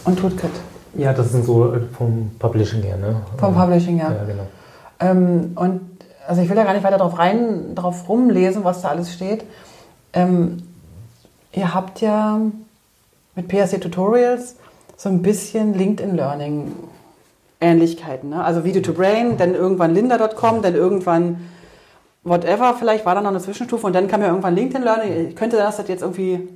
[0.05, 0.53] und Tootkit.
[0.95, 3.23] Ja, das sind so äh, vom Publishing her, ne?
[3.39, 4.13] Vom Publishing, ja.
[4.13, 4.47] Ja, genau.
[5.01, 5.81] Ähm, und
[6.29, 9.43] also ich will da gar nicht weiter drauf rein, drauf rumlesen, was da alles steht.
[10.13, 10.63] Ähm,
[11.51, 12.39] ihr habt ja
[13.39, 14.57] mit PSD Tutorials
[14.97, 16.75] so ein bisschen LinkedIn Learning
[17.61, 18.31] Ähnlichkeiten.
[18.31, 18.43] Ne?
[18.43, 21.49] Also Video to Brain, dann irgendwann Linda.com, dann irgendwann
[22.25, 25.29] whatever, vielleicht war da noch eine Zwischenstufe und dann kam ja irgendwann LinkedIn Learning.
[25.29, 26.49] Ich könnte dass das jetzt irgendwie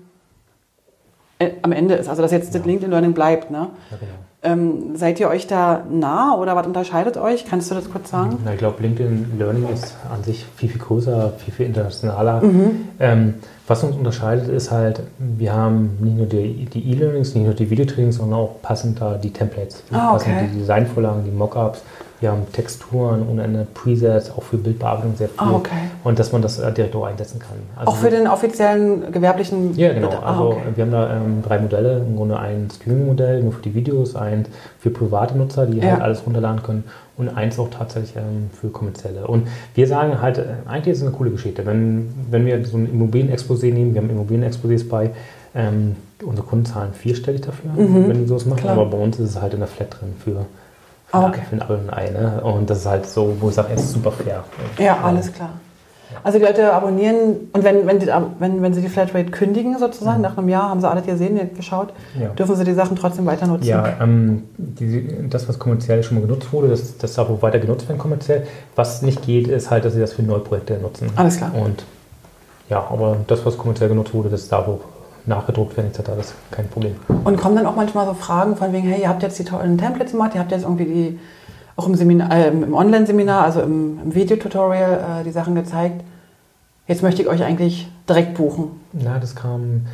[1.39, 3.53] äh, am Ende ist, also dass jetzt das LinkedIn Learning bleibt.
[3.53, 3.70] Ne?
[3.91, 4.12] Ja, genau.
[4.45, 7.45] Ähm, seid ihr euch da nah oder was unterscheidet euch?
[7.45, 8.38] Kannst du das kurz sagen?
[8.45, 12.43] Na, ich glaube, LinkedIn Learning ist an sich viel, viel größer, viel, viel internationaler.
[12.43, 12.88] Mhm.
[12.99, 13.34] Ähm,
[13.68, 17.70] was uns unterscheidet, ist halt, wir haben nicht nur die die E-Learnings, nicht nur die
[17.70, 19.84] Videotrainings, sondern auch passend da die Templates.
[19.93, 20.49] Ah, Passend okay.
[20.53, 21.82] die Designvorlagen, die Mockups.
[22.22, 25.38] Wir haben Texturen ohne Ende, Presets, auch für Bildbearbeitung sehr viel.
[25.38, 25.70] Ah, okay.
[26.04, 27.56] Und dass man das äh, direkt auch einsetzen kann.
[27.76, 29.76] Also Auch für den offiziellen gewerblichen.
[29.76, 30.08] Ja, genau.
[30.10, 30.58] Ah, Also okay.
[30.76, 31.98] wir haben da ähm, drei Modelle.
[31.98, 34.46] Im Grunde ein Streaming-Modell nur für die Videos, ein
[34.78, 35.90] für private Nutzer, die Ja.
[35.92, 36.84] halt alles runterladen können
[37.16, 39.26] und eins auch tatsächlich ähm, für kommerzielle.
[39.26, 41.66] Und wir sagen halt, äh, eigentlich ist es eine coole Geschichte.
[41.66, 45.10] Wenn, wenn wir so ein Immobilien-Exposé nehmen, wir haben Immobilien-Exposés bei,
[45.56, 48.62] ähm, unsere Kunden zahlen vierstellig dafür, wenn die sowas machen, Mhm.
[48.62, 48.76] Klar.
[48.78, 50.46] aber bei uns ist es halt in der Flat drin für,
[51.12, 51.40] Ah, okay.
[51.48, 52.10] für ein Apfel und ein Ei.
[52.10, 52.40] Ne?
[52.42, 54.44] Und das ist halt so, wo ich sage, es ist super fair.
[54.78, 55.50] Ja, alles klar.
[56.24, 58.06] Also die Leute abonnieren und wenn, wenn, die,
[58.38, 61.88] wenn, wenn sie die Flatrate kündigen sozusagen, nach einem Jahr, haben sie alles gesehen, geschaut,
[62.20, 62.28] Ja.
[62.28, 63.66] dürfen sie die Sachen trotzdem weiter nutzen.
[63.66, 67.58] Ja, ähm, die, das, was kommerziell schon mal genutzt wurde, das, das darf auch weiter
[67.58, 68.46] genutzt werden kommerziell.
[68.76, 71.08] Was nicht geht, ist halt, dass sie das für Neuprojekte nutzen.
[71.16, 71.52] Alles klar.
[71.54, 71.84] Und
[72.68, 74.80] ja, aber das, was kommerziell genutzt wurde, das darf auch
[75.26, 76.02] nachgedruckt werden etc.
[76.16, 76.96] Das ist kein Problem.
[77.24, 79.78] Und kommen dann auch manchmal so Fragen von wegen, hey, ihr habt jetzt die tollen
[79.78, 81.18] Templates gemacht, ihr habt jetzt irgendwie die,
[81.76, 86.02] auch im, Seminar, äh, im Online-Seminar, also im, im Videotutorial äh, die Sachen gezeigt.
[86.86, 88.80] Jetzt möchte ich euch eigentlich direkt buchen.
[88.92, 89.86] Na, das kam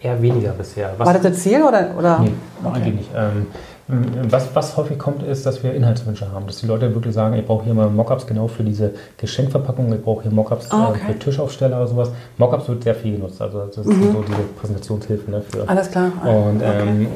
[0.00, 0.94] eher weniger bisher.
[0.98, 1.90] Was, War das das Ziel oder?
[1.98, 2.20] oder?
[2.20, 2.32] Nee,
[2.64, 2.76] Okay.
[2.76, 3.10] eigentlich nicht.
[3.16, 3.46] Ähm,
[3.88, 6.46] was, was häufig kommt, ist, dass wir Inhaltswünsche haben.
[6.46, 10.02] Dass die Leute wirklich sagen, ich brauche hier mal Mockups genau für diese Geschenkverpackung, ich
[10.02, 11.00] brauche hier Mockups äh, okay.
[11.06, 12.10] für Tischaufsteller oder sowas.
[12.38, 13.40] Mockups wird sehr viel genutzt.
[13.42, 16.12] Also das ist so diese Präsentationshilfe ne, für Alles klar.
[16.24, 16.88] Und Okay.
[16.88, 17.06] ähm,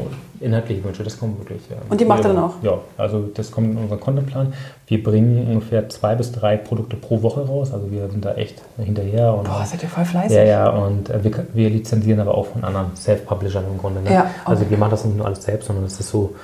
[0.40, 1.60] inhaltliche Wünsche, das kommt wirklich.
[1.70, 1.76] Ja.
[1.88, 2.54] Und die macht ihr dann auch?
[2.62, 4.52] Ja, also das kommt in unseren Contentplan.
[4.86, 7.72] Wir bringen ungefähr zwei bis drei Produkte pro Woche raus.
[7.72, 9.34] Also wir sind da echt hinterher.
[9.34, 10.36] Und Boah, seid ihr voll fleißig.
[10.36, 14.02] ja, ja, und äh, wir, wir lizenzieren aber auch von anderen Self-Publishern im Grunde.
[14.02, 14.12] Ne?
[14.12, 14.30] Ja, okay.
[14.44, 16.34] Also wir machen das nicht nur alles selbst, sondern es ist so,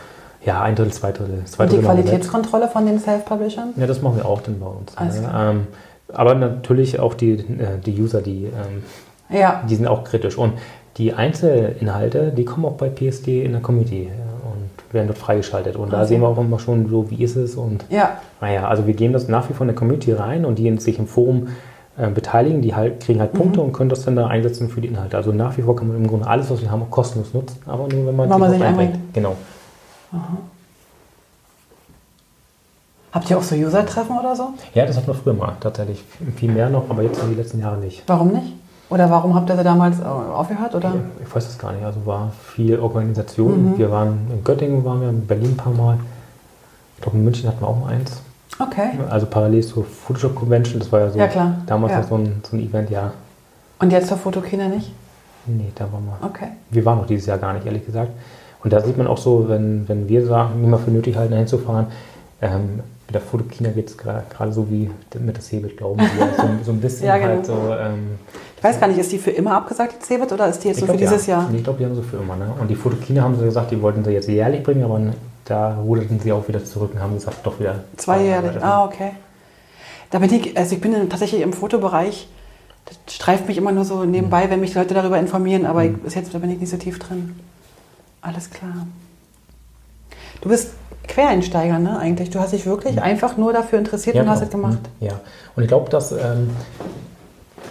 [0.45, 1.45] ja, ein Drittel, zwei Drittel.
[1.45, 1.79] Zwei Und die.
[1.79, 3.75] Qualitätskontrolle von den Self-Publishern?
[3.77, 4.97] Ja, das machen wir auch dann bei uns.
[4.97, 5.31] Alles ne?
[5.35, 5.67] ähm,
[6.13, 8.83] aber natürlich auch die, äh, die User, die, ähm,
[9.31, 9.63] Ja.
[9.69, 10.37] die sind auch kritisch.
[10.37, 10.55] Und
[10.99, 14.09] die Einzelinhalte, die kommen auch bei PSD in der Community
[14.45, 15.77] und werden dort freigeschaltet.
[15.77, 16.09] Und da Okay.
[16.09, 17.55] sehen wir auch immer schon so, wie ist es.
[17.55, 18.19] Und Ja.
[18.41, 20.79] naja, also wir geben das nach wie vor in der Community rein und die die
[20.81, 21.49] sich im Forum
[21.99, 23.67] äh, beteiligen, die halt, kriegen halt Punkte Mhm.
[23.67, 25.15] und können das dann da einsetzen für die Inhalte.
[25.17, 27.59] Also nach wie vor kann man im Grunde alles, was wir haben, auch kostenlos nutzen,
[27.67, 28.97] aber nur wenn man, Wenn man sich einbringt.
[29.13, 29.37] Genau.
[33.13, 34.55] Habt ihr auch so User-Treffen oder so?
[34.75, 36.03] Ja, das hatten wir früher mal tatsächlich.
[36.37, 38.03] Viel mehr noch, aber jetzt in den letzten Jahren nicht.
[38.07, 38.55] Warum nicht?
[38.93, 40.75] Oder warum habt ihr sie damals äh, aufgehört?
[40.75, 40.93] Oder?
[41.25, 41.83] Ich weiß das gar nicht.
[41.85, 43.75] Also war viel Organisation.
[43.79, 45.99] Wir waren in Göttingen, waren wir in Berlin ein paar Mal.
[46.97, 48.21] Ich glaube, in München hatten wir auch mal eins.
[48.59, 48.91] Okay.
[49.09, 50.79] Also parallel zur Photoshop Convention.
[50.79, 51.55] Das war ja so Ja, klar.
[51.67, 52.03] damals Ja.
[52.03, 53.13] so ein, so ein Event, ja.
[53.81, 54.93] Und jetzt zur Fotokina nicht?
[55.47, 56.27] Nee, da waren wir.
[56.29, 56.49] Okay.
[56.71, 58.11] Wir waren noch dieses Jahr gar nicht, ehrlich gesagt.
[58.63, 61.33] Und da sieht man auch so, wenn, wenn wir sagen, nicht mal für nötig halten,
[61.33, 61.87] dahin zu fahren,
[62.43, 66.09] ähm, mit der Fotokina geht es gerade so wie mit der Cebit, glauben wir.
[66.37, 67.29] So, so ein bisschen Ja, genau.
[67.31, 67.53] halt so.
[67.55, 68.19] Ähm,
[68.63, 70.77] Ich weiß gar nicht, ist die für immer abgesagt, die Cebit, oder ist die jetzt
[70.77, 71.41] ich nur für glaub, dieses ja.
[71.41, 71.51] Jahr?
[71.53, 72.37] Ich glaube, die haben sie für immer.
[72.37, 72.49] Ne?
[72.61, 75.01] Und die Fotokina haben sie gesagt, die wollten sie jetzt jährlich bringen, aber
[75.45, 78.63] da ruderten sie auch wieder zurück und haben gesagt, doch wieder Zweijährlich.
[78.63, 79.15] Ah, okay.
[80.11, 82.29] Da bin ich, also ich bin tatsächlich im Fotobereich,
[82.85, 86.15] das streift mich immer nur so nebenbei, wenn mich Leute darüber informieren, aber ich, bis
[86.15, 87.35] jetzt da bin ich nicht so tief drin.
[88.21, 88.87] Alles klar.
[90.41, 90.71] Du bist
[91.09, 92.31] Quereinsteiger, ne, eigentlich?
[92.31, 94.47] Du hast dich wirklich einfach nur dafür interessiert und hast genau.
[94.47, 94.79] es gemacht.
[95.01, 95.19] Ja,
[95.57, 96.51] und ich glaube, dass ähm,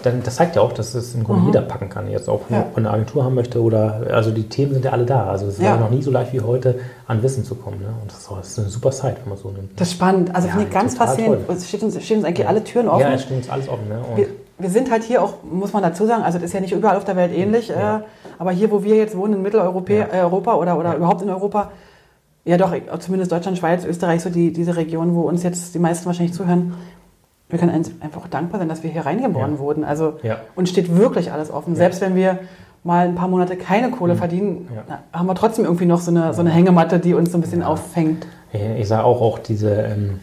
[0.03, 1.47] dann, das zeigt ja auch, dass es im Grunde mhm.
[1.47, 2.09] jeder packen kann.
[2.09, 2.65] Jetzt auch, ja.
[2.75, 5.25] eine Agentur haben möchte oder, also die Themen sind ja alle da.
[5.25, 5.71] Also es ja.
[5.71, 7.79] war noch nie so leicht wie heute, an Wissen zu kommen.
[7.79, 7.93] Ne?
[8.01, 9.79] Und das, das, ist eine super Zeit, wenn man so nimmt.
[9.79, 10.33] Das ist spannend.
[10.35, 11.49] Also ja, finde ich ganz faszinierend.
[11.49, 13.01] Es stehen uns, steht uns eigentlich alle Türen offen.
[13.01, 13.87] Ja, es steht uns alles offen.
[13.87, 13.99] Ne?
[14.15, 14.27] Wir,
[14.57, 16.97] wir, sind halt hier auch, muss man dazu sagen, also das ist ja nicht überall
[16.97, 17.99] auf der Welt ähnlich, äh,
[18.37, 21.71] aber hier, wo wir jetzt wohnen, in Mitteleuropa äh, Europa oder, oder überhaupt in Europa,
[22.45, 26.05] ja doch, zumindest Deutschland, Schweiz, Österreich, so die, diese Region, wo uns jetzt die meisten
[26.05, 26.73] wahrscheinlich zuhören,
[27.51, 29.59] wir können einfach dankbar sein, dass wir hier reingeboren ja.
[29.59, 29.83] wurden.
[29.83, 30.37] Also ja.
[30.55, 31.73] uns steht wirklich alles offen.
[31.73, 31.77] Ja.
[31.77, 32.39] Selbst wenn wir
[32.83, 34.17] mal ein paar Monate keine Kohle mhm.
[34.17, 34.69] verdienen,
[35.13, 37.63] haben wir trotzdem irgendwie noch so eine, so eine Hängematte, die uns so ein bisschen
[37.63, 38.25] auffängt.
[38.77, 40.19] Ich sage auch, auch diese, ähm,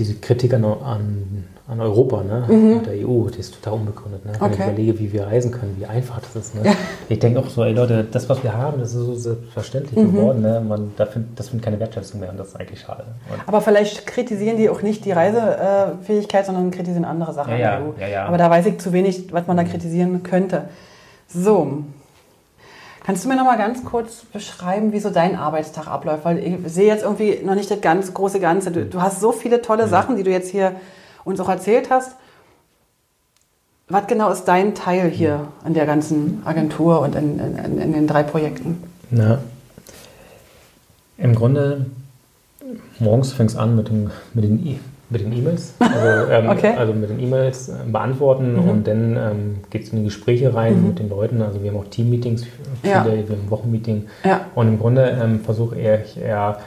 [0.00, 2.44] diese Kritik an, an an Europa, ne?
[2.48, 2.74] Mhm.
[2.78, 4.26] Mit der EU, die ist total unbegründet.
[4.26, 4.32] Ne?
[4.32, 4.54] Wenn okay.
[4.54, 6.54] ich überlege, wie wir reisen können, wie einfach das ist.
[6.56, 6.62] Ne?
[6.64, 6.72] Ja.
[7.08, 10.12] Ich denke auch so, ey Leute, das, was wir haben, das ist so selbstverständlich mhm.
[10.12, 10.42] geworden.
[10.42, 10.60] Ne?
[10.60, 13.04] Man, da find, das findet keine Wertschätzung mehr und das ist eigentlich schade.
[13.30, 17.94] Und Aber vielleicht kritisieren die auch nicht die Reisefähigkeit, sondern kritisieren andere Sachen ja, an
[17.98, 18.10] der EU.
[18.10, 20.64] Ja, Aber da weiß ich zu wenig, was man da kritisieren könnte.
[21.28, 21.84] So,
[23.10, 26.24] Kannst du mir noch mal ganz kurz beschreiben, wie so dein Arbeitstag abläuft?
[26.24, 28.70] Weil ich sehe jetzt irgendwie noch nicht das ganz große Ganze.
[28.70, 30.76] Du, du hast so viele tolle Sachen, die du jetzt hier
[31.24, 32.12] uns auch erzählt hast.
[33.88, 38.06] Was genau ist dein Teil hier an der ganzen Agentur und in, in, in den
[38.06, 38.80] drei Projekten?
[39.10, 39.40] Na,
[41.18, 41.86] im Grunde,
[43.00, 44.64] morgens fängt es an mit, dem, mit den
[45.10, 46.74] mit den E-Mails, also, ähm, okay.
[46.76, 48.68] also, mit den E-Mails äh, beantworten mhm.
[48.68, 50.88] und dann ähm, geht es in die Gespräche rein mhm.
[50.88, 51.42] mit den Leuten.
[51.42, 52.46] Also wir haben auch Team-Meetings,
[52.82, 53.04] ja.
[53.04, 54.46] wir haben ein Wochenmeeting ja.
[54.54, 56.58] und im Grunde ähm, versuche ich eher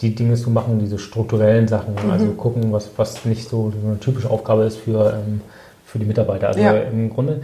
[0.00, 2.10] die Dinge zu machen, diese strukturellen Sachen, mhm.
[2.10, 5.40] also gucken, was, was nicht so eine typische Aufgabe ist für, ähm,
[5.84, 6.48] für die Mitarbeiter.
[6.48, 6.72] Also ja.
[6.74, 7.42] im Grunde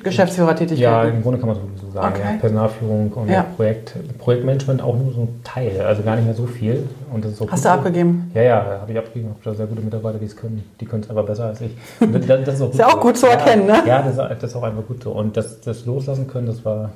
[0.00, 0.78] Geschäftsführertätigkeit.
[0.78, 2.14] Ja, im Grunde kann man so sagen.
[2.14, 2.32] Okay.
[2.34, 2.38] Ja.
[2.38, 3.46] Personalführung und ja.
[3.56, 6.88] Projekt, Projektmanagement auch nur so ein Teil, also gar nicht mehr so viel.
[7.12, 8.30] Und das ist auch Hast du abgegeben?
[8.34, 9.34] Ja, ja, habe ich abgegeben.
[9.38, 10.64] Ich habe da sehr gute Mitarbeiter, die es können.
[10.80, 11.76] Die können es aber besser als ich.
[12.00, 13.82] Das, das, ist auch gut, ist ja auch gut zu erkennen, ne?
[13.86, 15.12] Ja, das, das, ist auch einfach gut so.
[15.12, 16.90] Und das, das loslassen können, das war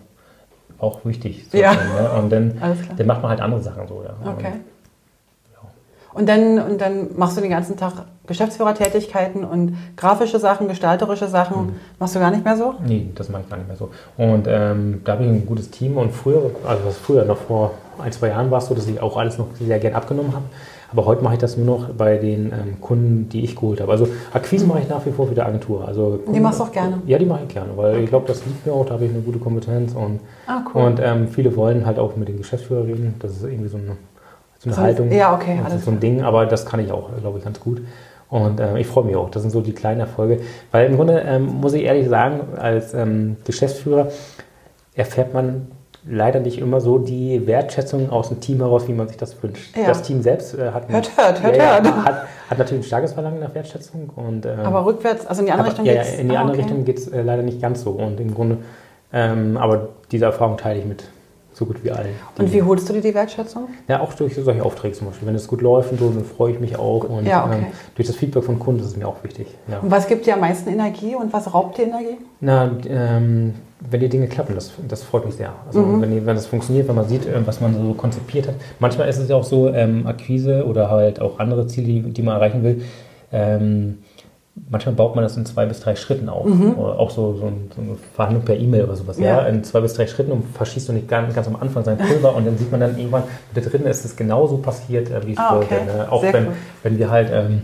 [0.78, 1.47] auch wichtig.
[1.53, 1.72] ja.
[1.72, 2.11] Erkennen, ne?
[2.18, 4.05] Und dann, dann macht man halt andere Sachen so.
[4.05, 4.32] Ja.
[4.32, 4.53] Okay.
[4.53, 4.76] Und
[6.25, 7.93] dann, und dann machst du den ganzen Tag
[8.27, 11.67] Geschäftsführertätigkeiten und grafische Sachen, gestalterische Sachen.
[11.67, 11.73] Mhm.
[11.99, 12.75] Machst du gar nicht mehr so?
[12.85, 13.91] Nee, das mache ich gar nicht mehr so.
[14.17, 15.99] Und ähm, da habe ich ein gutes Team.
[15.99, 19.01] Und früher, also was früher, noch vor ein, zwei Jahren war es so, dass ich
[19.01, 20.45] auch alles noch sehr gern abgenommen habe.
[20.93, 23.91] Aber heute mache ich das nur noch bei den ähm, Kunden, die ich geholt habe.
[23.93, 25.87] Also Akquise mache ich nach wie vor für die Agentur.
[25.87, 27.03] Also Kunden, die machst du auch gerne?
[27.07, 28.05] Ja, die mache ich gerne, weil okay.
[28.05, 29.95] ich glaube, das liegt mir auch, da habe ich eine gute Kompetenz.
[29.95, 30.83] Und, ah, cool.
[30.83, 33.14] und ähm, viele wollen halt auch mit den Geschäftsführern reden.
[33.19, 33.97] Das ist irgendwie so eine
[34.59, 35.11] so eine Haltung.
[35.12, 35.61] Ja, okay.
[35.62, 37.82] Das ist so ein Ding, aber das kann ich auch, glaube ich, ganz gut.
[38.28, 39.30] Und äh, ich freue mich auch.
[39.30, 40.40] Das sind so die kleinen Erfolge.
[40.72, 44.09] Weil im Grunde ähm, muss ich ehrlich sagen, als ähm, Geschäftsführer
[44.94, 45.68] erfährt man
[46.09, 49.76] leider nicht immer so die Wertschätzung aus dem Team heraus, wie man sich das wünscht.
[49.76, 49.86] Ja.
[49.86, 52.04] Das Team selbst äh, hat, hört, hört, hört, ja, hört.
[52.04, 54.11] Hat, hat, natürlich ein starkes Verlangen nach Wertschätzung.
[54.14, 56.14] Und, ähm, aber rückwärts, also in die andere aber, Richtung geht es?
[56.14, 56.66] Ja, in die ah, andere okay.
[56.66, 57.90] Richtung geht es äh, leider nicht ganz so.
[57.90, 58.59] Und im Grunde,
[59.12, 61.04] ähm, aber diese Erfahrung teile ich mit
[61.57, 62.14] so gut wie allen.
[62.36, 63.68] Und wie holst du dir die Wertschätzung?
[63.88, 65.26] Ja, auch durch solche Aufträge zum Beispiel.
[65.26, 67.04] Wenn es gut läuft und so, dann freue ich mich auch.
[67.04, 67.57] Und ja, okay.
[67.57, 69.46] ähm, durch das Feedback von Kunden ist es mir auch wichtig.
[69.66, 69.78] Ja.
[69.78, 72.18] Und was gibt dir am meisten Energie und was raubt dir Energie?
[72.40, 75.54] Na, ähm, wenn die Dinge klappen, das, das freut mich sehr.
[75.66, 76.02] Also mhm.
[76.02, 78.57] wenn, die, wenn das funktioniert, wenn man sieht, äh, was man so konzipiert hat.
[78.78, 82.22] Manchmal ist es ja auch so, ähm, Akquise oder halt auch andere Ziele, die, die
[82.22, 82.82] man erreichen will.
[83.32, 84.00] Ähm,
[84.70, 86.46] manchmal baut man das in zwei bis drei Schritten auf.
[86.46, 86.76] Mhm.
[86.78, 89.18] Auch so, so, eine Verhandlung per E-Mail oder sowas.
[89.18, 89.26] Ja.
[89.26, 89.46] ja.
[89.46, 92.34] In zwei bis drei Schritten und verschießt du nicht ganz, ganz am Anfang sein Pulver
[92.34, 95.32] und dann sieht man dann irgendwann, mit der dritten ist es genauso passiert, äh, wie
[95.32, 95.84] es ah, okay.
[95.84, 96.11] Ne?
[96.11, 96.52] Auch wenn, cool.
[96.82, 97.62] wenn wir halt ähm,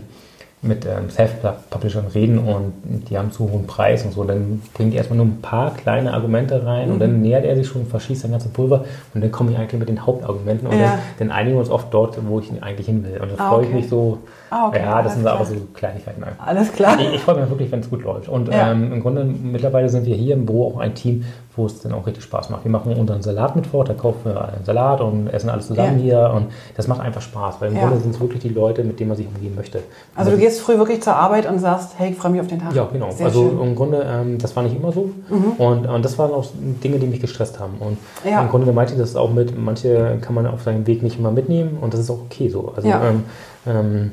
[0.63, 2.73] mit ähm, Self-Publishern reden und
[3.09, 6.13] die haben zu hohen Preis und so, dann bringen die erstmal nur ein paar kleine
[6.13, 6.93] Argumente rein mhm.
[6.93, 9.79] und dann nähert er sich schon, verschießt sein ganzes Pulver und dann komme ich eigentlich
[9.79, 10.83] mit den Hauptargumenten und ja.
[10.83, 13.19] dann, dann, einigen wir uns oft dort, wo ich eigentlich hin will.
[13.21, 13.67] Und dann ah, freue okay.
[13.67, 14.79] ich mich so, ah, okay.
[14.79, 15.35] ja, das sind klar.
[15.35, 16.23] aber so Kleinigkeiten.
[16.39, 16.97] Alles klar.
[16.99, 18.29] Ich, ich freue mich wirklich, wenn es gut läuft.
[18.29, 18.71] Und ja.
[18.71, 21.25] ähm, im Grunde, mittlerweile sind wir hier im Büro auch ein Team,
[21.55, 22.63] wo es dann auch richtig Spaß macht.
[22.63, 26.03] Wir machen unseren Salatmittwoch, da kaufen wir einen Salat und essen alles zusammen ja.
[26.03, 27.81] hier und das macht einfach Spaß, weil im ja.
[27.81, 29.79] Grunde sind es wirklich die Leute, mit denen man sich umgehen möchte.
[30.15, 32.59] Also du gehst früh wirklich zur Arbeit und sagst, hey, ich freue mich auf den
[32.59, 32.73] Tag.
[32.73, 33.11] Ja, genau.
[33.11, 33.61] Sehr also schön.
[33.61, 35.51] im Grunde, ähm, das war nicht immer so mhm.
[35.57, 36.45] und, und das waren auch
[36.83, 38.41] Dinge, die mich gestresst haben und ja.
[38.41, 41.31] im Grunde meinte ich das auch mit, manche kann man auf seinem Weg nicht immer
[41.31, 42.73] mitnehmen und das ist auch okay so.
[42.75, 43.23] Also ähm,
[43.65, 44.11] ähm,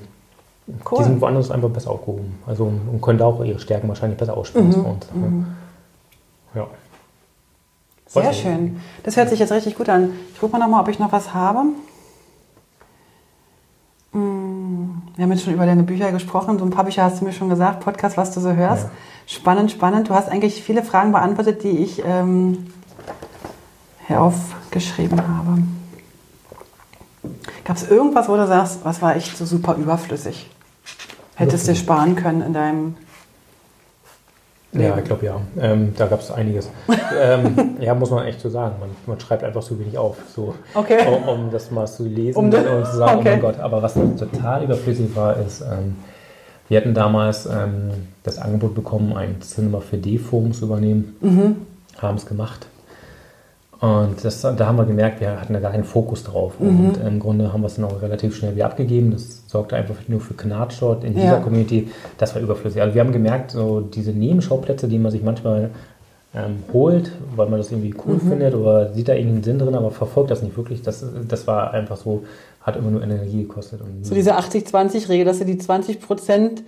[0.89, 0.99] Cool.
[0.99, 2.39] Die sind woanders einfach besser aufgehoben.
[2.47, 4.75] Also und können da auch ihre Stärken wahrscheinlich besser ausspielen mhm.
[4.75, 5.07] als bei uns.
[5.15, 5.47] Mhm.
[6.55, 6.67] Ja.
[8.13, 8.81] Sehr schön.
[9.05, 10.13] Das hört sich jetzt richtig gut an.
[10.35, 11.61] Ich gucke mal nochmal, ob ich noch was habe.
[14.13, 16.59] Hm, wir haben jetzt schon über deine Bücher gesprochen.
[16.59, 17.85] So ein paar Bücher hast du mir schon gesagt.
[17.85, 18.85] Podcast, was du so hörst.
[18.85, 18.91] Ja.
[19.27, 20.09] Spannend, spannend.
[20.09, 22.67] Du hast eigentlich viele Fragen beantwortet, die ich ähm,
[24.09, 25.63] hier aufgeschrieben habe.
[27.63, 30.51] Gab es irgendwas, wo du sagst, was war echt so super überflüssig?
[31.37, 32.97] Hättest du sparen können in deinem
[34.73, 35.41] Ja, ich glaube ja.
[35.61, 36.71] Ähm, da gab es einiges.
[37.21, 38.77] ähm, ja, muss man echt so sagen.
[38.79, 40.99] Man, man, schreibt einfach so wenig auf, so, okay.
[41.09, 43.29] um, um, das mal zu lesen um und zu sagen, okay.
[43.29, 43.59] oh mein Gott.
[43.59, 45.97] Aber was total überflüssig war, ist, ähm,
[46.69, 47.91] wir hatten damals ähm,
[48.23, 51.17] das Angebot bekommen, ein Cinema 4D-Forum zu übernehmen.
[51.21, 51.57] Mhm.
[51.99, 52.67] Haben es gemacht.
[53.81, 56.61] Und das, da haben wir gemerkt, wir hatten da gar keinen Fokus drauf.
[56.61, 56.69] Mhm.
[56.69, 59.11] Und im Grunde haben wir es dann auch relativ schnell wieder abgegeben.
[59.11, 61.41] Das sorgte einfach nur für Knatsch dort in dieser ja.
[61.41, 61.91] Community.
[62.19, 62.83] Das war überflüssig.
[62.83, 65.71] Also wir haben gemerkt, so diese Nebenschauplätze, die man sich manchmal
[66.35, 68.29] ähm, holt, weil man das irgendwie cool mhm.
[68.29, 70.83] findet oder sieht da irgendeinen Sinn drin, aber verfolgt das nicht wirklich.
[70.83, 72.25] Das, das war einfach so,
[72.61, 73.81] hat immer nur Energie gekostet.
[74.03, 76.63] so diese 80-20-Regel, dass du die 20 Prozent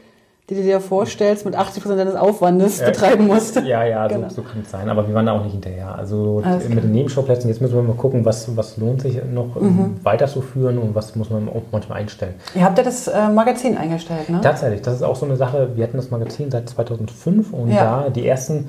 [0.50, 3.56] die du dir vorstellst, mit 80 Prozent deines Aufwandes ja, betreiben musst.
[3.64, 4.28] Ja, ja, genau.
[4.28, 4.88] so, so, kann es sein.
[4.88, 5.94] Aber wir waren da auch nicht hinterher.
[5.94, 6.82] Also Alles mit klar.
[6.82, 9.96] den Nebenschauplätzen, jetzt müssen wir mal gucken, was, was lohnt sich noch mhm.
[10.02, 12.34] weiterzuführen und was muss man auch manchmal einstellen.
[12.54, 14.40] Ihr habt ja das äh, Magazin eingestellt, ne?
[14.42, 15.70] Tatsächlich, das ist auch so eine Sache.
[15.76, 18.02] Wir hatten das Magazin seit 2005 und ja.
[18.04, 18.68] da die ersten,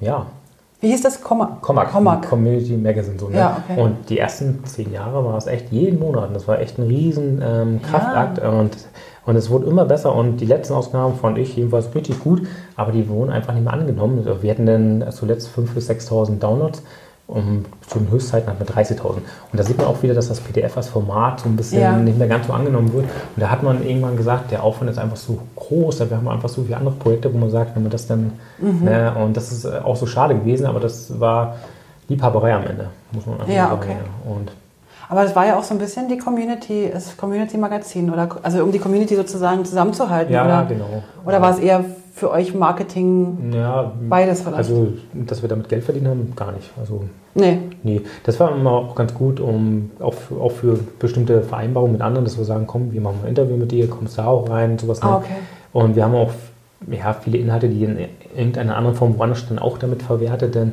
[0.00, 0.26] ja,
[0.80, 1.22] wie hieß das?
[1.22, 1.62] Comac.
[1.62, 1.92] Comac.
[1.92, 2.28] Comac.
[2.28, 3.16] Community Magazine.
[3.16, 3.38] So, ne?
[3.38, 3.80] ja, okay.
[3.80, 6.26] Und die ersten zehn Jahre war es echt jeden Monat.
[6.26, 8.38] Und das war echt ein riesen ähm, Kraftakt.
[8.38, 8.48] Ja.
[8.48, 8.76] Und
[9.24, 12.46] und es wurde immer besser und die letzten Ausgaben fand ich jedenfalls richtig gut,
[12.76, 14.26] aber die wurden einfach nicht mehr angenommen.
[14.40, 16.82] Wir hatten dann zuletzt 5.000 bis 6.000 Downloads
[17.28, 19.00] und zu den Höchstzeiten hatten wir 30.000.
[19.04, 21.96] Und da sieht man auch wieder, dass das PDF als Format so ein bisschen ja.
[21.96, 23.04] nicht mehr ganz so angenommen wird.
[23.04, 26.48] Und da hat man irgendwann gesagt, der Aufwand ist einfach so groß, wir haben einfach
[26.48, 28.84] so viele andere Projekte, wo man sagt, wenn man das dann, mhm.
[28.84, 31.56] ne, und das ist auch so schade gewesen, aber das war
[32.08, 33.80] Liebhaberei am Ende, muss man einfach ja, sagen.
[33.80, 33.96] Okay.
[34.28, 34.52] Und
[35.12, 38.72] aber es war ja auch so ein bisschen die Community, das Community-Magazin, oder also um
[38.72, 40.32] die Community sozusagen zusammenzuhalten.
[40.32, 41.02] Ja, oder, genau.
[41.26, 41.84] Oder war es eher
[42.14, 44.56] für euch Marketing ja, beides vielleicht?
[44.56, 46.70] Also, dass wir damit Geld verdient haben, gar nicht.
[46.80, 47.04] Also,
[47.34, 47.58] nee.
[47.82, 48.00] Nee.
[48.24, 52.24] Das war immer auch ganz gut, um auch für, auch für bestimmte Vereinbarungen mit anderen,
[52.24, 55.02] dass wir sagen, komm, wir machen ein Interview mit dir, kommst da auch rein, sowas.
[55.02, 55.34] Ah, okay.
[55.74, 56.30] Und wir haben auch
[56.90, 57.98] ja, viele Inhalte, die in
[58.34, 60.72] irgendeiner anderen Form woanders dann auch damit verwertet, denn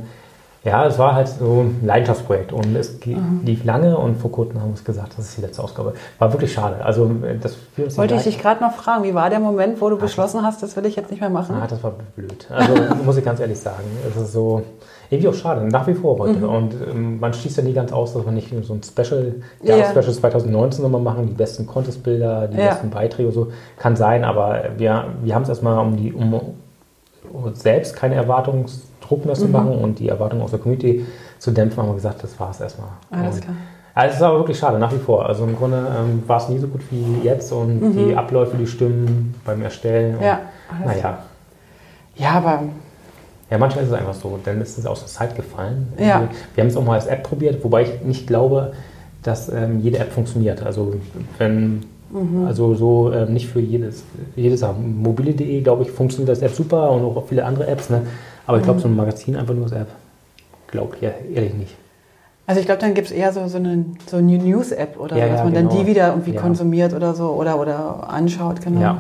[0.64, 3.41] ja, es war halt so ein Leidenschaftsprojekt und es mhm.
[3.45, 5.93] lief lange und vor kurzem haben wir es gesagt, das ist die letzte Ausgabe.
[6.18, 6.84] War wirklich schade.
[6.84, 7.10] Also
[7.41, 7.55] das
[7.97, 10.62] Wollte ich dich gerade noch fragen, wie war der Moment, wo du Ach, beschlossen hast,
[10.62, 11.55] das will ich jetzt nicht mehr machen?
[11.55, 12.47] Ah, das war blöd.
[12.49, 12.74] Also
[13.05, 13.84] muss ich ganz ehrlich sagen.
[14.10, 14.64] Es ist so
[15.10, 16.39] irgendwie auch schade, nach wie vor heute.
[16.39, 16.49] Mhm.
[16.49, 20.12] Und ähm, man schließt ja nie ganz aus, dass man nicht so ein Special, Jahresspecial
[20.12, 20.22] yeah.
[20.22, 22.72] 2019 nochmal machen, die besten Contestbilder, die ja.
[22.72, 23.47] besten Beiträge so.
[23.78, 26.39] Kann sein, aber wir, wir haben es erstmal um die um
[27.32, 29.51] uns selbst keine Erwartungs Druck mehr zu mhm.
[29.51, 31.05] machen und die Erwartungen aus der Community
[31.39, 32.89] zu dämpfen, haben wir gesagt, das war es erstmal.
[33.10, 33.55] Alles klar.
[33.95, 35.26] Also es ist aber wirklich schade, nach wie vor.
[35.26, 37.97] Also im Grunde ähm, war es nie so gut wie jetzt und mhm.
[37.97, 40.16] die Abläufe, die stimmen beim Erstellen.
[40.18, 40.39] Und, ja.
[40.86, 41.18] Naja.
[42.16, 42.64] Ja, aber.
[43.49, 45.91] Ja, manchmal ist es einfach so, dann ist es aus der Zeit gefallen.
[45.97, 46.30] Ja.
[46.53, 48.74] Wir haben es auch mal als App probiert, wobei ich nicht glaube,
[49.24, 50.64] dass ähm, jede App funktioniert.
[50.64, 50.93] Also
[51.39, 52.45] wenn Mhm.
[52.45, 54.03] Also so äh, nicht für jedes,
[54.36, 57.89] jedes Mobile.de, glaube ich, funktioniert das App super und auch viele andere Apps.
[57.89, 58.01] Ne?
[58.50, 59.89] Aber ich glaube, so ein Magazin einfach nur als App,
[60.66, 61.76] glaube ich ja, ehrlich nicht.
[62.47, 65.28] Also ich glaube, dann gibt es eher so, so eine, so eine News-App oder ja,
[65.28, 65.70] dass man genau.
[65.70, 66.41] dann die wieder irgendwie ja.
[66.41, 68.82] konsumiert oder so oder, oder anschaut, genau.
[68.82, 68.97] Ja,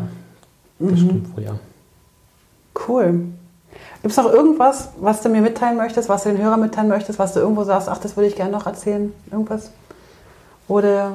[0.77, 0.97] das mhm.
[0.97, 1.55] stimmt wohl, ja.
[2.87, 3.21] Cool.
[4.03, 7.17] Gibt es noch irgendwas, was du mir mitteilen möchtest, was du den Hörern mitteilen möchtest,
[7.17, 9.11] was du irgendwo sagst, ach, das würde ich gerne noch erzählen?
[9.31, 9.71] Irgendwas?
[10.67, 11.13] Oder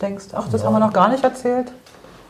[0.00, 1.72] denkst, ach, das haben wir noch gar nicht erzählt?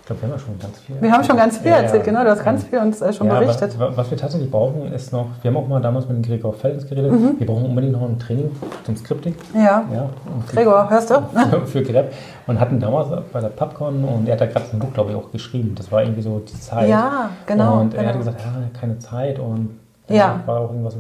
[0.09, 1.01] Glaube, wir haben ja schon ganz viel.
[1.01, 2.25] Wir haben schon ganz viel ja, erzählt, genau.
[2.25, 3.79] Du hast ganz viel uns äh, schon ja, berichtet.
[3.79, 6.55] Was, was, wir tatsächlich brauchen, ist noch, wir haben auch mal damals mit dem Gregor
[6.55, 7.35] Feldens geredet, mhm.
[7.39, 8.51] wir brauchen unbedingt noch ein Training
[8.85, 9.35] zum Scripting.
[9.55, 9.85] Ja.
[9.93, 10.11] ja
[10.51, 11.23] Gregor, hörst du?
[11.67, 12.13] für Grep.
[12.47, 15.17] Und hatten damals bei der PubCon und er hat da gerade ein Buch, glaube ich,
[15.17, 15.75] auch geschrieben.
[15.77, 16.89] Das war irgendwie so die Zeit.
[16.89, 17.81] Ja, genau.
[17.81, 18.13] Und er genau.
[18.13, 19.79] hat gesagt, ja, keine Zeit und
[20.09, 20.41] ja.
[20.47, 20.97] war auch irgendwas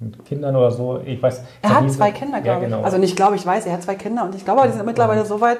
[0.00, 1.00] mit Kindern oder so.
[1.04, 1.42] Ich weiß.
[1.62, 2.80] Er hat zwei Kinder, glaube ja, genau.
[2.80, 2.84] ich.
[2.84, 5.24] Also nicht glaube ich weiß, er hat zwei Kinder und ich glaube, die sind mittlerweile
[5.24, 5.58] so weit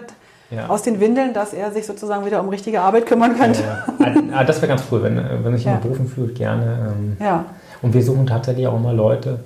[0.50, 0.68] ja.
[0.68, 3.60] aus den Windeln, dass er sich sozusagen wieder um richtige Arbeit kümmern könnte.
[3.98, 4.44] Ja, ja.
[4.44, 6.94] das wäre ganz cool, wenn, wenn sich jemand berufen fühlt, gerne.
[6.96, 7.44] Ähm, ja.
[7.82, 9.40] Und wir suchen tatsächlich auch immer Leute,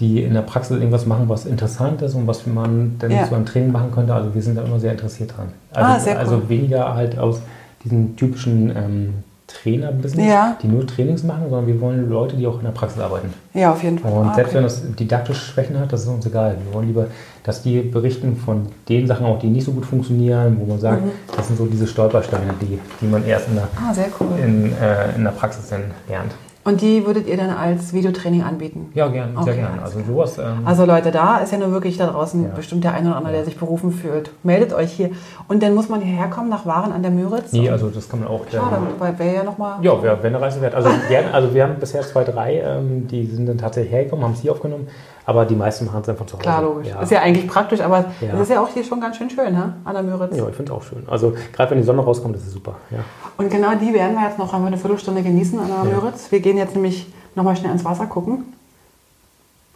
[0.00, 3.26] die in der Praxis irgendwas machen, was interessant ist und was man dann ja.
[3.26, 4.14] so ein Training machen könnte.
[4.14, 5.48] Also wir sind da immer sehr interessiert dran.
[5.72, 6.36] Also, ah, sehr also cool.
[6.38, 7.40] also weniger halt aus
[7.84, 9.14] diesen typischen ähm,
[9.52, 10.56] Trainer-Business, ja.
[10.62, 13.32] die nur Trainings machen, sondern wir wollen Leute, die auch in der Praxis arbeiten.
[13.54, 14.12] Ja, auf jeden Fall.
[14.12, 14.56] Und ah, selbst okay.
[14.56, 16.56] wenn das didaktische Schwächen hat, das ist uns egal.
[16.64, 17.06] Wir wollen lieber,
[17.44, 21.04] dass die berichten von den Sachen auch, die nicht so gut funktionieren, wo man sagt,
[21.04, 21.10] mhm.
[21.36, 24.28] das sind so diese Stolpersteine, die, die man erst in der, ah, cool.
[24.42, 26.32] in, äh, in der Praxis dann lernt.
[26.64, 28.92] Und die würdet ihr dann als Videotraining anbieten?
[28.94, 29.82] Ja, gerne, okay, sehr gerne.
[29.82, 30.38] Also sowas.
[30.38, 32.50] Ähm also Leute, da ist ja nur wirklich da draußen ja.
[32.54, 33.38] bestimmt der eine oder andere, ja.
[33.38, 34.30] der sich berufen fühlt.
[34.44, 35.10] Meldet euch hier.
[35.48, 37.52] Und dann muss man hierher kommen nach Waren an der Müritz?
[37.52, 38.42] Nee, also das kann man auch.
[38.48, 39.84] Schade, ähm, weil wäre ja nochmal.
[39.84, 40.76] Ja, wäre wär eine Reise wert.
[40.76, 44.36] Also, gerne, also wir haben bisher zwei, drei, ähm, die sind dann tatsächlich hergekommen, haben
[44.36, 44.86] sie aufgenommen.
[45.24, 46.42] Aber die meisten machen es einfach zu Hause.
[46.42, 46.88] Klar, logisch.
[46.88, 47.00] Ja.
[47.00, 49.74] Ist ja eigentlich praktisch, aber es ist ja auch hier schon ganz schön schön, ne?
[49.84, 50.36] an der Müritz.
[50.36, 51.04] Ja, ich finde es auch schön.
[51.08, 52.74] Also gerade wenn die Sonne rauskommt, ist es super.
[52.90, 52.98] Ja.
[53.36, 56.30] Und genau die werden wir jetzt noch einmal eine Viertelstunde genießen an der Müritz.
[56.32, 58.52] Wir gehen jetzt nämlich nochmal schnell ins Wasser gucken?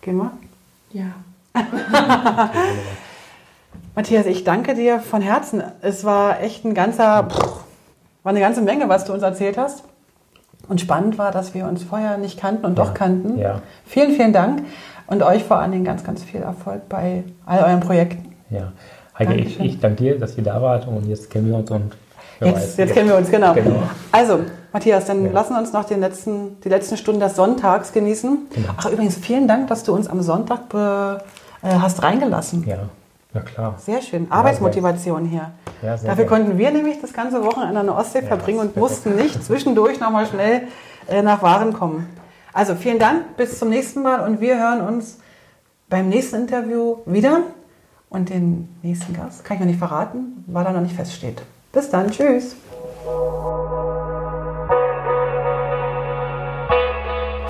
[0.00, 0.32] Gehen wir?
[0.92, 1.06] Ja.
[3.94, 5.62] Matthias, ich danke dir von Herzen.
[5.80, 7.38] Es war echt ein ganzer, pff,
[8.22, 9.84] war eine ganze Menge, was du uns erzählt hast.
[10.68, 12.84] Und spannend war, dass wir uns vorher nicht kannten und Ja.
[12.84, 13.38] doch kannten.
[13.38, 13.62] Ja.
[13.86, 14.64] Vielen, vielen Dank
[15.06, 18.34] und euch vor allen Dingen ganz, ganz viel Erfolg bei all euren Projekten.
[18.50, 18.72] Ja.
[19.18, 21.92] Heike, ich, ich danke dir, dass ihr da wart und jetzt kennen wir uns und
[22.38, 23.54] Jetzt, weiß, jetzt kennen wir uns, genau.
[23.54, 23.82] Genau.
[24.12, 25.32] Also, Matthias, dann Ja.
[25.32, 28.38] lassen wir uns noch den letzten, die letzten Stunden des Sonntags genießen.
[28.54, 28.68] Genau.
[28.76, 31.22] Ach, übrigens, vielen Dank, dass du uns am Sonntag be,
[31.62, 32.62] äh, hast reingelassen.
[32.66, 32.76] Ja,
[33.32, 33.74] na klar.
[33.78, 34.26] Sehr schön.
[34.30, 35.50] Arbeitsmotivation hier.
[35.82, 36.44] Ja, sehr Dafür gerne.
[36.44, 39.98] konnten wir nämlich das ganze Wochenende an der Ostsee Ja, verbringen und mussten nicht zwischendurch
[39.98, 40.62] nochmal schnell
[41.08, 42.06] äh, nach Waren kommen.
[42.56, 45.18] Also vielen Dank, bis zum nächsten Mal und wir hören uns
[45.90, 47.42] beim nächsten Interview wieder.
[48.08, 51.42] Und den nächsten Gast kann ich noch nicht verraten, weil er noch nicht feststeht.
[51.70, 52.56] Bis dann, tschüss.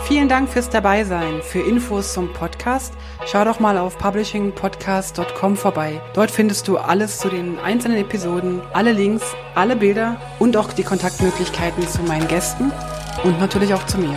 [0.08, 1.40] Vielen Dank fürs Dabeisein.
[1.40, 2.92] Für Infos zum Podcast
[3.26, 6.00] schau doch mal auf publishingpodcast.com vorbei.
[6.14, 9.22] Dort findest du alles zu den einzelnen Episoden, alle Links,
[9.54, 12.72] alle Bilder und auch die Kontaktmöglichkeiten zu meinen Gästen
[13.22, 14.16] und natürlich auch zu mir.